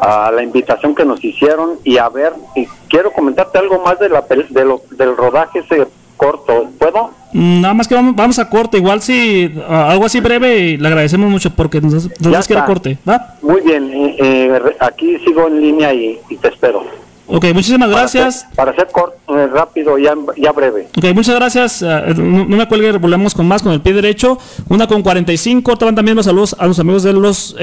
la 0.00 0.42
invitación 0.42 0.94
que 0.94 1.04
nos 1.04 1.22
hicieron 1.24 1.78
y 1.84 1.98
a 1.98 2.08
ver, 2.08 2.32
y 2.54 2.66
quiero 2.88 3.12
comentarte 3.12 3.58
algo 3.58 3.82
más 3.82 3.98
de 3.98 4.08
la, 4.08 4.22
de 4.22 4.64
lo, 4.64 4.82
del 4.90 5.16
rodaje 5.16 5.60
ese 5.60 5.86
corto, 6.16 6.68
¿puedo? 6.78 7.10
Mm, 7.32 7.60
nada 7.60 7.74
más 7.74 7.88
que 7.88 7.94
vamos, 7.94 8.16
vamos 8.16 8.38
a 8.38 8.48
corte, 8.48 8.78
igual 8.78 9.02
si 9.02 9.52
algo 9.68 10.06
así 10.06 10.20
breve, 10.20 10.78
le 10.78 10.88
agradecemos 10.88 11.30
mucho 11.30 11.50
porque 11.54 11.80
nos, 11.80 12.08
nos 12.20 12.48
que 12.48 12.54
corte, 12.66 12.98
¿va? 13.08 13.36
Muy 13.42 13.60
bien, 13.60 13.90
eh, 13.92 14.16
eh, 14.18 14.76
aquí 14.80 15.18
sigo 15.24 15.46
en 15.46 15.60
línea 15.60 15.92
y, 15.92 16.18
te 16.40 16.48
espero. 16.48 16.84
Ok, 17.28 17.46
muchísimas 17.52 17.90
gracias. 17.90 18.46
Para 18.54 18.74
ser, 18.74 18.88
corto, 18.92 19.16
eh, 19.36 19.46
rápido, 19.48 19.98
ya, 19.98 20.14
ya 20.36 20.52
breve. 20.52 20.88
Ok, 20.96 21.04
muchas 21.14 21.34
gracias. 21.34 21.82
no, 21.82 22.44
me 22.44 22.68
cuelgue, 22.68 22.92
volvemos 22.92 23.34
con 23.34 23.48
más 23.48 23.62
con 23.62 23.72
el 23.72 23.80
pie 23.80 23.92
derecho. 23.92 24.38
Una 24.68 24.86
con 24.86 25.02
45. 25.02 25.76
Te 25.76 25.92
también 25.92 26.16
los 26.16 26.26
saludos 26.26 26.56
a 26.58 26.66
los 26.66 26.78
amigos 26.78 27.02
de 27.02 27.12
los 27.12 27.56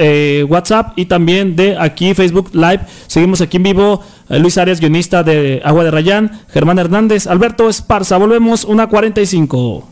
WhatsApp 0.48 0.92
y 0.96 1.06
también 1.06 1.56
de 1.56 1.76
aquí 1.78 2.14
Facebook 2.14 2.50
Live. 2.52 2.80
Seguimos 3.06 3.40
aquí 3.40 3.56
en 3.56 3.62
vivo 3.62 4.00
eh, 4.28 4.38
Luis 4.38 4.58
Arias, 4.58 4.80
guionista 4.80 5.22
de 5.22 5.60
Agua 5.64 5.84
de 5.84 5.90
Rayán, 5.90 6.40
Germán 6.48 6.78
Hernández, 6.78 7.26
Alberto 7.26 7.68
Esparza. 7.68 8.16
Volvemos 8.16 8.64
una 8.64 8.88
45. 8.88 9.88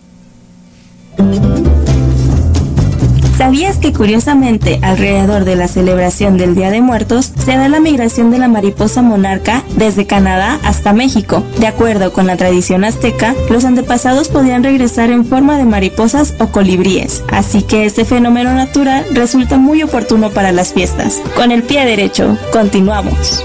¿Sabías 3.42 3.78
que 3.78 3.92
curiosamente 3.92 4.78
alrededor 4.82 5.44
de 5.44 5.56
la 5.56 5.66
celebración 5.66 6.36
del 6.36 6.54
Día 6.54 6.70
de 6.70 6.80
Muertos 6.80 7.32
se 7.44 7.56
da 7.56 7.68
la 7.68 7.80
migración 7.80 8.30
de 8.30 8.38
la 8.38 8.46
mariposa 8.46 9.02
monarca 9.02 9.64
desde 9.74 10.06
Canadá 10.06 10.60
hasta 10.62 10.92
México? 10.92 11.42
De 11.58 11.66
acuerdo 11.66 12.12
con 12.12 12.28
la 12.28 12.36
tradición 12.36 12.84
azteca, 12.84 13.34
los 13.50 13.64
antepasados 13.64 14.28
podían 14.28 14.62
regresar 14.62 15.10
en 15.10 15.24
forma 15.24 15.58
de 15.58 15.64
mariposas 15.64 16.34
o 16.38 16.52
colibríes, 16.52 17.24
así 17.32 17.64
que 17.64 17.84
este 17.84 18.04
fenómeno 18.04 18.54
natural 18.54 19.04
resulta 19.10 19.58
muy 19.58 19.82
oportuno 19.82 20.30
para 20.30 20.52
las 20.52 20.72
fiestas. 20.72 21.20
Con 21.34 21.50
el 21.50 21.64
pie 21.64 21.84
derecho, 21.84 22.38
continuamos. 22.52 23.44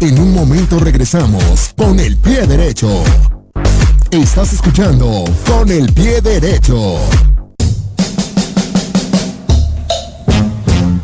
En 0.00 0.18
un 0.18 0.32
momento 0.32 0.78
regresamos 0.78 1.74
con 1.76 2.00
el 2.00 2.16
pie 2.16 2.46
derecho. 2.46 2.88
Estás 4.14 4.52
escuchando 4.52 5.24
con 5.44 5.68
el 5.68 5.92
pie 5.92 6.20
derecho. 6.20 6.98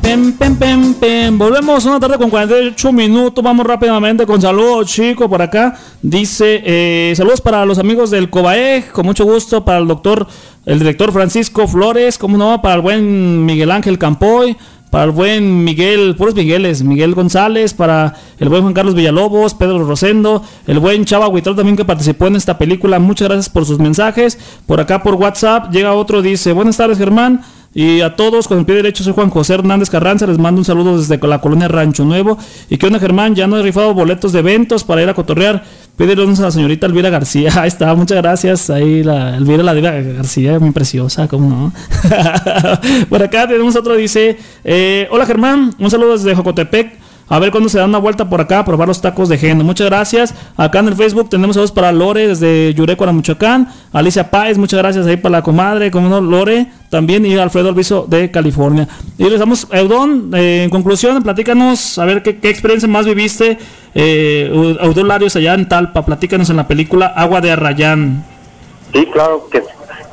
Pem, 0.01 0.31
pem, 0.31 0.55
pem, 0.55 0.95
pem. 0.95 1.37
Volvemos 1.37 1.85
una 1.87 1.99
tarde 1.99 2.19
con 2.19 2.31
48 2.31 2.93
minutos. 2.93 3.43
Vamos 3.43 3.67
rápidamente 3.67 4.25
con 4.27 4.41
saludos, 4.41 4.89
chico, 4.89 5.29
por 5.29 5.43
acá. 5.43 5.77
Dice, 6.01 6.63
eh, 6.65 7.13
saludos 7.17 7.41
para 7.41 7.67
los 7.67 7.81
amigos 7.81 8.13
del 8.13 8.31
COBAE, 8.31 8.85
con 8.93 9.07
mucho 9.07 9.25
gusto, 9.25 9.65
para 9.65 9.79
el 9.79 9.89
doctor, 9.89 10.29
el 10.65 10.79
director 10.79 11.11
Francisco 11.13 11.67
Flores, 11.67 12.17
como 12.17 12.39
no, 12.39 12.63
para 12.63 12.77
el 12.77 12.81
buen 12.81 13.45
Miguel 13.45 13.73
Ángel 13.73 13.99
Campoy, 13.99 14.57
para 14.91 15.05
el 15.05 15.11
buen 15.13 15.65
Miguel, 15.65 16.17
puros 16.17 16.35
Migueles, 16.35 16.83
Miguel 16.83 17.15
González, 17.15 17.75
para 17.75 18.15
el 18.39 18.49
buen 18.49 18.63
Juan 18.63 18.75
Carlos 18.75 18.95
Villalobos, 18.95 19.55
Pedro 19.55 19.85
Rosendo, 19.85 20.43
el 20.67 20.81
buen 20.81 21.05
Chava 21.05 21.29
Huitrón 21.29 21.57
también 21.57 21.77
que 21.77 21.85
participó 21.85 22.27
en 22.27 22.37
esta 22.37 22.59
película. 22.59 22.99
Muchas 22.99 23.29
gracias 23.29 23.49
por 23.49 23.65
sus 23.65 23.79
mensajes. 23.79 24.39
Por 24.67 24.81
acá 24.81 25.03
por 25.03 25.15
WhatsApp 25.15 25.73
llega 25.73 25.95
otro, 25.95 26.23
dice, 26.23 26.53
buenas 26.53 26.77
tardes 26.77 26.99
Germán. 26.99 27.43
Y 27.73 28.01
a 28.01 28.17
todos, 28.17 28.49
con 28.49 28.59
el 28.59 28.65
pie 28.65 28.75
derecho, 28.75 29.05
soy 29.05 29.13
Juan 29.13 29.31
José 29.31 29.55
Hernández 29.55 29.91
Carranza. 29.91 30.27
Les 30.27 30.39
mando 30.39 30.61
un 30.61 30.65
saludo 30.65 30.99
desde 30.99 31.19
la 31.19 31.41
colonia 31.41 31.69
Rancho 31.69 32.05
Nuevo. 32.05 32.37
¿Y 32.69 32.77
qué 32.79 32.87
onda, 32.87 32.99
Germán? 32.99 33.37
Ya 33.37 33.47
no 33.47 33.59
he 33.59 33.63
rifado 33.63 33.95
boletos 33.95 34.33
de 34.33 34.41
eventos 34.41 34.83
para 34.83 35.03
ir 35.03 35.09
a 35.09 35.15
cotorrear. 35.15 35.63
Pídelos 35.97 36.41
a 36.41 36.45
la 36.45 36.51
señorita 36.51 36.87
Elvira 36.87 37.11
García. 37.11 37.53
Ahí 37.63 37.69
está, 37.69 37.95
muchas 37.95 38.19
gracias. 38.19 38.71
Ahí 38.71 39.05
la 39.05 39.37
Elvira 39.37 39.63
la 39.63 39.75
García, 39.75 40.59
muy 40.59 40.73
preciosa, 40.73 41.29
¿cómo 41.29 41.49
no? 41.49 41.73
Por 43.09 43.23
acá 43.23 43.47
tenemos 43.47 43.77
otro, 43.77 43.95
dice: 43.95 44.37
eh, 44.65 45.07
Hola, 45.13 45.25
Germán. 45.25 45.73
Un 45.79 45.91
saludo 45.91 46.15
desde 46.15 46.35
Jocotepec. 46.35 46.99
A 47.31 47.39
ver 47.39 47.53
cuándo 47.53 47.69
se 47.69 47.79
da 47.79 47.85
una 47.85 47.99
vuelta 47.99 48.29
por 48.29 48.41
acá 48.41 48.59
a 48.59 48.65
probar 48.65 48.89
los 48.89 49.01
tacos 49.01 49.29
de 49.29 49.39
geno. 49.39 49.63
Muchas 49.63 49.87
gracias. 49.87 50.35
Acá 50.57 50.81
en 50.81 50.89
el 50.89 50.97
Facebook 50.97 51.31
tenemos 51.31 51.55
saludos 51.55 51.71
para 51.71 51.93
Lore 51.93 52.27
desde 52.27 52.75
Yurecuara, 52.75 53.13
Michoacán. 53.13 53.69
Alicia 53.93 54.29
Páez, 54.33 54.59
muchas 54.59 54.81
gracias 54.81 55.07
ahí 55.07 55.17
para 55.17 55.39
la 55.39 55.43
comadre, 55.43 55.93
como 55.93 56.09
no, 56.09 56.21
Lore 56.21 56.67
también. 56.91 57.25
Y 57.25 57.39
Alfredo 57.39 57.69
Alviso 57.69 58.05
de 58.09 58.33
California. 58.33 58.89
Y 59.17 59.31
les 59.31 59.39
damos, 59.39 59.69
Eudón, 59.71 60.33
eh, 60.35 60.65
en 60.65 60.71
conclusión, 60.71 61.23
platícanos, 61.23 62.01
a 62.01 62.05
ver 62.05 62.25
qué, 62.25 62.31
experiencia 62.51 62.89
más 62.89 63.07
viviste. 63.07 63.59
Eh, 63.95 64.51
Eudón 64.81 65.07
Larios 65.07 65.37
allá 65.37 65.55
en 65.55 65.69
Talpa, 65.69 66.05
platícanos 66.05 66.51
en 66.51 66.57
la 66.57 66.67
película 66.67 67.07
Agua 67.07 67.41
de 67.41 67.53
Arrayán. 67.53 68.25
Sí, 68.93 69.07
claro, 69.13 69.49
que, 69.49 69.63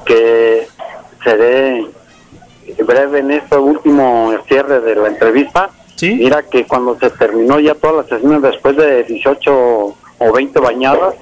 que 0.06 0.68
se 1.24 1.36
dé 1.36 1.88
breve 2.86 3.20
en 3.22 3.32
este 3.32 3.58
último 3.58 4.34
cierre 4.48 4.82
de 4.82 4.96
la 4.96 5.08
entrevista. 5.08 5.72
Sí. 5.98 6.14
Mira 6.16 6.44
que 6.44 6.66
cuando 6.66 6.98
se 6.98 7.10
terminó 7.10 7.60
ya 7.60 7.76
todas 7.76 7.98
las 7.98 8.08
sesiones 8.08 8.42
después 8.42 8.78
de 8.78 9.04
18 9.04 9.96
o 10.20 10.32
20 10.32 10.60
bañadas, 10.60 11.16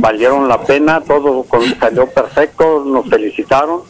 valieron 0.00 0.48
la 0.48 0.60
pena, 0.60 1.00
todo 1.00 1.46
salió 1.78 2.06
perfecto, 2.06 2.82
nos 2.84 3.08
felicitaron 3.08 3.82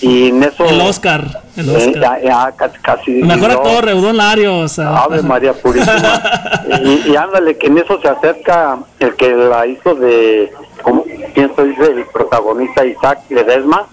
y 0.00 0.28
en 0.28 0.44
eso... 0.44 0.64
El 0.64 0.80
Oscar. 0.80 1.42
El 1.56 1.68
eh, 1.70 1.76
Oscar. 1.76 2.22
ya, 2.22 2.54
ya 2.56 2.70
casi, 2.82 3.10
Mejor 3.22 3.50
actor, 3.50 3.84
Reudón 3.84 4.16
Larios. 4.16 4.78
Ave. 4.78 5.22
María 5.22 5.52
Purísima. 5.52 6.22
y, 6.84 7.10
y 7.10 7.16
ándale, 7.16 7.58
que 7.58 7.66
en 7.66 7.78
eso 7.78 8.00
se 8.00 8.08
acerca 8.08 8.78
el 9.00 9.16
que 9.16 9.34
la 9.34 9.66
hizo 9.66 9.94
de, 9.96 10.52
como 10.82 11.04
pienso 11.34 11.64
dice, 11.64 11.84
el 11.86 12.04
protagonista 12.06 12.84
Isaac 12.84 13.20
Ledesma. 13.28 13.86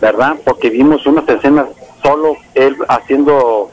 ¿verdad? 0.00 0.36
Porque 0.44 0.70
vimos 0.70 1.04
unas 1.06 1.28
escenas 1.28 1.66
solo 2.02 2.36
él 2.54 2.76
haciendo 2.88 3.70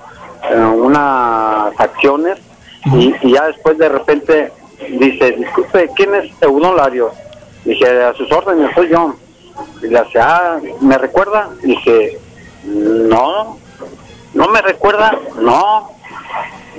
eh, 0.50 0.56
unas 0.58 1.74
acciones 1.80 2.40
y, 2.86 3.14
y 3.22 3.34
ya 3.34 3.48
después 3.48 3.78
de 3.78 3.90
repente 3.90 4.52
dice, 4.90 5.32
disculpe, 5.34 5.90
¿quién 5.96 6.16
es 6.16 6.32
Eudón 6.42 6.76
Larios? 6.78 7.12
Dije, 7.64 8.04
a 8.04 8.14
sus 8.14 8.32
órdenes, 8.32 8.72
soy 8.74 8.90
yo. 8.90 9.14
Y 9.84 9.88
le 9.88 10.00
hace, 10.00 10.20
ah, 10.20 10.58
¿me 10.80 10.98
recuerda? 10.98 11.50
Dije, 11.62 12.18
no, 12.66 13.58
¿no 14.34 14.48
me 14.48 14.62
recuerda? 14.62 15.16
No. 15.40 15.92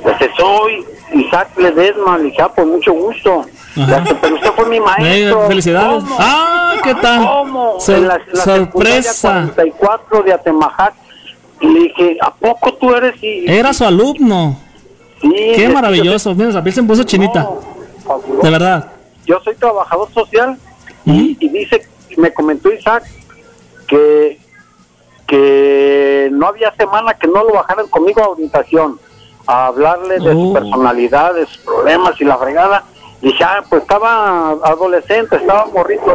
Dice, 0.05 0.31
soy 0.37 0.85
Isaac 1.15 1.51
Ledesma. 1.57 2.19
Le 2.19 2.25
dije, 2.25 2.43
ah, 2.43 2.51
pues 2.55 2.67
mucho 2.67 2.93
gusto. 2.93 3.45
Hace, 3.77 4.15
pero 4.17 4.35
usted 4.35 4.51
fue 4.53 4.67
mi 4.69 4.81
maestro. 4.81 5.47
Felicidades. 5.47 6.03
¿Cómo? 6.03 6.17
Ah, 6.19 6.75
¿qué 6.83 6.95
tal? 6.97 7.25
¿Cómo? 7.27 7.81
Sor- 7.81 7.97
en 7.97 8.09
la, 8.09 8.15
en 8.17 8.23
la 8.33 8.43
secundaria 8.43 9.03
sorpresa. 9.13 9.51
44 9.55 10.23
de 10.25 10.33
Atemajac. 10.33 10.95
Y 11.63 11.67
le 11.69 11.81
dije, 11.81 12.19
¿a 12.21 12.31
poco 12.35 12.75
tú 12.75 12.95
eres? 12.95 13.15
Y, 13.23 13.51
Era 13.51 13.73
su 13.73 13.85
alumno. 13.85 14.59
sí, 15.21 15.33
Qué 15.57 15.69
maravilloso. 15.69 16.35
Mira, 16.35 16.51
la 16.51 16.63
piel 16.63 16.75
se 16.75 16.83
puso 16.83 17.05
chinita. 17.05 17.43
No. 17.45 18.21
De 18.43 18.51
verdad. 18.51 18.91
Yo 19.25 19.41
soy 19.45 19.55
trabajador 19.55 20.13
social 20.13 20.59
y, 21.07 21.37
y 21.41 21.49
dice, 21.49 21.87
me 22.19 22.33
comentó 22.35 22.71
Isaac 22.73 23.05
que 23.87 24.39
que 25.27 26.29
no 26.33 26.49
había 26.49 26.75
semana 26.75 27.15
que 27.15 27.27
no 27.27 27.43
lo 27.45 27.55
bajaran 27.55 27.87
conmigo 27.89 28.23
a 28.23 28.29
orientación, 28.31 28.99
a 29.47 29.67
hablarle 29.69 30.19
de 30.19 30.33
su 30.33 30.51
Oh. 30.51 30.53
personalidad, 30.53 31.33
de 31.35 31.47
sus 31.47 31.57
problemas 31.59 32.21
y 32.21 32.25
la 32.25 32.37
fregada. 32.37 32.85
Dije, 33.23 33.43
ah, 33.45 33.65
pues 33.69 33.83
estaba 33.83 34.51
adolescente, 34.63 35.37
estaba 35.37 35.67
morrito. 35.73 36.15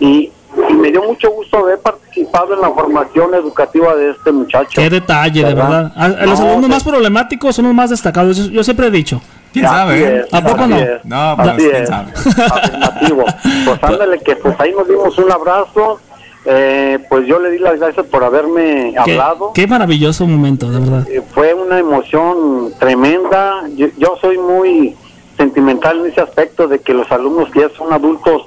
Y, 0.00 0.30
y 0.70 0.74
me 0.74 0.90
dio 0.90 1.02
mucho 1.02 1.30
gusto 1.30 1.58
haber 1.58 1.78
participado 1.78 2.54
en 2.54 2.60
la 2.60 2.70
formación 2.70 3.34
educativa 3.34 3.94
de 3.96 4.10
este 4.10 4.32
muchacho. 4.32 4.70
Qué 4.74 4.90
detalle, 4.90 5.40
de 5.44 5.54
¿Verdad? 5.54 5.68
verdad. 5.68 5.92
A- 5.96 6.04
a 6.22 6.26
los 6.26 6.40
No, 6.40 6.46
alumnos 6.50 6.70
más 6.70 6.84
problemáticos 6.84 7.56
son 7.56 7.66
los 7.66 7.74
más 7.74 7.90
destacados. 7.90 8.36
Yo, 8.36 8.44
yo 8.52 8.64
siempre 8.64 8.88
he 8.88 8.90
dicho. 8.90 9.20
¿Quién 9.52 9.66
sabe? 9.66 9.98
eh? 10.02 10.24
es, 10.26 10.34
¿A 10.34 10.42
poco 10.42 10.60
así 10.62 10.70
no? 10.70 10.78
es, 10.78 11.04
No, 11.04 11.34
pues, 11.36 11.48
así 11.48 11.58
quién 11.68 11.82
es, 11.82 11.88
sabe. 11.88 12.12
afirmativo. 12.12 13.24
Pues 13.66 13.78
ándale 13.82 14.18
que 14.20 14.36
pues 14.36 14.54
ahí 14.60 14.72
nos 14.72 14.88
dimos 14.88 15.18
un 15.18 15.30
abrazo, 15.32 16.00
eh, 16.46 16.98
pues 17.08 17.26
yo 17.26 17.38
le 17.38 17.50
di 17.50 17.58
las 17.58 17.78
gracias 17.78 18.06
por 18.06 18.24
haberme 18.24 18.94
Qué, 19.04 19.12
hablado. 19.12 19.52
qué 19.54 19.66
maravilloso 19.66 20.26
momento, 20.26 20.70
de 20.70 20.78
verdad. 20.80 21.06
Eh, 21.08 21.22
fue 21.34 21.52
una 21.54 21.78
emoción 21.78 22.72
tremenda. 22.78 23.62
Yo, 23.76 23.88
yo 23.98 24.16
soy 24.20 24.38
muy 24.38 24.96
sentimental 25.36 26.00
en 26.00 26.12
ese 26.12 26.20
aspecto 26.20 26.66
de 26.68 26.78
que 26.80 26.94
los 26.94 27.10
alumnos 27.10 27.50
que 27.50 27.60
ya 27.60 27.68
son 27.76 27.92
adultos 27.92 28.42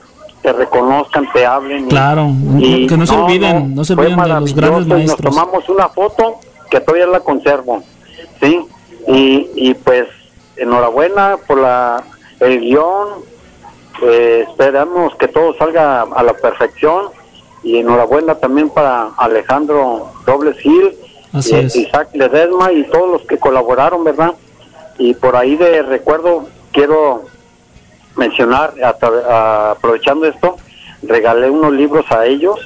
te 0.46 0.54
reconozcan, 0.54 1.28
te 1.34 1.44
hablen. 1.46 1.88
Claro, 1.88 2.28
y 2.60 2.86
que 2.86 2.96
no 2.98 3.06
se 3.08 3.16
olviden, 3.16 3.74
no 3.74 3.84
se 3.84 3.94
olviden 3.94 4.12
de 4.12 4.16
los 4.18 4.28
maravilloso 4.30 4.56
grandes 4.56 4.88
y 4.88 4.90
maestros. 4.92 5.26
Nos 5.26 5.36
tomamos 5.36 5.70
una 5.70 5.90
foto 5.90 6.36
que 6.70 6.80
todavía 6.80 7.08
la 7.08 7.20
conservo, 7.22 7.82
¿sí? 8.40 8.60
Y, 9.08 9.50
y 9.56 9.74
pues 9.74 10.08
enhorabuena 10.56 11.38
por 11.48 11.58
la 11.58 12.04
el 12.40 12.60
guion. 12.60 13.08
eh, 14.04 14.46
esperamos 14.48 15.16
que 15.16 15.28
todo 15.30 15.56
salga 15.58 16.02
a 16.04 16.22
la 16.24 16.34
perfección 16.34 17.06
y 17.64 17.78
enhorabuena 17.80 18.36
también 18.36 18.70
para 18.70 19.10
Alejandro 19.18 20.12
Robles 20.28 20.58
Gil, 20.60 20.94
Así 21.34 21.56
y 21.56 21.60
es. 21.60 21.76
Isaac 21.76 22.10
Ledesma 22.14 22.72
y 22.72 22.84
todos 22.84 23.10
los 23.10 23.22
que 23.24 23.38
colaboraron, 23.40 24.04
¿verdad? 24.04 24.34
Y 25.00 25.14
por 25.16 25.36
ahí 25.36 25.56
de 25.56 25.82
recuerdo 25.82 26.46
quiero 26.72 27.24
mencionar, 28.16 28.74
a 28.84 29.72
aprovechando 29.72 30.26
esto, 30.26 30.58
regalé 31.04 31.50
unos 31.50 31.74
libros 31.74 32.06
a 32.12 32.26
ellos 32.26 32.60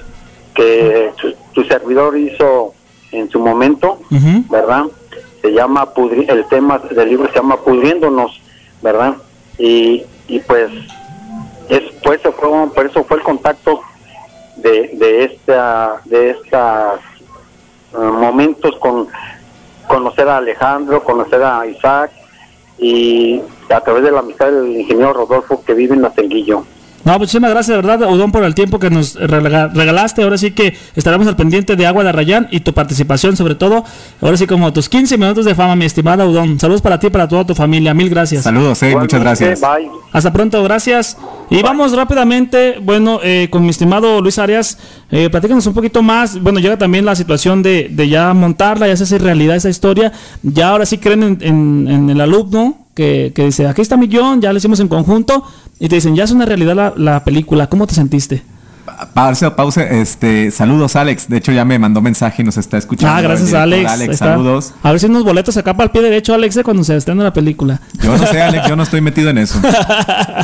que 0.53 1.11
su 1.53 1.63
servidor 1.63 2.17
hizo 2.17 2.73
en 3.11 3.29
su 3.29 3.39
momento. 3.39 3.99
¿verdad? 4.49 4.83
Se 5.41 5.51
llama, 5.53 5.93
Pudri- 5.93 6.29
el 6.29 6.45
tema 6.47 6.79
del 6.79 7.09
libro 7.09 7.27
se 7.29 7.35
llama 7.35 7.57
Pudriéndonos, 7.57 8.39
¿verdad? 8.81 9.15
Y, 9.57 10.03
y 10.27 10.39
pues, 10.41 10.69
es, 11.69 11.81
pues, 12.03 12.19
eso 12.19 12.31
fue, 12.33 12.49
por 12.73 12.85
eso 12.85 13.03
fue 13.05 13.17
el 13.17 13.23
contacto 13.23 13.81
de, 14.57 14.89
de 14.93 15.23
esta, 15.25 16.01
de 16.05 16.31
estas 16.31 16.99
eh, 17.93 17.97
momentos 17.97 18.75
con 18.79 19.07
conocer 19.87 20.27
a 20.27 20.37
Alejandro, 20.37 21.03
conocer 21.03 21.41
a 21.41 21.65
Isaac 21.65 22.11
y 22.79 23.41
a 23.69 23.81
través 23.81 24.03
de 24.03 24.11
la 24.11 24.19
amistad 24.19 24.51
del 24.51 24.77
ingeniero 24.77 25.13
Rodolfo 25.13 25.63
que 25.63 25.73
vive 25.73 25.95
en 25.95 26.05
Atenguillo. 26.05 26.63
No, 27.05 27.13
pues 27.13 27.19
muchísimas 27.19 27.51
gracias, 27.51 27.77
de 27.77 27.87
verdad, 27.87 28.09
Udón, 28.11 28.31
por 28.31 28.43
el 28.43 28.53
tiempo 28.53 28.77
que 28.77 28.89
nos 28.89 29.15
rega- 29.15 29.69
regalaste. 29.73 30.21
Ahora 30.21 30.37
sí 30.37 30.51
que 30.51 30.75
estaremos 30.95 31.27
al 31.27 31.35
pendiente 31.37 31.75
de 31.75 31.87
Agua 31.87 32.03
de 32.03 32.09
Arrayán 32.09 32.47
y 32.51 32.59
tu 32.59 32.73
participación, 32.73 33.37
sobre 33.37 33.55
todo. 33.55 33.85
Ahora 34.21 34.35
sí, 34.37 34.45
como 34.47 34.73
tus 34.73 34.89
15 34.89 35.17
minutos 35.17 35.45
de 35.45 35.55
fama, 35.55 35.75
mi 35.75 35.85
estimada 35.85 36.25
Udón. 36.25 36.59
Saludos 36.59 36.81
para 36.81 36.99
ti 36.99 37.07
y 37.07 37.09
para 37.09 37.27
toda 37.27 37.45
tu 37.45 37.55
familia. 37.55 37.93
Mil 37.93 38.09
gracias. 38.09 38.43
Saludos, 38.43 38.83
eh, 38.83 38.95
muchas 38.95 39.21
gracias. 39.21 39.61
Bye. 39.61 39.89
Hasta 40.11 40.33
pronto, 40.33 40.61
gracias. 40.63 41.17
Y 41.49 41.61
vamos 41.61 41.93
rápidamente, 41.95 42.79
bueno, 42.81 43.19
eh, 43.23 43.47
con 43.49 43.63
mi 43.63 43.69
estimado 43.69 44.21
Luis 44.21 44.37
Arias, 44.37 44.77
eh, 45.09 45.29
platícanos 45.29 45.65
un 45.67 45.73
poquito 45.73 46.03
más. 46.03 46.39
Bueno, 46.41 46.59
llega 46.59 46.77
también 46.77 47.05
la 47.05 47.15
situación 47.15 47.63
de, 47.63 47.87
de 47.89 48.09
ya 48.09 48.33
montarla, 48.33 48.87
ya 48.87 48.93
hacerse 48.93 49.17
realidad 49.19 49.55
esa 49.55 49.69
historia. 49.69 50.11
Ya 50.43 50.69
ahora 50.69 50.85
sí 50.85 50.97
creen 50.97 51.23
en, 51.23 51.37
en- 51.41 51.87
en 51.87 52.09
el 52.09 52.21
alumno 52.21 52.87
que, 52.99 53.31
que 53.33 53.45
dice, 53.45 53.65
aquí 53.65 53.81
está 53.81 53.95
mi 53.95 54.07
guion, 54.07 54.41
ya 54.41 54.51
lo 54.51 54.57
hicimos 54.57 54.81
en 54.81 54.89
conjunto. 54.89 55.41
Y 55.79 55.87
te 55.87 55.95
dicen, 55.95 56.17
ya 56.17 56.25
es 56.25 56.31
una 56.31 56.43
realidad 56.43 56.75
la, 56.75 56.93
la 56.97 57.23
película. 57.23 57.67
¿Cómo 57.67 57.87
te 57.87 57.95
sentiste? 57.95 58.43
Pausa, 59.13 59.55
pausa, 59.55 59.83
este, 59.83 60.51
saludos 60.51 60.97
Alex, 60.97 61.29
de 61.29 61.37
hecho 61.37 61.53
ya 61.53 61.63
me 61.63 61.79
mandó 61.79 62.01
mensaje 62.01 62.41
y 62.41 62.45
nos 62.45 62.57
está 62.57 62.77
escuchando. 62.77 63.15
Ah, 63.15 63.21
gracias 63.21 63.47
director 63.47 63.61
Alex. 63.61 63.91
Alex, 63.91 64.17
saludos. 64.17 64.73
A 64.83 64.91
ver 64.91 64.99
si 64.99 65.05
unos 65.05 65.23
boletos 65.23 65.55
acá 65.55 65.73
para 65.73 65.85
el 65.85 65.91
pie 65.91 66.01
derecho, 66.01 66.33
Alex, 66.33 66.57
eh, 66.57 66.63
cuando 66.63 66.83
se 66.83 66.97
estrena 66.97 67.23
la 67.23 67.31
película. 67.31 67.79
Yo 68.03 68.17
no 68.17 68.25
sé, 68.25 68.41
Alex, 68.41 68.67
yo 68.67 68.75
no 68.75 68.83
estoy 68.83 68.99
metido 68.99 69.29
en 69.29 69.37
eso. 69.37 69.59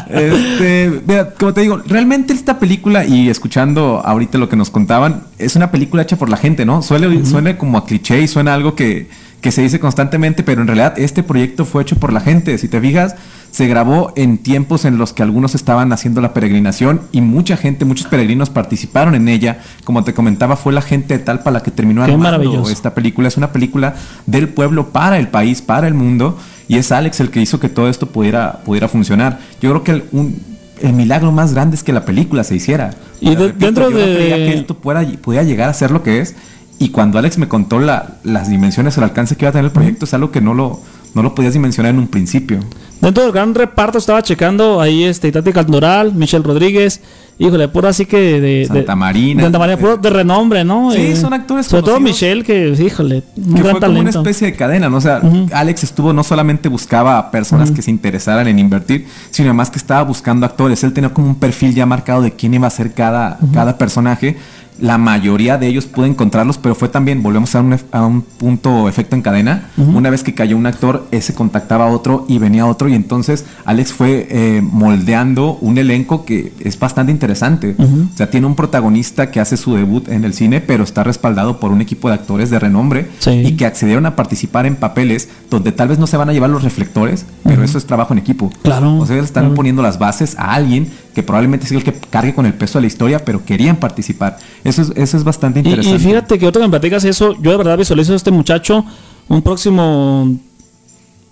Este, 0.08 1.01
mira, 1.06 1.32
como 1.32 1.53
te 1.53 1.62
digo, 1.62 1.82
realmente 1.86 2.32
esta 2.32 2.60
película, 2.60 3.06
y 3.06 3.28
escuchando 3.30 4.01
ahorita 4.06 4.38
lo 4.38 4.47
que 4.47 4.56
nos 4.56 4.70
contaban, 4.70 5.24
es 5.38 5.56
una 5.56 5.72
película 5.72 6.03
hecha 6.03 6.16
por 6.16 6.30
la 6.30 6.38
gente, 6.38 6.64
¿no? 6.64 6.82
Suele, 6.82 7.26
Suena 7.26 7.58
como 7.58 7.78
a 7.78 7.86
cliché 7.86 8.22
y 8.22 8.28
suena 8.28 8.53
algo 8.53 8.76
que, 8.76 9.10
que 9.45 9.51
se 9.51 9.61
dice 9.61 9.79
constantemente, 9.79 10.41
pero 10.41 10.61
en 10.61 10.67
realidad 10.67 10.97
este 10.97 11.21
proyecto 11.21 11.65
fue 11.65 11.83
hecho 11.83 11.97
por 11.97 12.11
la 12.11 12.19
gente. 12.19 12.57
Si 12.57 12.67
te 12.67 12.81
fijas, 12.81 13.15
se 13.51 13.67
grabó 13.67 14.11
en 14.15 14.39
tiempos 14.39 14.85
en 14.85 14.97
los 14.97 15.13
que 15.13 15.21
algunos 15.21 15.53
estaban 15.53 15.93
haciendo 15.93 16.19
la 16.19 16.33
peregrinación 16.33 17.01
y 17.11 17.21
mucha 17.21 17.55
gente, 17.55 17.85
muchos 17.85 18.07
peregrinos 18.07 18.49
participaron 18.49 19.13
en 19.13 19.27
ella. 19.29 19.59
Como 19.83 20.03
te 20.03 20.15
comentaba, 20.15 20.55
fue 20.55 20.73
la 20.73 20.81
gente 20.81 21.15
de 21.19 21.23
Talpa 21.23 21.51
la 21.51 21.61
que 21.61 21.69
terminó 21.69 22.03
Qué 22.07 22.11
armando 22.13 22.39
esta 22.71 22.95
película. 22.95 23.27
Es 23.27 23.37
una 23.37 23.51
película 23.51 23.93
del 24.25 24.49
pueblo 24.49 24.87
para 24.89 25.19
el 25.19 25.27
país, 25.27 25.61
para 25.61 25.87
el 25.87 25.93
mundo. 25.93 26.39
Y 26.67 26.77
es 26.77 26.91
Alex 26.91 27.19
el 27.19 27.29
que 27.29 27.39
hizo 27.39 27.59
que 27.59 27.69
todo 27.69 27.87
esto 27.87 28.07
pudiera, 28.07 28.61
pudiera 28.65 28.87
funcionar. 28.87 29.37
Yo 29.61 29.69
creo 29.69 29.83
que 29.83 29.91
el, 29.91 30.03
un- 30.11 30.41
el 30.81 30.93
milagro 30.93 31.31
más 31.31 31.53
grande 31.53 31.75
es 31.75 31.83
que 31.83 31.93
la 31.93 32.03
película 32.03 32.43
se 32.43 32.55
hiciera. 32.55 32.95
Y 33.21 33.35
de- 33.35 33.53
dentro 33.53 33.91
yo 33.91 33.91
no 33.91 33.97
de- 34.05 34.15
creía 34.15 34.37
que 34.37 34.53
esto 34.55 34.73
pueda, 34.75 35.05
pudiera 35.21 35.43
llegar 35.45 35.69
a 35.69 35.73
ser 35.75 35.91
lo 35.91 36.01
que 36.01 36.19
es. 36.19 36.33
Y 36.80 36.89
cuando 36.89 37.17
Alex 37.19 37.38
me 37.38 37.47
contó 37.47 37.80
la- 37.80 38.15
las 38.23 38.49
dimensiones, 38.49 38.97
el 38.97 39.03
alcance 39.03 39.36
que 39.36 39.45
iba 39.45 39.49
a 39.49 39.53
tener 39.53 39.65
el 39.65 39.71
proyecto, 39.71 40.05
es 40.05 40.13
algo 40.13 40.32
que 40.32 40.41
no 40.41 40.53
lo, 40.53 40.82
no 41.13 41.23
lo 41.23 41.34
podías 41.34 41.53
dimensionar 41.53 41.91
en 41.93 41.99
un 41.99 42.07
principio. 42.07 42.59
Dentro 43.01 43.23
del 43.23 43.32
gran 43.32 43.53
reparto 43.55 43.97
estaba 43.97 44.21
checando 44.23 44.82
ahí 44.82 45.03
este 45.03 45.32
Tati 45.32 45.51
Caldoral, 45.53 46.13
Michelle 46.13 46.43
Rodríguez, 46.43 47.01
híjole, 47.38 47.67
puro 47.67 47.88
así 47.89 48.05
que 48.05 48.17
de, 48.17 48.41
de- 48.41 48.65
Santa 48.67 48.95
Marina. 48.95 49.41
de 49.41 49.45
Santa 49.45 49.59
Marina, 49.59 49.78
puro 49.78 49.97
de 49.97 50.09
renombre, 50.09 50.63
¿no? 50.65 50.91
Sí, 50.91 51.15
son 51.15 51.34
actores 51.34 51.65
Sobre 51.65 51.84
todo. 51.84 51.99
Michelle, 52.01 52.43
que 52.43 52.69
híjole, 52.69 53.23
un 53.38 53.53
que 53.53 53.61
gran 53.61 53.71
fue 53.78 53.82
como 53.88 53.99
una 53.99 54.09
especie 54.09 54.47
de 54.51 54.55
cadena, 54.57 54.89
¿no? 54.89 54.97
O 54.97 55.01
sea, 55.01 55.21
Alex 55.53 55.84
estuvo, 55.84 56.11
no 56.13 56.23
solamente 56.23 56.67
buscaba 56.67 57.17
a 57.17 57.32
personas 57.32 57.71
que 57.71 57.82
se 57.82 57.91
interesaran 57.91 58.47
en 58.47 58.59
invertir, 58.59 59.07
sino 59.32 59.49
además 59.49 59.69
que 59.69 59.78
estaba 59.78 60.03
buscando 60.03 60.45
actores. 60.45 60.84
Él 60.84 60.91
tenía 60.93 61.13
como 61.13 61.28
un 61.28 61.36
perfil 61.36 61.73
ya 61.73 61.86
marcado 61.86 62.21
de 62.21 62.32
quién 62.32 62.53
iba 62.53 62.67
a 62.67 62.71
ser 62.71 62.93
cada, 62.93 63.38
cada 63.53 63.78
personaje. 63.78 64.36
La 64.80 64.97
mayoría 64.97 65.57
de 65.57 65.67
ellos 65.67 65.86
pude 65.86 66.07
encontrarlos, 66.07 66.57
pero 66.57 66.76
fue 66.76 66.89
también, 66.89 67.23
volvemos 67.23 67.55
a 67.55 67.61
un, 67.61 67.78
a 67.91 68.05
un 68.05 68.21
punto 68.21 68.89
efecto 68.89 69.15
en 69.15 69.21
cadena. 69.21 69.69
Una 69.78 70.09
vez 70.09 70.23
que 70.23 70.34
cayó 70.34 70.57
un 70.57 70.65
actor, 70.65 71.07
ese 71.11 71.34
contactaba 71.34 71.86
a 71.86 71.89
otro 71.89 72.26
y 72.28 72.38
venía 72.39 72.65
otro, 72.65 72.89
y 72.89 72.93
entonces 72.93 73.45
Alex 73.65 73.93
fue 73.93 74.28
eh, 74.30 74.61
moldeando 74.61 75.57
un 75.61 75.78
elenco 75.78 76.26
que 76.26 76.51
es 76.59 76.78
bastante 76.80 77.11
interesante. 77.11 77.76
O 77.80 78.17
sea, 78.17 78.30
tiene 78.30 78.47
un 78.47 78.55
protagonista 78.55 79.32
que 79.32 79.39
hace 79.39 79.57
su 79.57 79.76
debut 79.76 80.07
en 80.09 80.23
el 80.26 80.34
cine, 80.34 80.61
pero 80.61 80.84
está 80.84 81.03
respaldado 81.03 81.59
por 81.59 81.71
un 81.71 81.82
equipo 81.82 82.09
de 82.09 82.15
actores 82.15 82.49
de 82.49 82.59
renombre 82.59 83.07
Sí. 83.19 83.32
y 83.32 83.55
que 83.55 83.65
accedieron 83.65 84.05
a 84.05 84.15
participar 84.15 84.65
en 84.65 84.76
papeles 84.76 85.30
donde 85.49 85.71
tal 85.71 85.88
vez 85.88 85.99
no 85.99 86.07
se 86.07 86.17
van 86.17 86.30
a 86.30 86.34
llevar 86.34 86.49
los 86.49 86.63
reflectores, 86.63 87.26
pero 87.43 87.63
eso 87.63 87.78
es 87.78 87.86
trabajo 87.86 88.13
en 88.13 88.19
equipo. 88.19 88.51
Claro, 88.61 88.97
O 88.97 89.05
sea, 89.05 89.15
ellos 89.15 89.26
están 89.28 89.53
poniendo 89.53 89.82
las 89.82 89.99
bases 89.99 90.36
a 90.38 90.53
alguien 90.53 90.88
que 91.16 91.24
probablemente 91.24 91.66
es 91.66 91.72
el 91.72 91.84
que 91.84 91.93
cargue 91.93 92.36
con 92.36 92.45
el 92.45 92.53
peso 92.53 92.78
de 92.78 92.82
la 92.82 92.88
historia, 92.88 93.24
pero 93.26 93.43
querían 93.43 93.78
participar. 93.78 94.38
Eso 94.63 94.82
es, 94.84 94.91
eso 94.95 95.18
es 95.18 95.24
bastante 95.24 95.59
interesante. 95.59 95.95
y 95.97 96.05
fíjate 96.05 96.38
que 96.38 96.45
ahorita 96.45 96.59
que 96.59 96.66
me 96.66 96.70
platicas 96.72 97.03
eso, 97.05 97.36
yo 97.41 97.51
de 97.51 97.57
verdad 97.57 97.78
visualizo 97.78 98.13
a 98.13 98.18
este 98.18 98.32
muchacho, 98.32 98.86
un 99.30 99.41
próximo, 99.41 100.36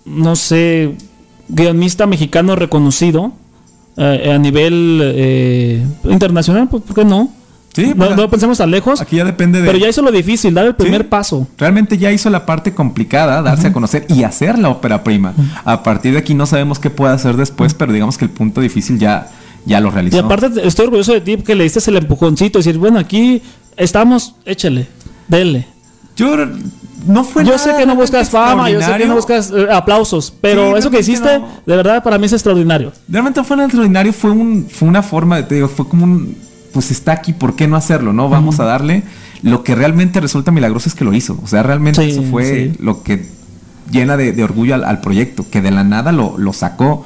no 0.06 0.36
sé, 0.36 0.96
guionista 1.48 2.06
mexicano 2.06 2.56
reconocido 2.56 3.32
eh, 3.98 4.32
a 4.34 4.38
nivel 4.38 5.00
eh, 5.02 5.84
internacional, 6.04 6.66
pues, 6.68 6.82
¿por 6.82 6.96
qué 6.96 7.04
no? 7.04 7.30
Sí, 7.74 7.88
no, 7.88 8.06
pues, 8.06 8.16
no 8.16 8.30
pensemos 8.30 8.56
tan 8.58 8.70
lejos, 8.70 9.00
Aquí 9.00 9.16
ya 9.16 9.24
depende 9.24 9.60
de. 9.60 9.66
pero 9.66 9.76
ya 9.78 9.88
hizo 9.88 10.00
lo 10.00 10.12
difícil, 10.12 10.54
dar 10.54 10.64
el 10.64 10.76
primer 10.76 11.02
Sí. 11.02 11.08
paso. 11.10 11.46
Realmente 11.58 11.98
ya 11.98 12.10
hizo 12.12 12.30
la 12.30 12.46
parte 12.46 12.72
complicada, 12.72 13.42
darse 13.42 13.66
a 13.66 13.72
conocer 13.72 14.06
y 14.08 14.22
hacer 14.22 14.58
la 14.58 14.68
ópera 14.70 15.02
prima. 15.04 15.34
A 15.64 15.82
partir 15.82 16.12
de 16.12 16.18
aquí 16.20 16.34
no 16.34 16.46
sabemos 16.46 16.78
qué 16.78 16.88
puede 16.90 17.12
hacer 17.12 17.36
después, 17.36 17.74
pero 17.74 17.92
digamos 17.92 18.16
que 18.16 18.24
el 18.24 18.30
punto 18.30 18.60
difícil 18.60 18.98
ya, 19.00 19.28
ya 19.66 19.80
lo 19.80 19.90
realizó. 19.90 20.16
Y 20.16 20.20
aparte 20.20 20.50
te- 20.50 20.66
estoy 20.66 20.84
orgulloso 20.86 21.12
de 21.12 21.20
ti 21.20 21.36
que 21.38 21.54
le 21.54 21.64
diste 21.64 21.80
el 21.90 21.96
empujoncito, 21.96 22.58
decir, 22.58 22.78
bueno, 22.78 22.98
aquí 22.98 23.42
estamos, 23.76 24.34
échale, 24.44 24.86
dele. 25.28 25.66
Yo 26.16 26.36
no 27.06 27.24
fue 27.24 27.42
Yo 27.44 27.52
nada 27.56 27.58
sé 27.58 27.74
que 27.76 27.86
no 27.86 27.96
buscas 27.96 28.30
fama, 28.30 28.70
yo 28.70 28.80
sé 28.80 28.96
que 28.96 29.06
no 29.06 29.16
buscas 29.16 29.50
eh, 29.50 29.66
aplausos, 29.70 30.32
pero 30.40 30.72
Sí, 30.72 30.78
eso 30.78 30.90
que 30.90 31.00
hiciste, 31.00 31.38
no. 31.40 31.48
de 31.66 31.76
verdad, 31.76 32.02
para 32.04 32.18
mí 32.18 32.26
es 32.26 32.32
extraordinario. 32.32 32.92
Realmente 33.08 33.42
fue 33.42 33.56
un 33.56 33.62
extraordinario, 33.64 34.12
fue, 34.12 34.30
un, 34.30 34.66
fue 34.70 34.88
una 34.88 35.02
forma, 35.02 35.36
de- 35.38 35.42
te 35.42 35.54
digo, 35.56 35.68
fue 35.68 35.88
como 35.88 36.04
un, 36.04 36.36
pues 36.72 36.90
está 36.90 37.12
aquí, 37.12 37.32
¿por 37.32 37.56
qué 37.56 37.66
no 37.66 37.76
hacerlo? 37.76 38.12
No, 38.12 38.28
vamos 38.28 38.60
a 38.60 38.64
darle. 38.64 39.02
Lo 39.42 39.62
que 39.62 39.74
realmente 39.74 40.20
resulta 40.20 40.50
milagroso 40.50 40.88
es 40.88 40.94
que 40.94 41.04
lo 41.04 41.12
hizo. 41.12 41.38
O 41.42 41.46
sea, 41.46 41.62
realmente 41.62 42.02
Sí, 42.02 42.10
eso 42.12 42.22
fue 42.22 42.72
sí. 42.72 42.76
lo 42.82 43.02
que 43.02 43.26
llena 43.90 44.16
de, 44.16 44.32
de 44.32 44.42
orgullo 44.42 44.74
al, 44.74 44.84
al 44.84 45.00
proyecto, 45.00 45.44
que 45.50 45.60
de 45.60 45.70
la 45.70 45.84
nada 45.84 46.12
lo, 46.12 46.38
lo 46.38 46.52
sacó. 46.52 47.04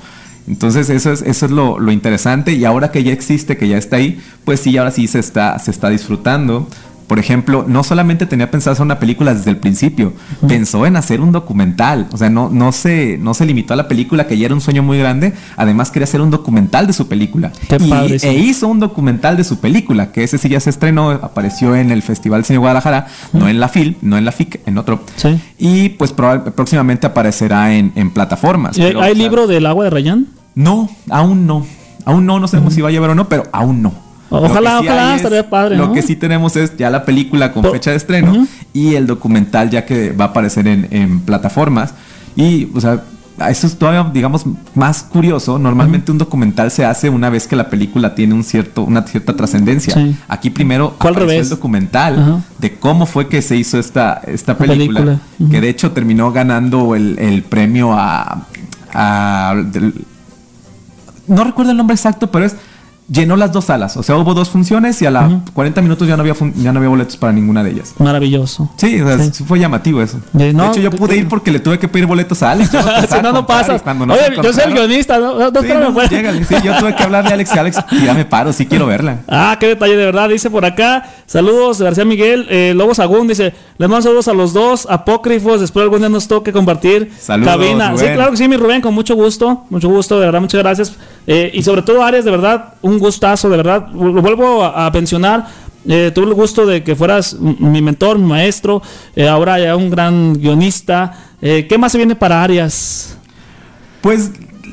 Entonces 0.48 0.88
eso 0.90 1.12
es, 1.12 1.22
eso 1.22 1.46
es 1.46 1.52
lo, 1.52 1.78
lo 1.78 1.92
interesante 1.92 2.52
y 2.52 2.64
ahora 2.64 2.90
que 2.90 3.04
ya 3.04 3.12
existe, 3.12 3.56
que 3.56 3.68
ya 3.68 3.76
está 3.76 3.96
ahí, 3.96 4.18
pues 4.44 4.60
sí, 4.60 4.76
ahora 4.78 4.90
sí 4.90 5.06
se 5.06 5.18
está, 5.18 5.58
se 5.58 5.70
está 5.70 5.90
disfrutando. 5.90 6.66
Por 7.06 7.18
ejemplo, 7.18 7.64
no 7.66 7.84
solamente 7.84 8.26
tenía 8.26 8.50
pensado 8.50 8.72
hacer 8.74 8.84
una 8.84 8.98
película 8.98 9.32
desde 9.32 9.50
el 9.50 9.56
principio, 9.56 10.12
pensó 10.46 10.84
en 10.84 10.94
hacer 10.94 11.22
un 11.22 11.32
documental. 11.32 12.06
O 12.12 12.18
sea, 12.18 12.28
no, 12.28 12.50
no, 12.50 12.70
se, 12.70 13.16
no 13.16 13.32
se 13.32 13.46
limitó 13.46 13.72
a 13.72 13.78
la 13.78 13.88
película, 13.88 14.26
que 14.26 14.36
ya 14.36 14.44
era 14.44 14.54
un 14.54 14.60
sueño 14.60 14.82
muy 14.82 14.98
grande. 14.98 15.32
Además, 15.56 15.90
quería 15.90 16.04
hacer 16.04 16.20
un 16.20 16.30
documental 16.30 16.86
de 16.86 16.92
su 16.92 17.08
película. 17.08 17.50
Qué 17.66 17.78
y, 17.80 17.88
padre, 17.88 18.18
sí. 18.18 18.26
e 18.26 18.34
hizo 18.34 18.68
un 18.68 18.78
documental 18.78 19.38
de 19.38 19.44
su 19.44 19.58
película, 19.58 20.12
que 20.12 20.22
ese 20.22 20.36
sí 20.36 20.50
ya 20.50 20.60
se 20.60 20.68
estrenó, 20.68 21.12
apareció 21.12 21.74
en 21.76 21.92
el 21.92 22.02
Festival 22.02 22.44
Cine 22.44 22.58
Guadalajara, 22.58 23.06
no 23.32 23.48
en 23.48 23.58
la 23.58 23.68
FIL, 23.68 23.96
no 24.02 24.18
en 24.18 24.26
la 24.26 24.32
FIC, 24.32 24.60
en 24.66 24.76
otro. 24.76 25.00
Sí. 25.16 25.40
Y 25.58 25.88
pues 25.88 26.12
próximamente 26.12 27.06
aparecerá 27.06 27.74
en, 27.74 27.90
en 27.94 28.10
plataformas. 28.10 28.76
¿Y 28.76 28.82
¿Hay, 28.82 28.88
Pero, 28.88 29.00
hay 29.00 29.12
o 29.12 29.14
sea, 29.14 29.24
libro 29.24 29.46
del 29.46 29.64
agua 29.64 29.84
de 29.84 29.90
Rayán? 29.90 30.37
No, 30.58 30.88
aún 31.10 31.46
no. 31.46 31.64
Aún 32.04 32.24
no, 32.26 32.40
no 32.40 32.48
sabemos 32.48 32.74
si 32.74 32.80
va 32.80 32.88
a 32.88 32.92
llevar 32.92 33.10
o 33.10 33.14
no, 33.14 33.28
pero 33.28 33.44
aún 33.52 33.82
no. 33.82 33.92
Ojalá, 34.30 34.74
Lo 34.76 34.80
sí 34.82 34.86
ojalá, 34.88 35.10
es- 35.14 35.16
estaría 35.22 35.48
padre, 35.48 35.76
Lo 35.76 35.86
¿no? 35.88 35.92
que 35.94 36.02
sí 36.02 36.16
tenemos 36.16 36.56
es 36.56 36.76
ya 36.76 36.90
la 36.90 37.04
película 37.04 37.52
con 37.52 37.62
Por- 37.62 37.72
fecha 37.72 37.90
de 37.92 37.96
estreno 37.96 38.46
y 38.74 38.94
el 38.94 39.06
documental 39.06 39.70
ya 39.70 39.86
que 39.86 40.12
va 40.12 40.26
a 40.26 40.28
aparecer 40.28 40.66
en, 40.68 40.86
en 40.90 41.20
plataformas. 41.20 41.94
Y, 42.36 42.68
o 42.74 42.80
sea, 42.80 43.02
eso 43.48 43.66
es 43.66 43.76
todavía, 43.78 44.10
digamos, 44.12 44.44
más 44.74 45.02
curioso. 45.02 45.58
Normalmente 45.58 46.10
un 46.12 46.18
documental 46.18 46.70
se 46.70 46.84
hace 46.84 47.08
una 47.08 47.30
vez 47.30 47.46
que 47.46 47.56
la 47.56 47.70
película 47.70 48.14
tiene 48.14 48.34
un 48.34 48.42
cierto, 48.44 48.82
una 48.82 49.02
cierta 49.06 49.34
trascendencia. 49.36 49.94
Sí. 49.94 50.16
Aquí 50.28 50.50
primero 50.50 50.94
apareció 50.98 51.20
revés. 51.26 51.42
el 51.44 51.48
documental 51.50 52.42
de 52.58 52.74
cómo 52.78 53.06
fue 53.06 53.28
que 53.28 53.40
se 53.42 53.56
hizo 53.56 53.78
esta, 53.78 54.20
esta 54.26 54.52
La 54.52 54.58
película. 54.58 55.20
Que 55.50 55.60
de 55.60 55.68
hecho 55.70 55.92
terminó 55.92 56.32
ganando 56.32 56.94
el, 56.94 57.18
el 57.18 57.42
premio 57.44 57.92
a. 57.94 58.46
a- 58.92 59.54
del- 59.72 59.94
no 61.28 61.44
recuerdo 61.44 61.70
el 61.72 61.76
nombre 61.76 61.94
exacto, 61.94 62.30
pero 62.30 62.44
es. 62.46 62.56
Llenó 63.10 63.36
las 63.36 63.52
dos 63.52 63.64
salas. 63.64 63.96
O 63.96 64.02
sea, 64.02 64.16
hubo 64.18 64.34
dos 64.34 64.50
funciones 64.50 65.00
y 65.00 65.06
a 65.06 65.10
la 65.10 65.40
40 65.54 65.80
minutos 65.80 66.06
ya 66.06 66.14
no 66.14 66.20
había 66.20 66.34
fun- 66.34 66.52
ya 66.56 66.72
no 66.74 66.78
había 66.78 66.90
boletos 66.90 67.16
para 67.16 67.32
ninguna 67.32 67.64
de 67.64 67.70
ellas. 67.70 67.94
Maravilloso. 67.98 68.70
Sí, 68.76 69.00
o 69.00 69.06
sea, 69.06 69.18
Sí. 69.32 69.44
fue 69.44 69.58
llamativo 69.58 70.02
eso. 70.02 70.18
Eh, 70.38 70.52
no, 70.54 70.64
de 70.64 70.68
hecho, 70.68 70.80
yo 70.82 70.90
pude 70.90 71.16
ir 71.16 71.26
porque 71.26 71.50
le 71.50 71.58
tuve 71.58 71.78
que 71.78 71.88
pedir 71.88 72.04
boletos 72.04 72.42
a 72.42 72.50
Alex. 72.50 72.68
Si 72.68 72.76
no, 73.22 73.32
no 73.32 73.40
y 73.40 73.42
pasas. 73.44 73.82
Oye, 73.86 74.36
yo 74.42 74.52
soy 74.52 74.64
el 74.64 74.74
guionista, 74.74 75.18
¿no? 75.18 75.38
No, 75.38 75.46
Sí, 75.62 75.68
no, 75.68 76.02
llégale. 76.06 76.44
Sí, 76.44 76.54
yo 76.62 76.76
tuve 76.78 76.94
que 76.94 77.02
hablarle 77.02 77.30
a 77.30 77.32
Alex 77.32 77.50
y 77.54 77.58
Alex, 77.58 77.78
ya 78.04 78.12
me 78.12 78.26
paro, 78.26 78.52
sí 78.52 78.66
quiero 78.66 78.84
verla. 78.84 79.20
Ah, 79.26 79.56
qué 79.58 79.68
detalle 79.68 79.96
de 79.96 80.04
verdad, 80.04 80.28
dice 80.28 80.50
por 80.50 80.66
acá. 80.66 81.08
Saludos, 81.24 81.80
García 81.80 82.04
Miguel. 82.04 82.46
Eh, 82.50 82.74
Lobo 82.76 82.94
Sagún 82.94 83.26
dice: 83.26 83.54
Les 83.78 83.88
mando 83.88 84.02
saludos 84.02 84.28
a 84.28 84.34
los 84.34 84.52
dos 84.52 84.86
apócrifos. 84.90 85.62
Espero 85.62 85.84
algún 85.84 86.00
día 86.00 86.10
nos 86.10 86.28
toque 86.28 86.52
compartir 86.52 87.10
Saludos, 87.18 87.54
cabina. 87.54 87.96
Sí, 87.96 88.04
claro 88.04 88.32
que 88.32 88.36
sí, 88.36 88.46
mi 88.48 88.58
Rubén, 88.58 88.82
con 88.82 88.92
mucho 88.92 89.14
gusto. 89.14 89.64
Mucho 89.70 89.88
gusto, 89.88 90.18
de 90.20 90.26
verdad, 90.26 90.42
muchas 90.42 90.60
gracias. 90.62 90.92
Eh, 91.30 91.50
y 91.52 91.62
sobre 91.62 91.82
todo, 91.82 92.02
Arias, 92.02 92.24
de 92.24 92.30
verdad, 92.30 92.74
un 92.80 92.98
gustazo, 92.98 93.50
de 93.50 93.58
verdad. 93.58 93.88
Lo 93.92 94.22
vuelvo 94.22 94.64
a, 94.64 94.86
a 94.86 94.90
mencionar. 94.90 95.46
Eh, 95.86 96.10
tuve 96.14 96.26
el 96.26 96.34
gusto 96.34 96.64
de 96.66 96.82
que 96.82 96.96
fueras 96.96 97.36
mi 97.38 97.82
mentor, 97.82 98.18
mi 98.18 98.26
maestro. 98.26 98.80
eh, 99.14 99.28
ahora 99.28 99.58
ya 99.60 99.76
un 99.76 99.90
gran 99.90 100.32
guionista. 100.34 101.12
Eh, 101.42 101.66
¿Qué 101.68 101.76
más 101.78 101.92
se 101.92 101.98
viene 101.98 102.14
para 102.16 102.42
Arias? 102.42 103.16
Pues 104.00 104.30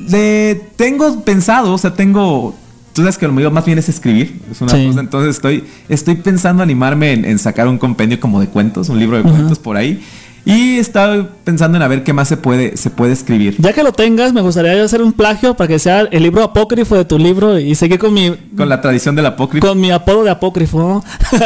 le 0.09 0.55
tengo 0.75 1.21
pensado, 1.23 1.73
o 1.73 1.77
sea, 1.77 1.93
tengo. 1.93 2.55
Tú 2.93 3.01
sabes 3.01 3.17
que 3.17 3.27
lo 3.27 3.33
mío 3.33 3.51
más 3.51 3.65
bien 3.65 3.77
es 3.77 3.89
escribir. 3.89 4.39
Es 4.49 4.61
una 4.61 4.71
Sí. 4.71 4.87
cosa. 4.87 5.01
Entonces 5.01 5.35
estoy, 5.35 5.65
estoy 5.89 6.15
pensando 6.15 6.63
animarme 6.63 7.11
en, 7.11 7.25
en 7.25 7.37
sacar 7.37 7.67
un 7.67 7.77
compendio 7.77 8.19
como 8.21 8.39
de 8.39 8.47
cuentos, 8.47 8.87
un 8.87 8.97
libro 8.99 9.17
de 9.17 9.23
cuentos 9.23 9.59
por 9.59 9.75
ahí. 9.75 10.01
Y 10.45 10.77
estaba 10.77 11.27
pensando 11.43 11.77
en 11.77 11.81
a 11.81 11.87
ver 11.87 12.03
qué 12.03 12.13
más 12.13 12.27
se 12.27 12.37
puede, 12.37 12.77
se 12.77 12.91
puede 12.91 13.13
escribir. 13.13 13.55
Ya 13.57 13.73
que 13.73 13.81
lo 13.81 13.91
tengas, 13.91 14.31
me 14.31 14.41
gustaría 14.41 14.83
hacer 14.83 15.01
un 15.01 15.11
plagio 15.11 15.55
para 15.55 15.67
que 15.67 15.79
sea 15.79 16.01
el 16.01 16.21
libro 16.21 16.43
apócrifo 16.43 16.95
de 16.95 17.03
tu 17.03 17.17
libro 17.17 17.59
y 17.59 17.73
seguir 17.73 17.97
con 17.97 18.13
mi, 18.13 18.31
Con 18.55 18.69
la 18.69 18.79
tradición 18.79 19.15
del 19.15 19.25
apócrifo. 19.25 19.67
con 19.67 19.79
mi 19.79 19.89
apodo 19.91 20.23
de 20.23 20.29
apócrifo. 20.29 21.03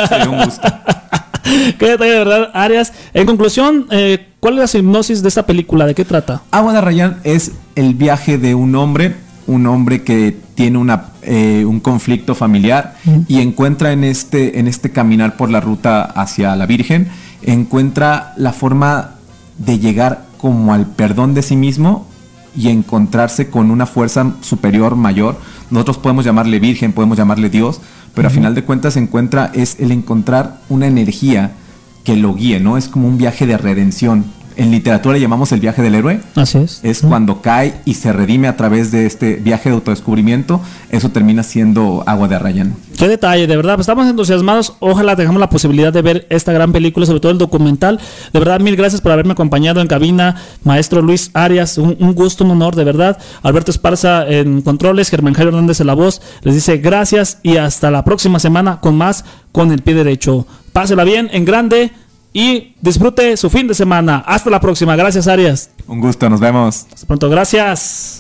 sería 0.10 0.30
un 0.30 0.44
gusto. 0.44 0.68
Qué 1.80 1.92
detalle, 1.92 2.12
de 2.12 2.18
verdad, 2.20 2.52
Arias. 2.54 2.94
En 3.14 3.26
conclusión, 3.26 3.88
eh, 3.90 4.28
¿cuál 4.40 4.60
es 4.60 4.74
la 4.74 4.80
hipnosis 4.80 5.24
de 5.24 5.30
esta 5.30 5.46
película? 5.46 5.86
¿De 5.86 5.96
qué 5.96 6.06
trata? 6.06 6.42
Agua 6.52 6.74
de 6.74 6.82
Rayán 6.82 7.20
es 7.24 7.54
el 7.76 7.96
viaje 7.96 8.38
de 8.38 8.54
un 8.54 8.76
hombre, 8.76 9.16
un 9.48 9.66
hombre 9.66 10.04
que 10.04 10.38
tiene 10.56 10.78
una, 10.78 11.06
eh, 11.32 11.64
un 11.64 11.80
conflicto 11.80 12.34
familiar 12.34 12.96
y 13.28 13.40
encuentra 13.40 13.92
en 13.92 14.04
este, 14.04 14.58
en 14.58 14.68
este 14.68 14.90
caminar 14.90 15.38
por 15.38 15.52
la 15.52 15.62
ruta 15.62 16.02
hacia 16.02 16.56
la 16.56 16.66
Virgen, 16.66 17.08
encuentra 17.44 18.34
la 18.36 18.52
forma 18.52 19.12
de 19.60 19.78
llegar 19.78 20.26
como 20.40 20.74
al 20.74 20.88
perdón 20.88 21.36
de 21.36 21.44
sí 21.44 21.56
mismo 21.56 22.08
y 22.56 22.70
encontrarse 22.70 23.52
con 23.52 23.70
una 23.70 23.86
fuerza 23.86 24.34
superior 24.42 24.96
mayor. 24.96 25.38
Nosotros 25.70 26.00
podemos 26.00 26.26
llamarle 26.26 26.60
Virgen, 26.60 26.94
podemos 26.94 27.16
llamarle 27.16 27.52
Dios, 27.52 27.80
pero 28.16 28.28
a 28.28 28.32
final 28.32 28.56
de 28.56 28.64
cuentas 28.64 28.96
se 28.96 29.00
encuentra 29.00 29.52
es 29.54 29.80
el 29.80 29.92
encontrar 29.92 30.62
una 30.68 30.88
energía 30.88 31.52
que 32.04 32.16
lo 32.16 32.34
guíe, 32.34 32.60
¿no? 32.60 32.76
Es 32.76 32.88
como 32.88 33.08
un 33.08 33.20
viaje 33.20 33.46
de 33.46 33.56
redención. 33.56 34.26
En 34.56 34.72
literatura 34.72 35.14
le 35.16 35.22
llamamos 35.22 35.52
el 35.52 35.60
viaje 35.60 35.82
del 35.82 35.96
héroe. 35.96 36.20
Así 36.36 36.58
es. 36.58 36.80
Es 36.84 37.02
cuando 37.02 37.42
cae 37.42 37.76
y 37.86 37.94
se 37.94 38.12
redime 38.14 38.48
a 38.48 38.58
través 38.58 38.92
de 38.92 39.06
este 39.06 39.36
viaje 39.36 39.70
de 39.70 39.76
autodescubrimiento. 39.76 40.62
Eso 40.90 41.10
termina 41.10 41.44
siendo 41.44 42.04
agua 42.06 42.28
de 42.28 42.36
Arrayán. 42.36 42.76
Qué 42.98 43.08
detalle, 43.08 43.48
de 43.48 43.56
verdad. 43.56 43.76
pues 43.76 43.86
estamos 43.86 44.08
entusiasmados. 44.08 44.74
Ojalá 44.80 45.16
tengamos 45.16 45.40
la 45.40 45.50
posibilidad 45.50 45.94
de 45.94 46.02
ver 46.02 46.28
esta 46.30 46.52
gran 46.52 46.74
película, 46.74 47.06
sobre 47.06 47.22
todo 47.22 47.32
el 47.32 47.38
documental. 47.38 48.00
De 48.34 48.40
verdad, 48.40 48.60
mil 48.60 48.76
gracias 48.76 49.00
por 49.00 49.12
haberme 49.12 49.32
acompañado 49.32 49.80
en 49.80 49.88
cabina. 49.88 50.36
Maestro 50.64 51.02
Luis 51.02 51.32
Arias, 51.34 51.78
un, 51.78 51.96
un 52.00 52.14
gusto, 52.14 52.44
un 52.44 52.52
honor, 52.52 52.76
de 52.76 52.84
verdad. 52.84 53.18
Alberto 53.42 53.72
Esparza 53.72 54.28
en 54.28 54.62
controles, 54.62 55.10
Germán 55.10 55.34
Jairo 55.34 55.52
Hernández 55.52 55.80
en 55.80 55.88
la 55.88 55.94
voz. 55.94 56.22
Les 56.42 56.56
dice 56.56 56.78
gracias 56.78 57.40
y 57.44 57.58
hasta 57.58 57.92
la 57.92 58.04
próxima 58.04 58.40
semana 58.40 58.80
con 58.82 58.98
más 58.98 59.24
con 59.52 59.72
el 59.72 59.82
pie 59.82 59.94
derecho. 59.94 60.46
Pásela 60.74 61.04
bien, 61.04 61.30
en 61.32 61.46
grande 61.46 61.92
y 62.34 62.76
disfrute 62.82 63.36
su 63.38 63.50
fin 63.50 63.68
de 63.68 63.74
semana. 63.74 64.24
Hasta 64.26 64.50
la 64.50 64.60
próxima. 64.60 64.96
Gracias, 64.96 65.28
Arias. 65.28 65.72
Un 65.88 66.00
gusto, 66.00 66.30
nos 66.30 66.40
vemos. 66.40 66.86
Hasta 66.94 67.08
pronto. 67.08 67.30
Gracias. 67.30 68.19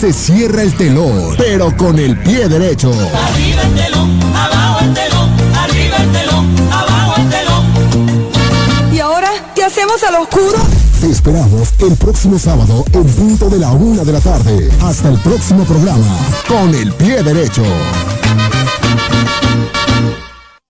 Se 0.00 0.14
cierra 0.14 0.62
el 0.62 0.74
telón, 0.78 1.34
pero 1.36 1.76
con 1.76 1.98
el 1.98 2.16
pie 2.20 2.48
derecho. 2.48 2.90
Arriba 2.90 3.62
el 3.64 3.74
telón, 3.74 4.18
abajo 4.34 4.80
el 4.80 4.94
telón, 4.94 5.30
arriba 5.54 5.96
el 5.98 6.12
telón, 6.12 6.56
abajo 6.72 7.14
el 7.18 7.28
telón. 7.28 8.94
¿Y 8.94 8.98
ahora 8.98 9.28
qué 9.54 9.62
hacemos 9.62 10.02
al 10.02 10.14
oscuro? 10.22 10.56
Te 11.02 11.10
esperamos 11.10 11.74
el 11.80 11.96
próximo 11.96 12.38
sábado 12.38 12.82
en 12.94 13.04
punto 13.04 13.50
de 13.50 13.58
la 13.58 13.72
una 13.72 14.02
de 14.02 14.12
la 14.12 14.20
tarde. 14.20 14.70
Hasta 14.80 15.10
el 15.10 15.18
próximo 15.18 15.64
programa, 15.64 16.16
con 16.48 16.74
el 16.74 16.94
pie 16.94 17.22
derecho. 17.22 17.62